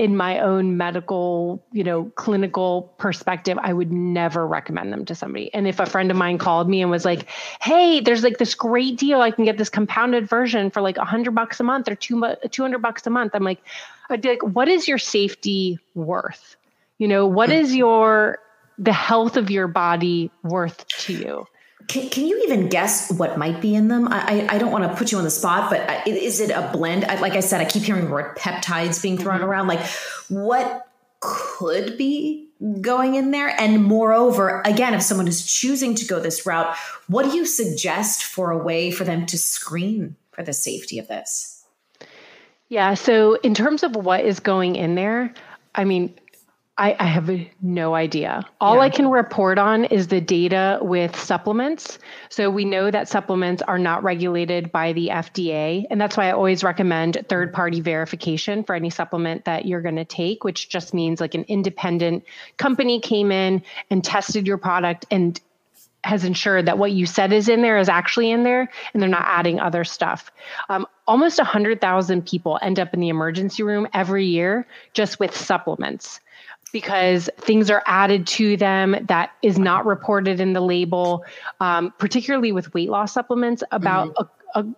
in 0.00 0.16
my 0.16 0.38
own 0.38 0.78
medical, 0.78 1.62
you 1.72 1.84
know, 1.84 2.04
clinical 2.14 2.94
perspective, 2.96 3.58
I 3.60 3.74
would 3.74 3.92
never 3.92 4.46
recommend 4.46 4.94
them 4.94 5.04
to 5.04 5.14
somebody. 5.14 5.52
And 5.52 5.68
if 5.68 5.78
a 5.78 5.84
friend 5.84 6.10
of 6.10 6.16
mine 6.16 6.38
called 6.38 6.70
me 6.70 6.80
and 6.80 6.90
was 6.90 7.04
like, 7.04 7.28
"Hey, 7.60 8.00
there's 8.00 8.24
like 8.24 8.38
this 8.38 8.54
great 8.54 8.96
deal. 8.96 9.20
I 9.20 9.30
can 9.30 9.44
get 9.44 9.58
this 9.58 9.68
compounded 9.68 10.26
version 10.26 10.70
for 10.70 10.80
like 10.80 10.96
a 10.96 11.04
hundred 11.04 11.34
bucks 11.34 11.60
a 11.60 11.64
month 11.64 11.86
or 11.86 11.96
two 11.96 12.24
two 12.50 12.62
hundred 12.62 12.80
bucks 12.80 13.06
a 13.06 13.10
month," 13.10 13.32
I'm 13.34 13.44
like, 13.44 13.60
I'd 14.08 14.22
be 14.22 14.30
like, 14.30 14.42
"What 14.42 14.68
is 14.68 14.88
your 14.88 14.96
safety 14.96 15.78
worth? 15.94 16.56
You 16.96 17.06
know, 17.06 17.26
what 17.26 17.50
hmm. 17.50 17.56
is 17.56 17.76
your 17.76 18.38
the 18.78 18.94
health 18.94 19.36
of 19.36 19.50
your 19.50 19.68
body 19.68 20.30
worth 20.42 20.88
to 21.04 21.12
you?" 21.12 21.46
Can, 21.88 22.08
can 22.08 22.26
you 22.26 22.42
even 22.44 22.68
guess 22.68 23.10
what 23.12 23.38
might 23.38 23.60
be 23.60 23.74
in 23.74 23.88
them? 23.88 24.08
I, 24.08 24.46
I, 24.48 24.54
I 24.54 24.58
don't 24.58 24.70
want 24.70 24.84
to 24.84 24.94
put 24.96 25.10
you 25.12 25.18
on 25.18 25.24
the 25.24 25.30
spot, 25.30 25.70
but 25.70 25.88
uh, 25.88 26.02
is 26.06 26.40
it 26.40 26.50
a 26.50 26.70
blend? 26.72 27.04
I, 27.04 27.16
like 27.20 27.32
I 27.32 27.40
said, 27.40 27.60
I 27.60 27.64
keep 27.64 27.82
hearing 27.82 28.06
the 28.06 28.10
word 28.10 28.36
peptides 28.36 29.02
being 29.02 29.18
thrown 29.18 29.40
mm-hmm. 29.40 29.48
around. 29.48 29.68
Like, 29.68 29.84
what 30.28 30.88
could 31.20 31.98
be 31.98 32.48
going 32.80 33.14
in 33.14 33.30
there? 33.30 33.48
And 33.60 33.84
moreover, 33.84 34.62
again, 34.64 34.94
if 34.94 35.02
someone 35.02 35.28
is 35.28 35.44
choosing 35.44 35.94
to 35.96 36.04
go 36.06 36.20
this 36.20 36.46
route, 36.46 36.74
what 37.08 37.24
do 37.24 37.36
you 37.36 37.44
suggest 37.46 38.24
for 38.24 38.50
a 38.50 38.58
way 38.58 38.90
for 38.90 39.04
them 39.04 39.26
to 39.26 39.38
screen 39.38 40.16
for 40.32 40.42
the 40.42 40.52
safety 40.52 40.98
of 40.98 41.08
this? 41.08 41.64
Yeah. 42.68 42.94
So, 42.94 43.34
in 43.34 43.54
terms 43.54 43.82
of 43.82 43.96
what 43.96 44.24
is 44.24 44.38
going 44.38 44.76
in 44.76 44.94
there, 44.94 45.34
I 45.74 45.84
mean, 45.84 46.14
I, 46.80 46.96
I 46.98 47.04
have 47.04 47.30
no 47.60 47.94
idea. 47.94 48.42
All 48.58 48.76
yeah. 48.76 48.80
I 48.80 48.88
can 48.88 49.10
report 49.10 49.58
on 49.58 49.84
is 49.84 50.08
the 50.08 50.22
data 50.22 50.78
with 50.80 51.14
supplements. 51.14 51.98
So 52.30 52.48
we 52.48 52.64
know 52.64 52.90
that 52.90 53.06
supplements 53.06 53.60
are 53.60 53.78
not 53.78 54.02
regulated 54.02 54.72
by 54.72 54.94
the 54.94 55.08
FDA. 55.08 55.84
And 55.90 56.00
that's 56.00 56.16
why 56.16 56.28
I 56.28 56.32
always 56.32 56.64
recommend 56.64 57.26
third 57.28 57.52
party 57.52 57.82
verification 57.82 58.64
for 58.64 58.74
any 58.74 58.88
supplement 58.88 59.44
that 59.44 59.66
you're 59.66 59.82
going 59.82 59.96
to 59.96 60.06
take, 60.06 60.42
which 60.42 60.70
just 60.70 60.94
means 60.94 61.20
like 61.20 61.34
an 61.34 61.44
independent 61.48 62.24
company 62.56 62.98
came 62.98 63.30
in 63.30 63.62
and 63.90 64.02
tested 64.02 64.46
your 64.46 64.56
product 64.56 65.04
and 65.10 65.38
has 66.02 66.24
ensured 66.24 66.64
that 66.64 66.78
what 66.78 66.92
you 66.92 67.04
said 67.04 67.30
is 67.30 67.50
in 67.50 67.60
there 67.60 67.76
is 67.76 67.90
actually 67.90 68.30
in 68.30 68.42
there 68.42 68.70
and 68.94 69.02
they're 69.02 69.08
not 69.10 69.26
adding 69.26 69.60
other 69.60 69.84
stuff. 69.84 70.32
Um, 70.70 70.86
almost 71.06 71.36
100,000 71.36 72.24
people 72.26 72.58
end 72.62 72.80
up 72.80 72.94
in 72.94 73.00
the 73.00 73.10
emergency 73.10 73.62
room 73.62 73.86
every 73.92 74.24
year 74.24 74.66
just 74.94 75.20
with 75.20 75.36
supplements 75.36 76.20
because 76.72 77.28
things 77.38 77.70
are 77.70 77.82
added 77.86 78.26
to 78.26 78.56
them 78.56 78.96
that 79.08 79.32
is 79.42 79.58
not 79.58 79.86
reported 79.86 80.40
in 80.40 80.52
the 80.52 80.60
label, 80.60 81.24
um, 81.60 81.92
particularly 81.98 82.52
with 82.52 82.72
weight 82.74 82.90
loss 82.90 83.12
supplements. 83.12 83.62
About 83.72 84.14
mm-hmm. 84.14 84.60
a, 84.60 84.62
a 84.62 84.74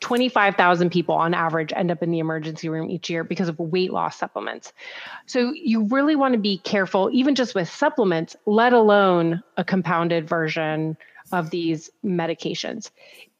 25,000 0.00 0.90
people 0.90 1.14
on 1.14 1.34
average 1.34 1.72
end 1.74 1.90
up 1.90 2.02
in 2.02 2.10
the 2.10 2.18
emergency 2.18 2.68
room 2.68 2.90
each 2.90 3.08
year 3.08 3.24
because 3.24 3.48
of 3.48 3.58
weight 3.58 3.92
loss 3.92 4.16
supplements. 4.16 4.72
So 5.24 5.52
you 5.54 5.84
really 5.84 6.16
want 6.16 6.34
to 6.34 6.38
be 6.38 6.58
careful, 6.58 7.10
even 7.12 7.34
just 7.34 7.54
with 7.54 7.68
supplements, 7.68 8.36
let 8.44 8.72
alone 8.72 9.42
a 9.56 9.64
compounded 9.64 10.28
version 10.28 10.96
of 11.32 11.50
these 11.50 11.90
medications. 12.04 12.90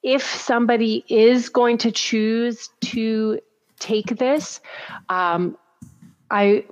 If 0.03 0.25
somebody 0.25 1.05
is 1.09 1.49
going 1.49 1.79
to 1.79 1.93
choose 1.93 2.71
to 2.87 3.39
take 3.79 4.19
this, 4.19 4.61
um, 5.09 5.57
I 6.31 6.65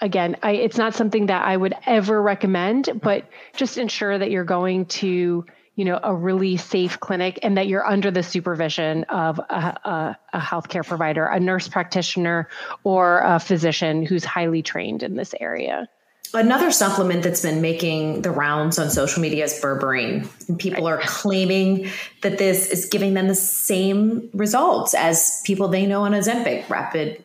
again, 0.00 0.36
I, 0.42 0.52
it's 0.52 0.78
not 0.78 0.94
something 0.94 1.26
that 1.26 1.44
I 1.44 1.56
would 1.56 1.74
ever 1.86 2.20
recommend, 2.20 3.00
but 3.02 3.28
just 3.56 3.78
ensure 3.78 4.16
that 4.16 4.30
you're 4.30 4.44
going 4.44 4.86
to, 4.86 5.44
you 5.74 5.84
know, 5.84 5.98
a 6.02 6.14
really 6.14 6.56
safe 6.56 7.00
clinic 7.00 7.38
and 7.42 7.56
that 7.56 7.68
you're 7.68 7.86
under 7.86 8.10
the 8.10 8.22
supervision 8.22 9.04
of 9.04 9.38
a, 9.38 9.42
a, 9.42 10.18
a 10.34 10.40
healthcare 10.40 10.86
provider, 10.86 11.24
a 11.26 11.40
nurse 11.40 11.68
practitioner, 11.68 12.48
or 12.84 13.20
a 13.20 13.38
physician 13.38 14.04
who's 14.04 14.24
highly 14.24 14.62
trained 14.62 15.02
in 15.02 15.16
this 15.16 15.34
area. 15.40 15.88
Another 16.34 16.70
supplement 16.70 17.22
that's 17.22 17.40
been 17.40 17.62
making 17.62 18.20
the 18.20 18.30
rounds 18.30 18.78
on 18.78 18.90
social 18.90 19.22
media 19.22 19.44
is 19.44 19.58
berberine. 19.62 20.28
And 20.46 20.58
people 20.58 20.86
are 20.86 20.98
claiming 20.98 21.88
that 22.20 22.36
this 22.36 22.68
is 22.68 22.84
giving 22.84 23.14
them 23.14 23.28
the 23.28 23.34
same 23.34 24.28
results 24.34 24.92
as 24.92 25.40
people 25.46 25.68
they 25.68 25.86
know 25.86 26.02
on 26.02 26.12
Ozempic, 26.12 26.68
rapid 26.68 27.24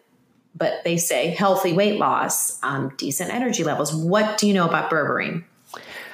but 0.56 0.84
they 0.84 0.98
say 0.98 1.30
healthy 1.30 1.74
weight 1.74 2.00
loss, 2.00 2.62
um, 2.64 2.94
decent 2.98 3.34
energy 3.34 3.64
levels. 3.64 3.94
What 3.94 4.38
do 4.38 4.48
you 4.48 4.54
know 4.54 4.68
about 4.68 4.90
berberine? 4.90 5.44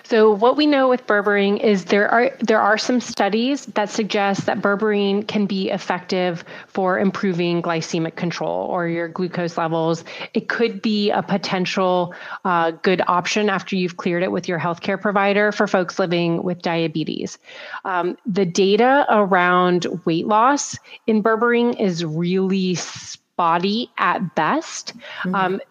So 0.10 0.34
what 0.34 0.58
we 0.58 0.66
know 0.66 0.90
with 0.90 1.06
berberine 1.06 1.60
is 1.60 1.86
there 1.86 2.10
are 2.10 2.32
there 2.40 2.60
are 2.60 2.80
some 2.80 3.00
studies 3.00 3.68
that 3.68 3.92
suggest 3.92 4.48
that 4.48 4.60
berberine 4.60 5.28
can 5.28 5.46
be 5.46 5.70
effective 5.70 6.44
for 6.66 6.98
improving 6.98 7.62
glycemic 7.62 8.16
control 8.16 8.66
or 8.66 8.88
your 8.88 9.08
glucose 9.08 9.56
levels. 9.56 10.04
It 10.34 10.50
could 10.50 10.82
be 10.82 11.12
a 11.12 11.22
potential 11.22 12.16
uh, 12.44 12.72
good 12.72 13.04
option 13.06 13.50
after 13.50 13.76
you've 13.76 13.98
cleared 13.98 14.24
it 14.24 14.32
with 14.32 14.48
your 14.48 14.58
healthcare 14.58 15.00
provider 15.00 15.52
for 15.52 15.68
folks 15.68 16.00
living 16.00 16.42
with 16.42 16.64
diabetes. 16.64 17.38
Um, 17.86 18.18
the 18.26 18.48
data 18.48 19.06
around 19.10 19.86
weight 20.06 20.26
loss 20.26 20.76
in 21.06 21.22
berberine 21.22 21.80
is 21.80 22.04
really 22.04 22.74
body 23.40 23.90
at 23.98 24.36
best. 24.36 24.94
Mm-hmm. 25.24 25.34
Um, 25.34 25.62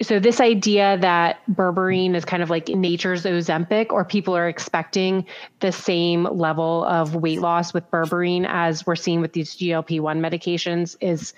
so 0.00 0.20
this 0.20 0.40
idea 0.40 0.96
that 0.98 1.40
berberine 1.50 2.14
is 2.14 2.24
kind 2.24 2.40
of 2.40 2.50
like 2.50 2.68
nature's 2.68 3.24
ozempic 3.24 3.90
or 3.90 4.04
people 4.04 4.36
are 4.36 4.48
expecting 4.48 5.26
the 5.58 5.72
same 5.72 6.22
level 6.24 6.84
of 6.84 7.16
weight 7.16 7.40
loss 7.40 7.74
with 7.74 7.90
berberine 7.90 8.46
as 8.48 8.86
we're 8.86 8.94
seeing 8.94 9.20
with 9.20 9.32
these 9.32 9.56
glp-1 9.56 10.20
medications 10.20 10.96
is 11.00 11.34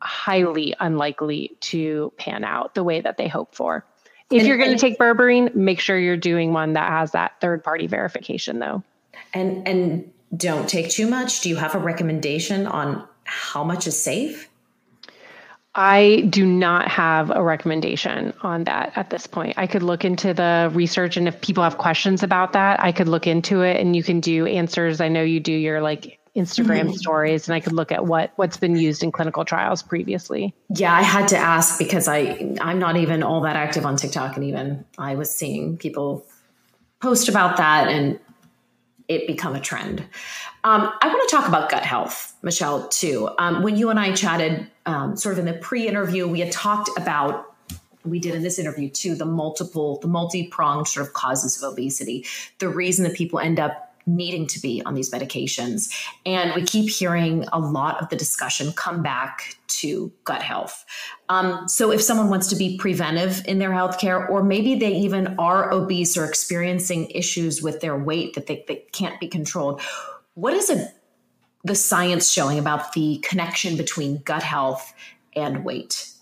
highly 0.00 0.76
unlikely 0.78 1.56
to 1.60 2.12
pan 2.18 2.44
out 2.44 2.74
the 2.74 2.84
way 2.84 3.00
that 3.00 3.16
they 3.16 3.26
hope 3.26 3.54
for 3.54 3.84
If 4.30 4.40
and, 4.40 4.46
you're 4.46 4.58
going 4.58 4.72
to 4.72 4.78
take 4.78 4.98
berberine, 4.98 5.54
make 5.54 5.80
sure 5.80 5.98
you're 5.98 6.18
doing 6.18 6.52
one 6.52 6.74
that 6.74 6.90
has 6.90 7.12
that 7.12 7.40
third 7.40 7.64
party 7.64 7.86
verification 7.86 8.58
though. 8.58 8.84
And 9.32 9.66
and 9.66 10.12
don't 10.36 10.68
take 10.68 10.90
too 10.90 11.08
much. 11.08 11.40
Do 11.40 11.48
you 11.48 11.56
have 11.56 11.74
a 11.74 11.78
recommendation 11.78 12.66
on 12.66 13.08
how 13.24 13.64
much 13.64 13.86
is 13.86 14.00
safe? 14.00 14.50
I 15.74 16.26
do 16.30 16.46
not 16.46 16.86
have 16.88 17.30
a 17.30 17.42
recommendation 17.42 18.32
on 18.42 18.64
that 18.64 18.92
at 18.94 19.10
this 19.10 19.26
point. 19.26 19.54
I 19.56 19.66
could 19.66 19.82
look 19.82 20.04
into 20.04 20.32
the 20.32 20.70
research 20.72 21.16
and 21.16 21.26
if 21.26 21.40
people 21.40 21.64
have 21.64 21.78
questions 21.78 22.22
about 22.22 22.52
that, 22.52 22.80
I 22.80 22.92
could 22.92 23.08
look 23.08 23.26
into 23.26 23.62
it 23.62 23.80
and 23.80 23.96
you 23.96 24.02
can 24.02 24.20
do 24.20 24.46
answers. 24.46 25.00
I 25.00 25.08
know 25.08 25.22
you 25.22 25.40
do 25.40 25.52
your 25.52 25.80
like 25.80 26.20
Instagram 26.36 26.86
mm-hmm. 26.86 26.92
stories 26.92 27.48
and 27.48 27.54
I 27.54 27.60
could 27.60 27.72
look 27.72 27.90
at 27.90 28.06
what 28.06 28.32
what's 28.36 28.56
been 28.56 28.76
used 28.76 29.02
in 29.02 29.10
clinical 29.10 29.44
trials 29.44 29.82
previously. 29.82 30.54
Yeah, 30.68 30.92
I 30.92 31.02
had 31.02 31.28
to 31.28 31.36
ask 31.36 31.78
because 31.78 32.06
I 32.06 32.56
I'm 32.60 32.78
not 32.78 32.96
even 32.96 33.22
all 33.22 33.40
that 33.42 33.56
active 33.56 33.84
on 33.84 33.96
TikTok 33.96 34.36
and 34.36 34.44
even 34.44 34.84
I 34.98 35.16
was 35.16 35.36
seeing 35.36 35.76
people 35.76 36.24
post 37.00 37.28
about 37.28 37.56
that 37.56 37.88
and 37.88 38.18
it 39.14 39.26
become 39.26 39.54
a 39.54 39.60
trend. 39.60 40.00
Um, 40.64 40.90
I 41.00 41.08
want 41.08 41.28
to 41.28 41.36
talk 41.36 41.46
about 41.46 41.70
gut 41.70 41.82
health, 41.82 42.34
Michelle, 42.42 42.88
too. 42.88 43.28
Um, 43.38 43.62
when 43.62 43.76
you 43.76 43.90
and 43.90 44.00
I 44.00 44.12
chatted 44.12 44.70
um, 44.86 45.16
sort 45.16 45.34
of 45.34 45.38
in 45.40 45.44
the 45.44 45.58
pre-interview, 45.60 46.26
we 46.26 46.40
had 46.40 46.52
talked 46.52 46.90
about 46.96 47.54
we 48.04 48.18
did 48.18 48.34
in 48.34 48.42
this 48.42 48.58
interview 48.58 48.90
too 48.90 49.14
the 49.14 49.24
multiple 49.24 49.98
the 50.00 50.08
multi-pronged 50.08 50.86
sort 50.86 51.06
of 51.06 51.14
causes 51.14 51.62
of 51.62 51.72
obesity 51.72 52.26
the 52.58 52.68
reason 52.68 53.02
that 53.04 53.14
people 53.14 53.38
end 53.38 53.58
up 53.58 53.93
needing 54.06 54.46
to 54.46 54.60
be 54.60 54.82
on 54.84 54.94
these 54.94 55.10
medications. 55.10 55.92
And 56.26 56.54
we 56.54 56.62
keep 56.62 56.90
hearing 56.90 57.44
a 57.52 57.58
lot 57.58 58.02
of 58.02 58.08
the 58.08 58.16
discussion 58.16 58.72
come 58.72 59.02
back 59.02 59.56
to 59.66 60.12
gut 60.24 60.42
health. 60.42 60.84
Um, 61.28 61.68
so 61.68 61.90
if 61.90 62.02
someone 62.02 62.28
wants 62.28 62.48
to 62.48 62.56
be 62.56 62.76
preventive 62.78 63.42
in 63.46 63.58
their 63.58 63.70
healthcare, 63.70 64.28
or 64.28 64.42
maybe 64.42 64.74
they 64.74 64.92
even 64.92 65.36
are 65.38 65.72
obese 65.72 66.16
or 66.16 66.24
experiencing 66.24 67.10
issues 67.10 67.62
with 67.62 67.80
their 67.80 67.96
weight 67.96 68.34
that 68.34 68.46
they, 68.46 68.84
can't 68.92 69.18
be 69.18 69.28
controlled, 69.28 69.80
what 70.34 70.54
is 70.54 70.70
a, 70.70 70.88
the 71.64 71.74
science 71.74 72.30
showing 72.30 72.58
about 72.58 72.92
the 72.92 73.18
connection 73.24 73.76
between 73.76 74.22
gut 74.22 74.42
health 74.42 74.92
and 75.34 75.64
weight? 75.64 76.13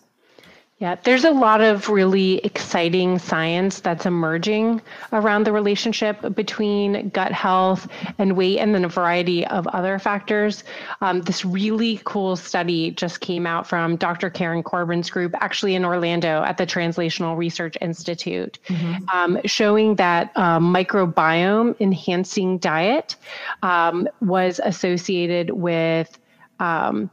Yeah, 0.82 0.96
there's 1.04 1.22
a 1.22 1.30
lot 1.30 1.60
of 1.60 1.88
really 1.88 2.38
exciting 2.38 3.20
science 3.20 3.78
that's 3.78 4.04
emerging 4.04 4.82
around 5.12 5.44
the 5.46 5.52
relationship 5.52 6.34
between 6.34 7.08
gut 7.10 7.30
health 7.30 7.86
and 8.18 8.36
weight, 8.36 8.58
and 8.58 8.74
then 8.74 8.84
a 8.84 8.88
variety 8.88 9.46
of 9.46 9.68
other 9.68 10.00
factors. 10.00 10.64
Um, 11.00 11.22
this 11.22 11.44
really 11.44 12.00
cool 12.02 12.34
study 12.34 12.90
just 12.90 13.20
came 13.20 13.46
out 13.46 13.68
from 13.68 13.94
Dr. 13.94 14.28
Karen 14.28 14.64
Corbin's 14.64 15.08
group, 15.08 15.36
actually 15.40 15.76
in 15.76 15.84
Orlando 15.84 16.42
at 16.42 16.58
the 16.58 16.66
Translational 16.66 17.36
Research 17.36 17.76
Institute, 17.80 18.58
mm-hmm. 18.66 19.04
um, 19.16 19.38
showing 19.44 19.94
that 19.94 20.36
um, 20.36 20.74
microbiome 20.74 21.80
enhancing 21.80 22.58
diet 22.58 23.14
um, 23.62 24.08
was 24.20 24.60
associated 24.64 25.50
with. 25.50 26.18
Um, 26.58 27.08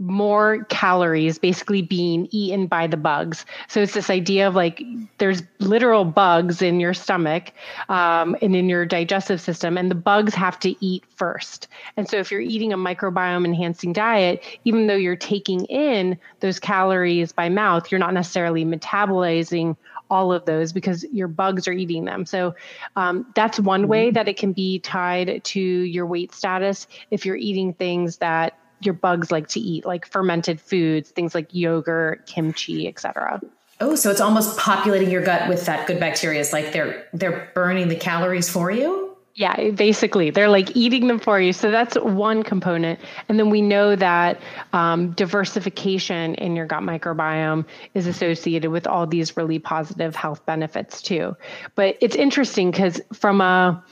more 0.00 0.64
calories 0.70 1.38
basically 1.38 1.82
being 1.82 2.26
eaten 2.30 2.66
by 2.66 2.86
the 2.86 2.96
bugs. 2.96 3.44
So 3.68 3.82
it's 3.82 3.92
this 3.92 4.08
idea 4.08 4.48
of 4.48 4.54
like 4.54 4.82
there's 5.18 5.42
literal 5.58 6.06
bugs 6.06 6.62
in 6.62 6.80
your 6.80 6.94
stomach 6.94 7.52
um, 7.90 8.34
and 8.40 8.56
in 8.56 8.68
your 8.68 8.86
digestive 8.86 9.42
system, 9.42 9.76
and 9.76 9.90
the 9.90 9.94
bugs 9.94 10.34
have 10.34 10.58
to 10.60 10.74
eat 10.84 11.04
first. 11.14 11.68
And 11.98 12.08
so 12.08 12.16
if 12.16 12.30
you're 12.30 12.40
eating 12.40 12.72
a 12.72 12.78
microbiome 12.78 13.44
enhancing 13.44 13.92
diet, 13.92 14.42
even 14.64 14.86
though 14.86 14.96
you're 14.96 15.16
taking 15.16 15.66
in 15.66 16.18
those 16.40 16.58
calories 16.58 17.32
by 17.32 17.50
mouth, 17.50 17.92
you're 17.92 17.98
not 17.98 18.14
necessarily 18.14 18.64
metabolizing 18.64 19.76
all 20.10 20.32
of 20.32 20.46
those 20.46 20.72
because 20.72 21.04
your 21.12 21.28
bugs 21.28 21.68
are 21.68 21.72
eating 21.72 22.06
them. 22.06 22.24
So 22.24 22.54
um, 22.96 23.26
that's 23.34 23.60
one 23.60 23.86
way 23.86 24.06
mm-hmm. 24.06 24.14
that 24.14 24.28
it 24.28 24.38
can 24.38 24.52
be 24.52 24.78
tied 24.78 25.44
to 25.44 25.60
your 25.60 26.06
weight 26.06 26.32
status 26.32 26.86
if 27.10 27.26
you're 27.26 27.36
eating 27.36 27.74
things 27.74 28.16
that 28.16 28.56
your 28.80 28.94
bugs 28.94 29.30
like 29.30 29.48
to 29.48 29.60
eat, 29.60 29.84
like 29.84 30.06
fermented 30.06 30.60
foods, 30.60 31.10
things 31.10 31.34
like 31.34 31.54
yogurt, 31.54 32.26
kimchi, 32.26 32.88
etc. 32.88 33.40
Oh, 33.80 33.94
so 33.94 34.10
it's 34.10 34.20
almost 34.20 34.58
populating 34.58 35.10
your 35.10 35.22
gut 35.22 35.48
with 35.48 35.64
that 35.66 35.86
good 35.86 35.98
bacteria. 35.98 36.40
It's 36.40 36.52
like 36.52 36.72
they're 36.72 37.06
they're 37.12 37.50
burning 37.54 37.88
the 37.88 37.96
calories 37.96 38.48
for 38.48 38.70
you. 38.70 39.16
Yeah, 39.34 39.70
basically, 39.70 40.30
they're 40.30 40.50
like 40.50 40.76
eating 40.76 41.06
them 41.06 41.18
for 41.18 41.40
you. 41.40 41.52
So 41.52 41.70
that's 41.70 41.96
one 41.96 42.42
component. 42.42 42.98
And 43.28 43.38
then 43.38 43.48
we 43.48 43.62
know 43.62 43.96
that 43.96 44.38
um, 44.72 45.12
diversification 45.12 46.34
in 46.34 46.56
your 46.56 46.66
gut 46.66 46.82
microbiome 46.82 47.64
is 47.94 48.06
associated 48.06 48.70
with 48.70 48.86
all 48.86 49.06
these 49.06 49.36
really 49.36 49.58
positive 49.58 50.16
health 50.16 50.44
benefits 50.44 51.00
too. 51.00 51.36
But 51.74 51.96
it's 52.00 52.16
interesting 52.16 52.70
because 52.70 53.00
from 53.14 53.40
a 53.40 53.82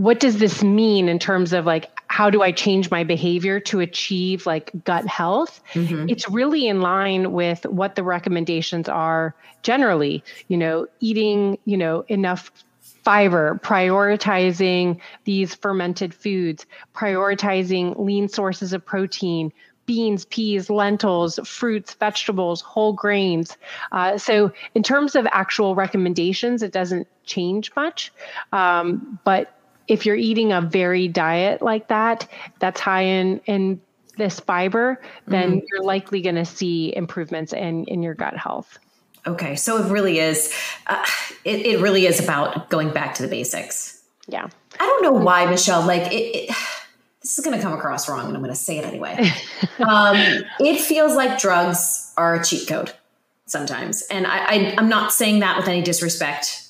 what 0.00 0.18
does 0.18 0.38
this 0.38 0.64
mean 0.64 1.10
in 1.10 1.18
terms 1.18 1.52
of 1.52 1.66
like 1.66 1.90
how 2.06 2.30
do 2.30 2.40
I 2.40 2.52
change 2.52 2.90
my 2.90 3.04
behavior 3.04 3.60
to 3.60 3.80
achieve 3.80 4.46
like 4.46 4.70
gut 4.82 5.06
health? 5.06 5.60
Mm-hmm. 5.74 6.08
It's 6.08 6.26
really 6.26 6.66
in 6.68 6.80
line 6.80 7.32
with 7.32 7.66
what 7.66 7.96
the 7.96 8.02
recommendations 8.02 8.88
are 8.88 9.34
generally, 9.62 10.24
you 10.48 10.56
know, 10.56 10.86
eating, 11.00 11.58
you 11.66 11.76
know, 11.76 12.06
enough 12.08 12.50
fiber, 12.80 13.60
prioritizing 13.62 15.00
these 15.24 15.54
fermented 15.54 16.14
foods, 16.14 16.64
prioritizing 16.94 17.98
lean 17.98 18.26
sources 18.26 18.72
of 18.72 18.84
protein, 18.86 19.52
beans, 19.84 20.24
peas, 20.24 20.70
lentils, 20.70 21.38
fruits, 21.44 21.92
vegetables, 21.92 22.62
whole 22.62 22.94
grains. 22.94 23.58
Uh, 23.92 24.16
so, 24.16 24.50
in 24.74 24.82
terms 24.82 25.14
of 25.14 25.26
actual 25.30 25.74
recommendations, 25.74 26.62
it 26.62 26.72
doesn't 26.72 27.06
change 27.24 27.70
much. 27.76 28.12
Um, 28.50 29.18
but 29.24 29.54
if 29.90 30.06
you're 30.06 30.16
eating 30.16 30.52
a 30.52 30.60
varied 30.60 31.12
diet 31.12 31.60
like 31.60 31.88
that, 31.88 32.26
that's 32.60 32.80
high 32.80 33.02
in 33.02 33.40
in 33.46 33.80
this 34.16 34.38
fiber, 34.38 35.00
then 35.26 35.50
mm-hmm. 35.50 35.66
you're 35.68 35.82
likely 35.82 36.22
going 36.22 36.36
to 36.36 36.44
see 36.44 36.94
improvements 36.94 37.52
in 37.52 37.84
in 37.86 38.02
your 38.02 38.14
gut 38.14 38.36
health. 38.36 38.78
Okay, 39.26 39.56
so 39.56 39.84
it 39.84 39.90
really 39.90 40.18
is. 40.18 40.54
Uh, 40.86 41.04
it, 41.44 41.66
it 41.66 41.80
really 41.80 42.06
is 42.06 42.22
about 42.22 42.70
going 42.70 42.90
back 42.90 43.14
to 43.14 43.22
the 43.22 43.28
basics. 43.28 44.02
Yeah. 44.28 44.48
I 44.78 44.86
don't 44.86 45.02
know 45.02 45.12
why, 45.12 45.44
Michelle. 45.46 45.84
Like 45.84 46.12
it, 46.12 46.14
it 46.14 46.56
this 47.20 47.36
is 47.36 47.44
going 47.44 47.56
to 47.56 47.62
come 47.62 47.72
across 47.72 48.08
wrong, 48.08 48.26
and 48.26 48.36
I'm 48.36 48.42
going 48.42 48.54
to 48.54 48.58
say 48.58 48.78
it 48.78 48.84
anyway. 48.84 49.30
um, 49.80 50.16
it 50.60 50.80
feels 50.80 51.16
like 51.16 51.40
drugs 51.40 52.14
are 52.16 52.36
a 52.36 52.44
cheat 52.44 52.68
code 52.68 52.92
sometimes, 53.46 54.02
and 54.02 54.26
I, 54.26 54.38
I, 54.38 54.74
I'm 54.78 54.88
not 54.88 55.12
saying 55.12 55.40
that 55.40 55.58
with 55.58 55.66
any 55.66 55.82
disrespect 55.82 56.69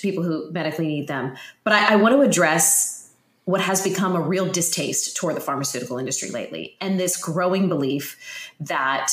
people 0.00 0.22
who 0.22 0.50
medically 0.50 0.86
need 0.86 1.08
them. 1.08 1.36
But 1.64 1.74
I, 1.74 1.94
I 1.94 1.96
want 1.96 2.14
to 2.14 2.20
address 2.22 3.10
what 3.44 3.60
has 3.60 3.82
become 3.82 4.14
a 4.14 4.20
real 4.20 4.46
distaste 4.46 5.16
toward 5.16 5.34
the 5.34 5.40
pharmaceutical 5.40 5.98
industry 5.98 6.30
lately 6.30 6.76
and 6.80 7.00
this 7.00 7.16
growing 7.16 7.68
belief 7.68 8.16
that 8.60 9.12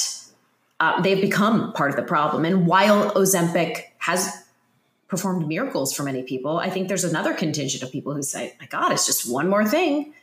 uh, 0.79 1.01
they've 1.01 1.21
become 1.21 1.73
part 1.73 1.89
of 1.89 1.95
the 1.95 2.03
problem. 2.03 2.45
And 2.45 2.67
while 2.67 3.11
Ozempic 3.11 3.85
has 3.97 4.45
performed 5.07 5.47
miracles 5.47 5.93
for 5.93 6.03
many 6.03 6.21
people, 6.21 6.59
I 6.59 6.69
think 6.69 6.87
there's 6.87 7.03
another 7.03 7.33
contingent 7.33 7.81
of 7.81 7.91
people 7.91 8.13
who 8.13 8.21
say, 8.21 8.53
my 8.59 8.67
God, 8.67 8.91
it's 8.91 9.05
just 9.05 9.31
one 9.31 9.49
more 9.49 9.65
thing 9.65 10.13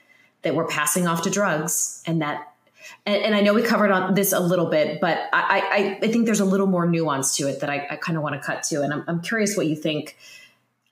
that 0.42 0.54
we're 0.54 0.66
passing 0.66 1.08
off 1.08 1.22
to 1.22 1.30
drugs. 1.30 2.02
And 2.06 2.22
that, 2.22 2.52
and, 3.06 3.16
and 3.16 3.34
I 3.34 3.40
know 3.40 3.54
we 3.54 3.62
covered 3.62 3.90
on 3.90 4.14
this 4.14 4.32
a 4.32 4.40
little 4.40 4.66
bit, 4.66 5.00
but 5.00 5.18
I, 5.32 5.98
I, 6.02 6.06
I 6.06 6.12
think 6.12 6.26
there's 6.26 6.40
a 6.40 6.44
little 6.44 6.66
more 6.66 6.86
nuance 6.86 7.36
to 7.38 7.48
it 7.48 7.60
that 7.60 7.70
I, 7.70 7.86
I 7.90 7.96
kind 7.96 8.16
of 8.16 8.22
want 8.22 8.40
to 8.40 8.46
cut 8.46 8.62
to. 8.64 8.82
And 8.82 8.92
I'm, 8.92 9.04
I'm 9.08 9.20
curious 9.22 9.56
what 9.56 9.66
you 9.66 9.74
think 9.74 10.16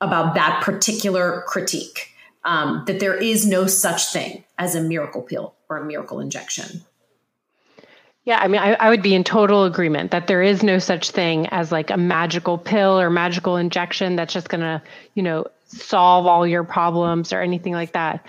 about 0.03 0.35
that 0.35 0.61
particular 0.63 1.43
critique 1.47 2.13
um, 2.43 2.83
that 2.87 2.99
there 2.99 3.15
is 3.15 3.45
no 3.45 3.67
such 3.67 4.11
thing 4.11 4.43
as 4.57 4.75
a 4.75 4.81
miracle 4.81 5.21
pill 5.21 5.55
or 5.69 5.77
a 5.77 5.85
miracle 5.85 6.19
injection. 6.19 6.81
Yeah, 8.25 8.39
I 8.39 8.47
mean, 8.47 8.61
I, 8.61 8.73
I, 8.75 8.89
would 8.89 9.01
be 9.01 9.15
in 9.15 9.25
total 9.25 9.65
agreement 9.65 10.11
that 10.11 10.27
there 10.27 10.41
is 10.41 10.63
no 10.63 10.79
such 10.79 11.11
thing 11.11 11.47
as 11.47 11.73
like 11.73 11.89
a 11.89 11.97
magical 11.97 12.57
pill 12.57 12.97
or 12.97 13.09
magical 13.09 13.57
injection 13.57 14.15
that's 14.15 14.33
just 14.33 14.47
going 14.47 14.61
to, 14.61 14.81
you 15.13 15.23
know, 15.23 15.45
solve 15.65 16.25
all 16.25 16.47
your 16.47 16.63
problems 16.63 17.33
or 17.33 17.41
anything 17.41 17.73
like 17.73 17.91
that. 17.91 18.25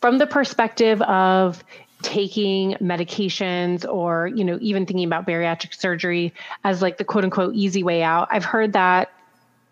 From 0.00 0.16
the 0.16 0.26
perspective 0.26 1.02
of 1.02 1.62
taking 2.00 2.74
medications 2.74 3.86
or, 3.86 4.28
you 4.28 4.44
know, 4.44 4.58
even 4.62 4.86
thinking 4.86 5.06
about 5.06 5.26
bariatric 5.26 5.74
surgery 5.74 6.32
as 6.64 6.80
like 6.80 6.96
the 6.96 7.04
quote 7.04 7.24
unquote 7.24 7.54
easy 7.54 7.82
way 7.82 8.02
out, 8.02 8.28
I've 8.30 8.44
heard 8.44 8.72
that 8.72 9.10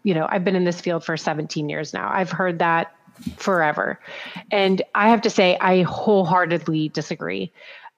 you 0.04 0.14
know, 0.14 0.26
I've 0.28 0.44
been 0.44 0.54
in 0.54 0.64
this 0.64 0.80
field 0.80 1.04
for 1.04 1.16
17 1.16 1.68
years 1.68 1.92
now. 1.92 2.08
I've 2.12 2.30
heard 2.30 2.60
that 2.60 2.94
forever. 3.36 3.98
And 4.50 4.82
I 4.94 5.08
have 5.08 5.22
to 5.22 5.30
say, 5.30 5.56
I 5.60 5.82
wholeheartedly 5.82 6.90
disagree. 6.90 7.52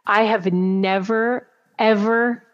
I 0.07 0.23
have 0.23 0.51
never, 0.53 1.47
ever, 1.79 2.45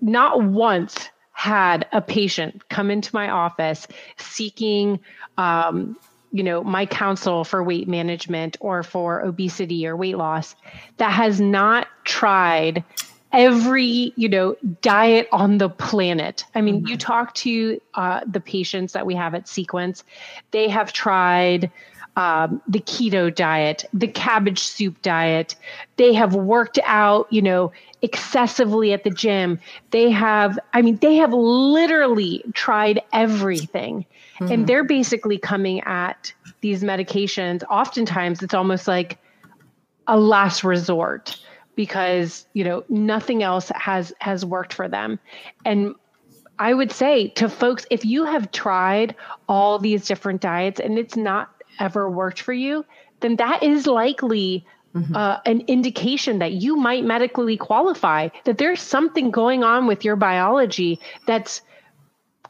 not 0.00 0.42
once 0.42 1.08
had 1.32 1.86
a 1.92 2.02
patient 2.02 2.68
come 2.68 2.90
into 2.90 3.10
my 3.14 3.30
office 3.30 3.88
seeking, 4.18 5.00
um, 5.38 5.96
you 6.32 6.42
know, 6.42 6.62
my 6.62 6.84
counsel 6.84 7.44
for 7.44 7.62
weight 7.62 7.88
management 7.88 8.58
or 8.60 8.82
for 8.82 9.22
obesity 9.22 9.86
or 9.86 9.96
weight 9.96 10.18
loss 10.18 10.54
that 10.98 11.10
has 11.10 11.40
not 11.40 11.88
tried 12.04 12.84
every 13.32 14.12
you 14.16 14.28
know 14.28 14.56
diet 14.82 15.28
on 15.32 15.58
the 15.58 15.68
planet. 15.68 16.44
I 16.54 16.60
mean 16.60 16.78
mm-hmm. 16.78 16.88
you 16.88 16.96
talk 16.96 17.34
to 17.34 17.80
uh, 17.94 18.20
the 18.26 18.40
patients 18.40 18.92
that 18.92 19.06
we 19.06 19.14
have 19.14 19.34
at 19.34 19.48
sequence 19.48 20.04
they 20.50 20.68
have 20.68 20.92
tried 20.92 21.70
um, 22.16 22.60
the 22.66 22.80
keto 22.80 23.32
diet 23.32 23.84
the 23.92 24.08
cabbage 24.08 24.60
soup 24.60 25.00
diet. 25.02 25.54
They 25.96 26.12
have 26.14 26.34
worked 26.34 26.78
out 26.84 27.28
you 27.30 27.42
know 27.42 27.72
excessively 28.02 28.92
at 28.92 29.04
the 29.04 29.10
gym. 29.10 29.60
They 29.90 30.10
have 30.10 30.58
i 30.72 30.82
mean 30.82 30.96
they 30.96 31.16
have 31.16 31.32
literally 31.32 32.44
tried 32.54 33.02
everything. 33.12 34.06
Mm-hmm. 34.40 34.52
and 34.52 34.66
they're 34.66 34.84
basically 34.84 35.36
coming 35.36 35.82
at 35.82 36.32
these 36.62 36.82
medications. 36.82 37.62
Oftentimes 37.68 38.42
it's 38.42 38.54
almost 38.54 38.88
like 38.88 39.18
a 40.06 40.18
last 40.18 40.64
resort 40.64 41.38
because 41.76 42.46
you 42.52 42.64
know 42.64 42.84
nothing 42.88 43.42
else 43.42 43.70
has 43.74 44.12
has 44.18 44.44
worked 44.44 44.72
for 44.72 44.88
them 44.88 45.18
and 45.64 45.94
i 46.58 46.74
would 46.74 46.92
say 46.92 47.28
to 47.28 47.48
folks 47.48 47.86
if 47.90 48.04
you 48.04 48.24
have 48.24 48.50
tried 48.50 49.14
all 49.48 49.78
these 49.78 50.06
different 50.06 50.40
diets 50.40 50.80
and 50.80 50.98
it's 50.98 51.16
not 51.16 51.50
ever 51.78 52.10
worked 52.10 52.40
for 52.40 52.52
you 52.52 52.84
then 53.20 53.36
that 53.36 53.62
is 53.62 53.86
likely 53.86 54.64
mm-hmm. 54.94 55.14
uh, 55.14 55.38
an 55.46 55.60
indication 55.68 56.38
that 56.38 56.52
you 56.52 56.76
might 56.76 57.04
medically 57.04 57.56
qualify 57.56 58.28
that 58.44 58.58
there's 58.58 58.80
something 58.80 59.30
going 59.30 59.62
on 59.62 59.86
with 59.86 60.04
your 60.04 60.16
biology 60.16 60.98
that's 61.26 61.62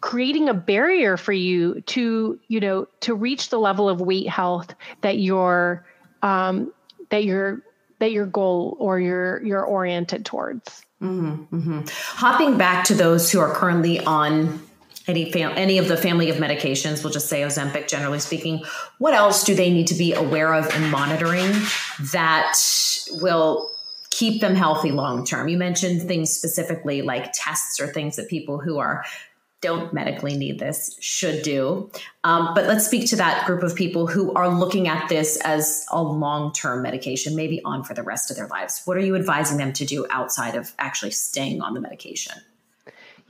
creating 0.00 0.48
a 0.48 0.54
barrier 0.54 1.16
for 1.16 1.32
you 1.32 1.80
to 1.82 2.38
you 2.48 2.60
know 2.60 2.86
to 3.00 3.14
reach 3.14 3.50
the 3.50 3.58
level 3.58 3.88
of 3.88 4.00
weight 4.00 4.28
health 4.28 4.74
that 5.02 5.18
you're 5.18 5.84
um, 6.22 6.72
that 7.10 7.24
you're 7.24 7.62
that 8.00 8.10
your 8.10 8.26
goal 8.26 8.76
or 8.80 8.98
you're 8.98 9.42
you're 9.44 9.64
oriented 9.64 10.26
towards. 10.26 10.82
Mm-hmm, 11.00 11.56
mm-hmm. 11.56 11.80
Hopping 12.16 12.58
back 12.58 12.84
to 12.86 12.94
those 12.94 13.30
who 13.30 13.40
are 13.40 13.54
currently 13.54 14.00
on 14.00 14.60
any 15.06 15.30
fam- 15.32 15.56
any 15.56 15.78
of 15.78 15.88
the 15.88 15.96
family 15.96 16.28
of 16.28 16.36
medications, 16.36 17.02
we'll 17.02 17.12
just 17.12 17.28
say 17.28 17.42
Ozempic, 17.42 17.88
generally 17.88 18.18
speaking. 18.18 18.64
What 18.98 19.14
else 19.14 19.44
do 19.44 19.54
they 19.54 19.70
need 19.70 19.86
to 19.88 19.94
be 19.94 20.12
aware 20.12 20.52
of 20.52 20.68
and 20.74 20.90
monitoring 20.90 21.52
that 22.12 22.54
will 23.12 23.70
keep 24.10 24.40
them 24.40 24.54
healthy 24.54 24.90
long 24.90 25.24
term? 25.24 25.48
You 25.48 25.56
mentioned 25.56 26.02
things 26.02 26.30
specifically 26.30 27.02
like 27.02 27.30
tests 27.32 27.80
or 27.80 27.86
things 27.86 28.16
that 28.16 28.28
people 28.28 28.58
who 28.58 28.78
are 28.78 29.04
don't 29.60 29.92
medically 29.92 30.36
need 30.36 30.58
this 30.58 30.96
should 31.00 31.42
do. 31.42 31.90
Um, 32.24 32.52
but 32.54 32.66
let's 32.66 32.86
speak 32.86 33.08
to 33.10 33.16
that 33.16 33.46
group 33.46 33.62
of 33.62 33.74
people 33.74 34.06
who 34.06 34.32
are 34.34 34.48
looking 34.48 34.88
at 34.88 35.08
this 35.08 35.38
as 35.44 35.84
a 35.90 36.02
long 36.02 36.52
term 36.52 36.82
medication, 36.82 37.36
maybe 37.36 37.60
on 37.64 37.84
for 37.84 37.94
the 37.94 38.02
rest 38.02 38.30
of 38.30 38.36
their 38.36 38.48
lives. 38.48 38.82
What 38.84 38.96
are 38.96 39.00
you 39.00 39.16
advising 39.16 39.58
them 39.58 39.72
to 39.74 39.84
do 39.84 40.06
outside 40.10 40.54
of 40.54 40.72
actually 40.78 41.12
staying 41.12 41.60
on 41.60 41.74
the 41.74 41.80
medication? 41.80 42.34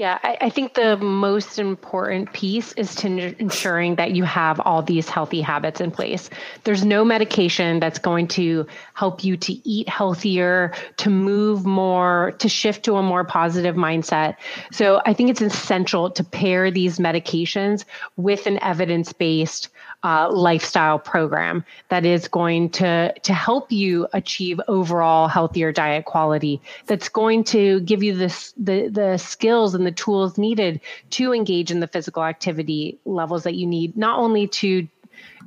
Yeah, 0.00 0.18
I, 0.22 0.38
I, 0.40 0.48
think 0.48 0.72
the 0.72 0.96
most 0.96 1.58
important 1.58 2.32
piece 2.32 2.72
is 2.72 2.94
to 2.94 3.08
n- 3.08 3.36
ensuring 3.38 3.96
that 3.96 4.12
you 4.12 4.24
have 4.24 4.58
all 4.58 4.80
these 4.80 5.10
healthy 5.10 5.42
habits 5.42 5.78
in 5.78 5.90
place. 5.90 6.30
There's 6.64 6.86
no 6.86 7.04
medication 7.04 7.80
that's 7.80 7.98
going 7.98 8.28
to 8.28 8.66
help 8.94 9.24
you 9.24 9.36
to 9.36 9.68
eat 9.68 9.90
healthier, 9.90 10.72
to 10.96 11.10
move 11.10 11.66
more, 11.66 12.32
to 12.38 12.48
shift 12.48 12.86
to 12.86 12.96
a 12.96 13.02
more 13.02 13.24
positive 13.24 13.76
mindset. 13.76 14.36
So 14.72 15.02
I 15.04 15.12
think 15.12 15.28
it's 15.28 15.42
essential 15.42 16.10
to 16.12 16.24
pair 16.24 16.70
these 16.70 16.98
medications 16.98 17.84
with 18.16 18.46
an 18.46 18.58
evidence 18.62 19.12
based 19.12 19.68
uh, 20.02 20.30
lifestyle 20.32 20.98
program 20.98 21.64
that 21.88 22.04
is 22.04 22.28
going 22.28 22.70
to 22.70 23.12
to 23.20 23.34
help 23.34 23.70
you 23.70 24.06
achieve 24.12 24.60
overall 24.68 25.28
healthier 25.28 25.72
diet 25.72 26.04
quality. 26.06 26.60
That's 26.86 27.08
going 27.08 27.44
to 27.44 27.80
give 27.80 28.02
you 28.02 28.14
the 28.14 28.52
the 28.56 29.18
skills 29.18 29.74
and 29.74 29.86
the 29.86 29.92
tools 29.92 30.38
needed 30.38 30.80
to 31.10 31.32
engage 31.32 31.70
in 31.70 31.80
the 31.80 31.86
physical 31.86 32.24
activity 32.24 32.98
levels 33.04 33.42
that 33.44 33.54
you 33.54 33.66
need, 33.66 33.96
not 33.96 34.18
only 34.18 34.46
to 34.48 34.88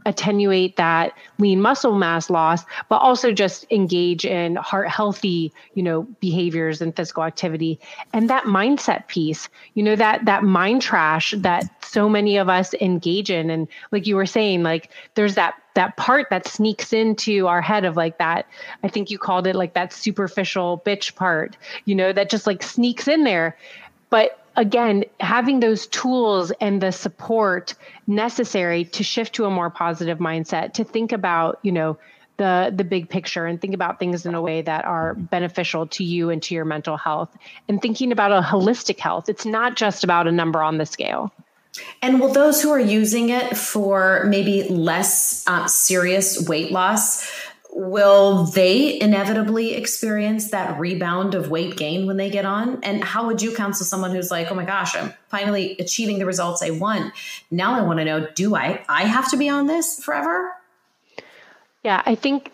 attenuate 0.06 0.76
that 0.78 1.14
lean 1.39 1.62
muscle 1.62 1.95
mass 1.97 2.30
loss, 2.30 2.64
but 2.89 2.97
also 2.97 3.32
just 3.32 3.66
engage 3.72 4.26
in 4.26 4.56
heart 4.56 4.89
healthy, 4.89 5.54
you 5.74 5.84
know, 5.84 6.04
behaviors 6.20 6.82
and 6.82 6.95
physical 6.95 7.24
activity. 7.24 7.80
And 8.14 8.30
that 8.30 8.45
mindset 8.45 9.08
piece, 9.08 9.49
you 9.74 9.84
know, 9.84 9.95
that 9.95 10.26
that 10.26 10.43
mind 10.43 10.82
trash 10.82 11.34
that 11.38 11.66
so 11.84 12.10
many 12.10 12.38
of 12.38 12.49
us 12.49 12.74
engage 12.76 13.30
in. 13.30 13.49
And 13.49 13.68
like 13.91 14.08
you 14.08 14.16
were 14.16 14.26
saying, 14.26 14.64
like 14.64 14.89
there's 15.16 15.36
that 15.36 15.56
that 15.76 15.97
part 15.97 16.30
that 16.30 16.47
sneaks 16.47 16.93
into 16.93 17.47
our 17.47 17.62
head 17.62 17.84
of 17.84 17.97
like 17.97 18.20
that 18.20 18.45
i 18.84 18.88
think 18.88 19.10
you 19.10 19.18
called 19.18 19.47
it 19.47 19.56
like 19.56 19.74
that 19.74 19.91
superficial 19.91 20.84
bitch 20.86 21.16
part 21.16 21.58
you 21.86 21.95
know 21.95 22.14
that 22.14 22.30
just 22.30 22.45
like 22.45 22.62
sneaks 22.62 23.08
in 23.08 23.24
there 23.24 23.58
but 24.12 24.42
again, 24.56 25.06
having 25.20 25.60
those 25.60 25.88
tools 25.88 26.51
and 26.62 26.82
the 26.82 26.91
support 26.91 27.76
necessary 28.08 28.86
to 28.86 29.04
shift 29.04 29.36
to 29.36 29.45
a 29.45 29.49
more 29.49 29.70
positive 29.70 30.20
mindset, 30.20 30.74
to 30.74 30.84
think 30.84 31.12
about, 31.12 31.60
you 31.64 31.72
know, 31.72 31.97
the 32.38 32.74
the 32.76 32.84
big 32.84 33.10
picture 33.10 33.45
and 33.45 33.62
think 33.62 33.76
about 33.76 33.99
things 33.99 34.26
in 34.26 34.34
a 34.34 34.41
way 34.41 34.62
that 34.62 34.86
are 34.86 35.14
beneficial 35.14 35.86
to 35.86 36.04
you 36.04 36.32
and 36.32 36.41
to 36.41 36.56
your 36.56 36.66
mental 36.66 36.97
health 36.97 37.36
and 37.70 37.80
thinking 37.82 38.12
about 38.12 38.32
a 38.32 38.41
holistic 38.41 38.99
health. 38.99 39.30
It's 39.30 39.45
not 39.45 39.76
just 39.76 40.04
about 40.04 40.28
a 40.28 40.32
number 40.32 40.62
on 40.64 40.78
the 40.80 40.86
scale. 40.86 41.32
And 42.01 42.20
will 42.20 42.32
those 42.32 42.62
who 42.62 42.70
are 42.70 42.80
using 42.80 43.30
it 43.30 43.58
for 43.58 44.26
maybe 44.28 44.64
less 44.70 45.43
uh, 45.47 45.68
serious 45.68 46.47
weight 46.47 46.72
loss 46.72 47.28
will 47.76 48.45
they 48.45 48.99
inevitably 49.01 49.74
experience 49.74 50.51
that 50.51 50.80
rebound 50.80 51.34
of 51.34 51.49
weight 51.49 51.76
gain 51.76 52.05
when 52.05 52.17
they 52.17 52.30
get 52.30 52.45
on? 52.45 52.84
And 52.84 53.03
how 53.03 53.26
would 53.28 53.41
you 53.41 53.53
counsel 53.55 53.86
someone 53.86 54.11
who's 54.11 54.30
like, 54.30 54.51
oh 54.51 54.55
my 54.55 54.65
gosh, 54.65 54.95
I'm 54.95 55.13
finally 55.30 55.76
achieving 55.80 56.19
the 56.19 56.26
results 56.26 56.61
I 56.61 56.69
want. 56.69 57.13
Now 57.49 57.74
I 57.74 57.82
want 57.82 57.99
to 57.99 58.05
know, 58.05 58.28
do 58.36 58.55
I 58.55 58.84
I 58.88 59.03
have 59.03 59.30
to 59.32 59.38
be 59.38 59.49
on 59.49 59.67
this 59.67 59.99
forever? 60.03 60.53
Yeah, 61.84 62.01
I 62.05 62.15
think 62.15 62.53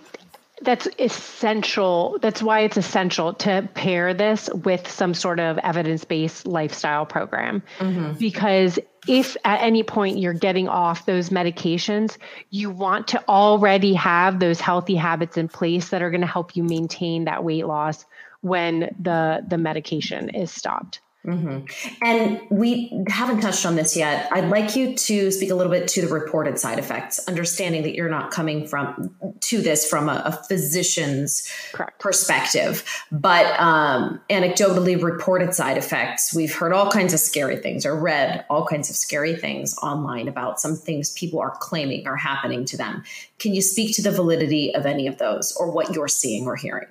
that's 0.62 0.88
essential. 0.98 2.18
That's 2.22 2.42
why 2.42 2.62
it's 2.62 2.78
essential 2.78 3.34
to 3.36 3.68
pair 3.74 4.14
this 4.14 4.50
with 4.54 4.90
some 4.90 5.14
sort 5.14 5.40
of 5.40 5.58
evidence 5.60 6.04
based 6.06 6.46
lifestyle 6.46 7.06
program. 7.06 7.64
Mm-hmm. 7.80 8.14
Because 8.14 8.80
if 9.08 9.38
at 9.46 9.62
any 9.62 9.84
point 9.84 10.18
you're 10.18 10.34
getting 10.34 10.68
off 10.68 11.06
those 11.06 11.30
medications, 11.30 12.18
you 12.50 12.70
want 12.70 13.08
to 13.10 13.24
already 13.28 13.94
have 13.94 14.40
those 14.40 14.60
healthy 14.60 14.96
habits 14.96 15.38
in 15.38 15.48
place 15.48 15.90
that 15.90 16.02
are 16.02 16.12
going 16.12 16.22
to 16.22 16.28
help 16.28 16.56
you 16.56 16.64
maintain 16.64 17.26
that 17.26 17.44
weight 17.44 17.66
loss 17.66 18.06
when 18.42 18.96
the 19.00 19.44
the 19.48 19.58
medication 19.58 20.30
is 20.30 20.52
stopped. 20.52 21.02
Mm-hmm. 21.26 21.66
And 22.02 22.42
we 22.50 23.04
haven't 23.10 23.42
touched 23.42 23.66
on 23.66 23.76
this 23.76 23.98
yet. 23.98 24.30
I'd 24.32 24.48
like 24.48 24.78
you 24.78 24.96
to 24.96 25.32
speak 25.32 25.50
a 25.50 25.56
little 25.56 25.72
bit 25.72 25.90
to 25.90 26.02
the 26.02 26.08
reported 26.08 26.58
side 26.58 26.80
effects, 26.80 27.20
understanding 27.28 27.84
that 27.84 27.94
you're 27.94 28.10
not 28.10 28.32
coming 28.32 28.66
from 28.66 29.14
to 29.42 29.62
this 29.62 29.88
from 29.88 30.08
a, 30.08 30.22
a 30.26 30.32
physician's 30.32 31.52
Correct. 31.74 32.00
perspective, 32.00 32.86
but 33.12 33.60
um, 33.60 34.22
anecdotally 34.30 35.02
reported 35.02 35.54
side 35.54 35.78
effects. 35.78 36.34
We've 36.34 36.54
heard 36.54 36.72
all 36.72 36.90
kinds 36.90 37.14
of 37.14 37.20
scary 37.20 37.58
things 37.58 37.86
or 37.86 38.00
read 38.00 38.46
all 38.50 38.66
kinds 38.66 38.90
of 38.90 38.96
scary 38.96 39.36
things 39.36 39.78
online 39.84 40.30
about 40.30 40.62
some 40.62 40.78
things 40.78 41.12
people 41.12 41.42
are 41.42 41.52
claiming 41.60 42.08
are 42.08 42.16
happening 42.16 42.64
to 42.66 42.78
them. 42.78 43.04
Can 43.40 43.54
you 43.54 43.62
speak 43.62 43.94
to 43.98 44.02
the 44.02 44.12
validity 44.12 44.74
of 44.74 44.86
any 44.86 45.06
of 45.06 45.18
those 45.18 45.54
or 45.58 45.70
what 45.70 45.94
you're 45.94 46.08
seeing 46.08 46.46
or 46.46 46.56
hearing? 46.56 46.88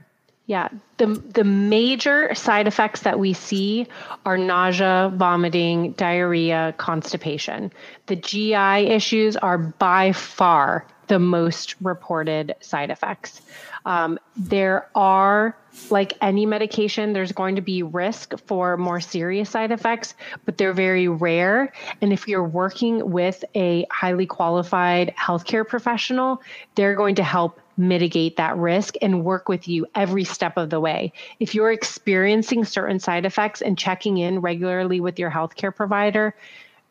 Yeah, 0.49 0.69
the 0.97 1.09
the 1.09 1.45
major 1.45 2.35
side 2.35 2.67
effects 2.67 3.03
that 3.03 3.19
we 3.19 3.35
see 3.35 3.87
are 4.25 4.39
nausea, 4.39 5.13
vomiting, 5.15 5.93
diarrhea, 5.93 6.75
constipation. 6.79 7.71
The 8.07 8.17
GI 8.17 8.89
issues 8.89 9.37
are 9.37 9.59
by 9.59 10.13
far 10.13 10.87
the 11.09 11.19
most 11.19 11.75
reported 11.83 12.55
side 12.61 12.91
effects. 12.91 13.43
Um, 13.85 14.19
there 14.39 14.89
are, 14.95 15.55
like 15.91 16.15
any 16.23 16.47
medication, 16.47 17.13
there's 17.13 17.33
going 17.33 17.57
to 17.57 17.63
be 17.63 17.83
risk 17.83 18.33
for 18.47 18.79
more 18.79 19.01
serious 19.01 19.51
side 19.51 19.71
effects, 19.71 20.15
but 20.47 20.57
they're 20.57 20.73
very 20.73 21.09
rare. 21.09 21.75
And 22.01 22.11
if 22.11 22.27
you're 22.27 22.43
working 22.43 23.11
with 23.11 23.45
a 23.55 23.87
highly 23.91 24.25
qualified 24.27 25.15
healthcare 25.15 25.69
professional, 25.69 26.41
they're 26.75 26.97
going 26.97 27.17
to 27.17 27.23
help 27.23 27.61
mitigate 27.79 28.37
that 28.37 28.57
risk 28.57 28.95
and 29.01 29.25
work 29.25 29.49
with 29.49 29.69
you 29.69 29.87
every 29.95 30.25
step 30.25 30.57
of 30.57 30.71
the 30.71 30.81
way. 30.81 31.13
If 31.41 31.55
you're 31.55 31.73
experiencing 31.73 32.65
certain 32.65 32.99
side 32.99 33.25
effects 33.25 33.63
and 33.63 33.79
checking 33.79 34.19
in 34.19 34.41
regularly 34.41 35.01
with 35.01 35.19
your 35.19 35.31
healthcare 35.31 35.75
provider, 35.75 36.35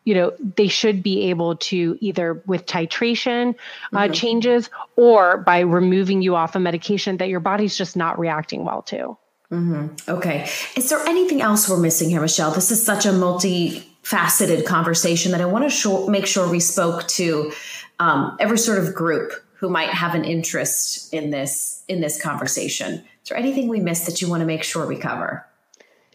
you 0.08 0.14
know 0.14 0.32
they 0.56 0.68
should 0.68 1.02
be 1.02 1.24
able 1.28 1.56
to 1.56 1.98
either 2.00 2.42
with 2.46 2.64
titration 2.64 3.54
uh, 3.92 3.98
mm-hmm. 3.98 4.12
changes 4.12 4.70
or 4.96 5.36
by 5.36 5.60
removing 5.60 6.22
you 6.22 6.34
off 6.34 6.54
a 6.54 6.58
medication 6.58 7.18
that 7.18 7.28
your 7.28 7.40
body's 7.40 7.76
just 7.76 7.94
not 7.94 8.18
reacting 8.18 8.64
well 8.64 8.80
to 8.80 9.18
mm-hmm. 9.52 9.88
okay 10.08 10.48
is 10.76 10.88
there 10.88 11.00
anything 11.00 11.42
else 11.42 11.68
we're 11.68 11.76
missing 11.76 12.08
here 12.08 12.22
michelle 12.22 12.50
this 12.50 12.70
is 12.70 12.82
such 12.82 13.04
a 13.04 13.10
multifaceted 13.10 14.64
conversation 14.64 15.32
that 15.32 15.42
i 15.42 15.44
want 15.44 15.62
to 15.64 15.70
show, 15.70 16.06
make 16.06 16.26
sure 16.26 16.48
we 16.48 16.60
spoke 16.60 17.06
to 17.08 17.52
um, 17.98 18.34
every 18.40 18.56
sort 18.56 18.78
of 18.78 18.94
group 18.94 19.32
who 19.58 19.68
might 19.68 19.90
have 19.90 20.14
an 20.14 20.24
interest 20.24 21.12
in 21.12 21.30
this 21.30 21.82
in 21.88 22.00
this 22.00 22.20
conversation. 22.20 22.94
Is 22.94 23.28
there 23.28 23.38
anything 23.38 23.68
we 23.68 23.80
missed 23.80 24.06
that 24.06 24.22
you 24.22 24.28
want 24.28 24.40
to 24.40 24.46
make 24.46 24.62
sure 24.62 24.86
we 24.86 24.96
cover? 24.96 25.44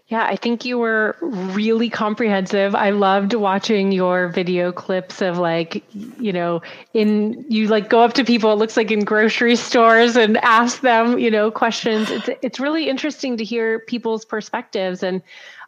Yeah, 0.07 0.25
I 0.25 0.35
think 0.35 0.63
you 0.63 0.77
were 0.77 1.15
really 1.21 1.89
comprehensive. 1.89 2.75
I 2.75 2.91
loved 2.91 3.33
watching 3.33 3.91
your 3.91 4.27
video 4.27 4.71
clips 4.71 5.21
of 5.21 5.39
like, 5.39 5.83
you 6.19 6.31
know, 6.31 6.61
in 6.93 7.45
you 7.49 7.67
like 7.67 7.89
go 7.89 8.01
up 8.01 8.13
to 8.13 8.23
people, 8.23 8.51
it 8.53 8.57
looks 8.57 8.77
like 8.77 8.91
in 8.91 9.05
grocery 9.05 9.55
stores 9.55 10.15
and 10.15 10.37
ask 10.37 10.81
them, 10.81 11.17
you 11.17 11.31
know, 11.31 11.51
questions. 11.51 12.11
It's 12.11 12.29
it's 12.41 12.59
really 12.59 12.89
interesting 12.89 13.37
to 13.37 13.43
hear 13.43 13.79
people's 13.79 14.23
perspectives. 14.23 15.03
And 15.03 15.21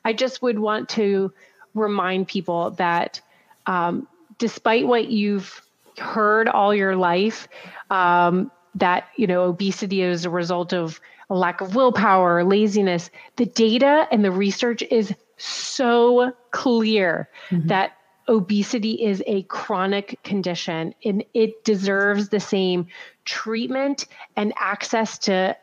I 0.03 0.13
just 0.13 0.41
would 0.41 0.59
want 0.59 0.89
to 0.89 1.33
remind 1.73 2.27
people 2.27 2.71
that 2.71 3.21
um, 3.65 4.07
despite 4.37 4.85
what 4.85 5.09
you've 5.09 5.64
heard 5.97 6.47
all 6.47 6.73
your 6.73 6.95
life, 6.95 7.47
um, 7.89 8.51
that 8.75 9.07
you 9.15 9.27
know 9.27 9.43
obesity 9.43 10.01
is 10.01 10.25
a 10.25 10.29
result 10.29 10.73
of 10.73 10.99
a 11.29 11.35
lack 11.35 11.61
of 11.61 11.75
willpower, 11.75 12.43
laziness. 12.43 13.09
The 13.37 13.45
data 13.45 14.07
and 14.11 14.23
the 14.23 14.31
research 14.31 14.83
is 14.83 15.13
so 15.37 16.33
clear 16.51 17.29
mm-hmm. 17.49 17.67
that 17.67 17.93
obesity 18.27 19.03
is 19.03 19.21
a 19.27 19.43
chronic 19.43 20.19
condition 20.23 20.93
and 21.03 21.23
it 21.33 21.63
deserves 21.63 22.29
the 22.29 22.39
same 22.39 22.87
treatment 23.23 24.07
and 24.35 24.53
access 24.59 25.17
to 25.19 25.55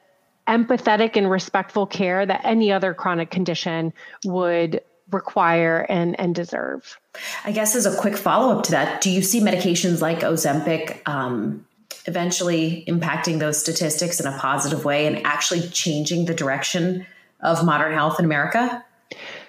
empathetic 0.46 1.16
and 1.16 1.30
respectful 1.30 1.86
care 1.86 2.26
that 2.26 2.40
any 2.44 2.72
other 2.72 2.94
chronic 2.94 3.30
condition 3.30 3.92
would 4.24 4.80
require 5.12 5.86
and, 5.88 6.18
and 6.18 6.34
deserve. 6.34 6.98
I 7.44 7.52
guess 7.52 7.74
as 7.74 7.86
a 7.86 7.96
quick 7.96 8.16
follow 8.16 8.56
up 8.56 8.64
to 8.64 8.70
that, 8.72 9.00
do 9.00 9.10
you 9.10 9.22
see 9.22 9.40
medications 9.40 10.00
like 10.00 10.20
Ozempic 10.20 11.06
um, 11.08 11.66
eventually 12.06 12.84
impacting 12.88 13.38
those 13.38 13.58
statistics 13.58 14.20
in 14.20 14.26
a 14.26 14.36
positive 14.38 14.84
way 14.84 15.06
and 15.06 15.24
actually 15.26 15.68
changing 15.68 16.24
the 16.24 16.34
direction 16.34 17.06
of 17.40 17.64
modern 17.64 17.92
health 17.92 18.18
in 18.18 18.24
America? 18.24 18.84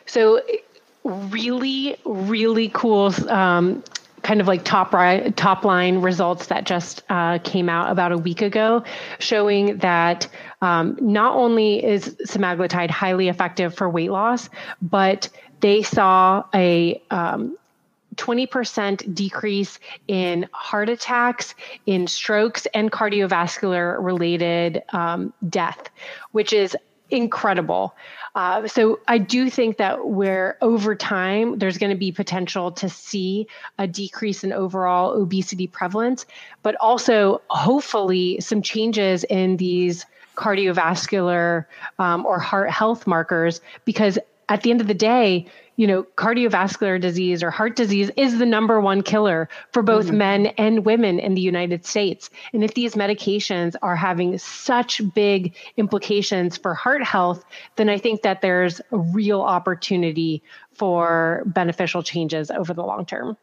So, 0.05 0.41
really, 1.03 1.97
really 2.05 2.69
cool. 2.69 3.13
Um, 3.29 3.83
kind 4.23 4.39
of 4.39 4.47
like 4.47 4.63
top 4.63 4.93
right, 4.93 5.35
top 5.35 5.65
line 5.65 5.99
results 5.99 6.47
that 6.47 6.65
just 6.65 7.03
uh, 7.09 7.39
came 7.39 7.69
out 7.69 7.91
about 7.91 8.11
a 8.11 8.17
week 8.17 8.41
ago, 8.41 8.83
showing 9.19 9.77
that 9.77 10.27
um, 10.61 10.97
not 11.01 11.35
only 11.35 11.83
is 11.83 12.15
semaglutide 12.25 12.89
highly 12.89 13.27
effective 13.27 13.75
for 13.75 13.89
weight 13.89 14.11
loss, 14.11 14.49
but 14.81 15.29
they 15.63 15.81
saw 15.81 16.43
a 16.53 17.01
um, 17.09 17.57
20% 18.15 19.15
decrease 19.15 19.79
in 20.09 20.45
heart 20.51 20.89
attacks, 20.89 21.55
in 21.85 22.05
strokes, 22.05 22.67
and 22.73 22.91
cardiovascular 22.91 23.95
related 24.03 24.83
um, 24.91 25.33
death, 25.49 25.89
which 26.33 26.51
is 26.51 26.75
incredible. 27.11 27.95
Uh, 28.35 28.67
so 28.67 28.99
I 29.07 29.17
do 29.19 29.49
think 29.49 29.77
that 29.77 30.05
where 30.05 30.57
over 30.61 30.95
time 30.95 31.59
there's 31.59 31.77
going 31.77 31.91
to 31.91 31.97
be 31.97 32.11
potential 32.11 32.69
to 32.73 32.89
see 32.89 33.47
a 33.77 33.87
decrease 33.87 34.43
in 34.43 34.51
overall 34.51 35.13
obesity 35.13 35.67
prevalence, 35.67 36.25
but 36.61 36.75
also 36.81 37.41
hopefully 37.47 38.41
some 38.41 38.61
changes 38.61 39.23
in 39.23 39.55
these 39.55 40.05
cardiovascular 40.35 41.65
um, 41.99 42.25
or 42.25 42.39
heart 42.39 42.69
health 42.69 43.07
markers 43.07 43.61
because 43.85 44.19
at 44.53 44.61
the 44.61 44.69
end 44.69 44.81
of 44.81 44.87
the 44.87 44.93
day, 44.93 45.47
you 45.77 45.87
know, 45.87 46.03
cardiovascular 46.03 47.01
disease 47.01 47.41
or 47.41 47.49
heart 47.49 47.75
disease 47.75 48.11
is 48.15 48.37
the 48.37 48.45
number 48.45 48.79
one 48.79 49.01
killer 49.01 49.49
for 49.71 49.81
both 49.81 50.05
mm-hmm. 50.05 50.17
men 50.19 50.45
and 50.59 50.85
women 50.85 51.17
in 51.17 51.33
the 51.33 51.41
United 51.41 51.87
States. 51.87 52.29
And 52.53 52.63
if 52.63 52.75
these 52.75 52.93
medications 52.93 53.75
are 53.81 53.95
having 53.95 54.37
such 54.37 55.01
big 55.15 55.55
implications 55.75 56.55
for 56.55 56.75
heart 56.75 57.03
health, 57.03 57.43
then 57.77 57.89
I 57.89 57.97
think 57.97 58.21
that 58.21 58.41
there's 58.41 58.79
a 58.91 58.97
real 58.97 59.41
opportunity 59.41 60.43
for 60.75 61.41
beneficial 61.47 62.03
changes 62.03 62.51
over 62.51 62.75
the 62.75 62.83
long 62.83 63.07
term. 63.07 63.35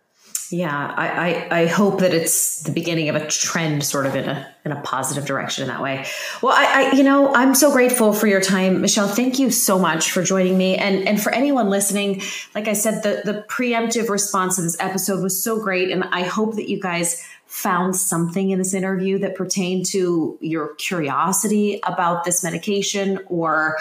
Yeah, 0.50 0.94
I, 0.96 1.06
I, 1.06 1.60
I, 1.60 1.66
hope 1.66 2.00
that 2.00 2.12
it's 2.12 2.62
the 2.62 2.72
beginning 2.72 3.08
of 3.08 3.14
a 3.14 3.24
trend, 3.28 3.84
sort 3.84 4.04
of 4.04 4.16
in 4.16 4.28
a 4.28 4.52
in 4.64 4.72
a 4.72 4.80
positive 4.82 5.24
direction 5.24 5.62
in 5.62 5.68
that 5.68 5.80
way. 5.80 6.04
Well, 6.42 6.52
I, 6.56 6.90
I 6.90 6.96
you 6.96 7.04
know 7.04 7.32
I'm 7.32 7.54
so 7.54 7.70
grateful 7.70 8.12
for 8.12 8.26
your 8.26 8.40
time, 8.40 8.80
Michelle. 8.80 9.06
Thank 9.06 9.38
you 9.38 9.50
so 9.52 9.78
much 9.78 10.10
for 10.10 10.24
joining 10.24 10.58
me, 10.58 10.76
and 10.76 11.06
and 11.06 11.22
for 11.22 11.32
anyone 11.32 11.70
listening. 11.70 12.22
Like 12.52 12.66
I 12.66 12.72
said, 12.72 13.04
the 13.04 13.22
the 13.24 13.44
preemptive 13.48 14.08
response 14.08 14.56
to 14.56 14.62
this 14.62 14.76
episode 14.80 15.22
was 15.22 15.40
so 15.40 15.62
great, 15.62 15.92
and 15.92 16.02
I 16.04 16.22
hope 16.22 16.56
that 16.56 16.68
you 16.68 16.80
guys 16.80 17.24
found 17.46 17.94
something 17.94 18.50
in 18.50 18.58
this 18.58 18.74
interview 18.74 19.18
that 19.18 19.36
pertained 19.36 19.84
to 19.84 20.36
your 20.40 20.74
curiosity 20.76 21.80
about 21.84 22.24
this 22.24 22.42
medication 22.42 23.18
or 23.26 23.76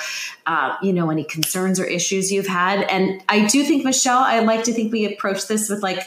uh, 0.45 0.76
you 0.84 0.93
know 0.93 1.09
any 1.09 1.24
concerns 1.24 1.80
or 1.80 1.86
issues 1.86 2.32
you've 2.32 2.47
had 2.47 2.82
and 2.89 3.22
i 3.30 3.45
do 3.45 3.63
think 3.63 3.86
michelle 3.86 4.24
i 4.24 4.39
like 4.39 4.63
to 4.63 4.74
think 4.74 4.91
we 4.91 5.05
approach 5.05 5.47
this 5.47 5.70
with 5.70 5.84
like 5.84 5.99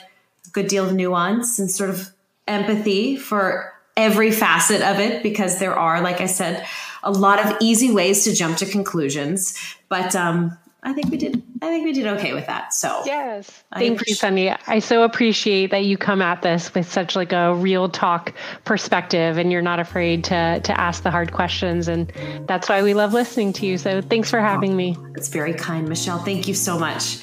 good 0.53 0.69
deal 0.69 0.85
of 0.85 0.93
nuance 0.93 1.59
and 1.59 1.71
sort 1.71 1.91
of 1.91 2.11
empathy 2.47 3.17
for 3.17 3.73
every 3.97 4.31
facet 4.31 4.83
of 4.83 4.99
it 4.99 5.23
because 5.23 5.59
there 5.59 5.75
are, 5.75 6.01
like 6.01 6.21
I 6.21 6.27
said, 6.27 6.67
a 7.03 7.11
lot 7.11 7.45
of 7.45 7.57
easy 7.61 7.93
ways 7.93 8.25
to 8.25 8.35
jump 8.35 8.59
to 8.59 8.67
conclusions. 8.67 9.59
But 9.89 10.15
um, 10.15 10.57
I 10.83 10.93
think 10.93 11.11
we 11.11 11.17
did. 11.17 11.43
I 11.61 11.69
think 11.69 11.85
we 11.85 11.93
did 11.93 12.07
okay 12.07 12.33
with 12.33 12.47
that. 12.47 12.75
So 12.75 13.03
yes, 13.05 13.63
thank 13.73 14.01
you, 14.09 14.17
Sonni. 14.17 14.59
I 14.67 14.81
so 14.81 15.05
appreciate 15.05 15.71
that 15.71 15.85
you 15.85 15.97
come 15.97 16.21
at 16.21 16.43
this 16.43 16.75
with 16.75 16.91
such 16.91 17.15
like 17.15 17.33
a 17.33 17.55
real 17.55 17.89
talk 17.89 18.33
perspective, 18.65 19.39
and 19.39 19.53
you're 19.53 19.63
not 19.63 19.79
afraid 19.79 20.25
to 20.25 20.61
to 20.61 20.81
ask 20.81 21.05
the 21.05 21.11
hard 21.11 21.33
questions, 21.33 21.87
and 21.87 22.13
that's 22.49 22.69
why 22.69 22.83
we 22.83 22.95
love 22.95 23.15
listening 23.15 23.53
to 23.55 23.67
you. 23.67 23.79
So 23.79 24.01
thanks 24.01 24.29
for 24.31 24.41
having 24.41 24.77
me. 24.77 24.97
It's 25.15 25.29
very 25.29 25.55
kind, 25.55 25.89
Michelle. 25.89 26.19
Thank 26.19 26.49
you 26.49 26.55
so 26.55 26.79
much. 26.79 27.19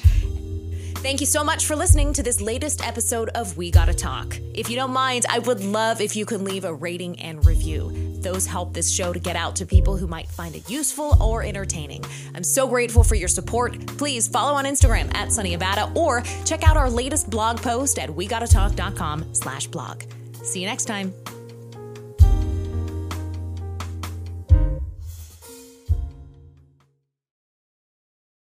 Thank 1.02 1.20
you 1.20 1.26
so 1.26 1.42
much 1.42 1.64
for 1.64 1.74
listening 1.74 2.12
to 2.12 2.22
this 2.22 2.42
latest 2.42 2.86
episode 2.86 3.30
of 3.30 3.56
We 3.56 3.70
Gotta 3.70 3.94
Talk. 3.94 4.38
If 4.52 4.68
you 4.68 4.76
don't 4.76 4.92
mind, 4.92 5.24
I 5.30 5.38
would 5.38 5.64
love 5.64 6.02
if 6.02 6.14
you 6.14 6.26
could 6.26 6.42
leave 6.42 6.66
a 6.66 6.74
rating 6.74 7.18
and 7.20 7.44
review. 7.46 8.18
Those 8.20 8.44
help 8.44 8.74
this 8.74 8.92
show 8.92 9.14
to 9.14 9.18
get 9.18 9.34
out 9.34 9.56
to 9.56 9.66
people 9.66 9.96
who 9.96 10.06
might 10.06 10.28
find 10.28 10.54
it 10.54 10.68
useful 10.68 11.16
or 11.22 11.42
entertaining. 11.42 12.04
I'm 12.34 12.44
so 12.44 12.68
grateful 12.68 13.02
for 13.02 13.14
your 13.14 13.28
support. 13.28 13.86
Please 13.96 14.28
follow 14.28 14.52
on 14.52 14.66
Instagram 14.66 15.12
at 15.14 15.28
Sonni 15.28 15.56
Abatta 15.58 15.96
or 15.96 16.20
check 16.44 16.68
out 16.68 16.76
our 16.76 16.90
latest 16.90 17.30
blog 17.30 17.62
post 17.62 17.98
at 17.98 18.10
wegottatalk.com 18.10 19.34
slash 19.34 19.68
blog. 19.68 20.02
See 20.42 20.60
you 20.60 20.66
next 20.66 20.84
time. 20.84 21.14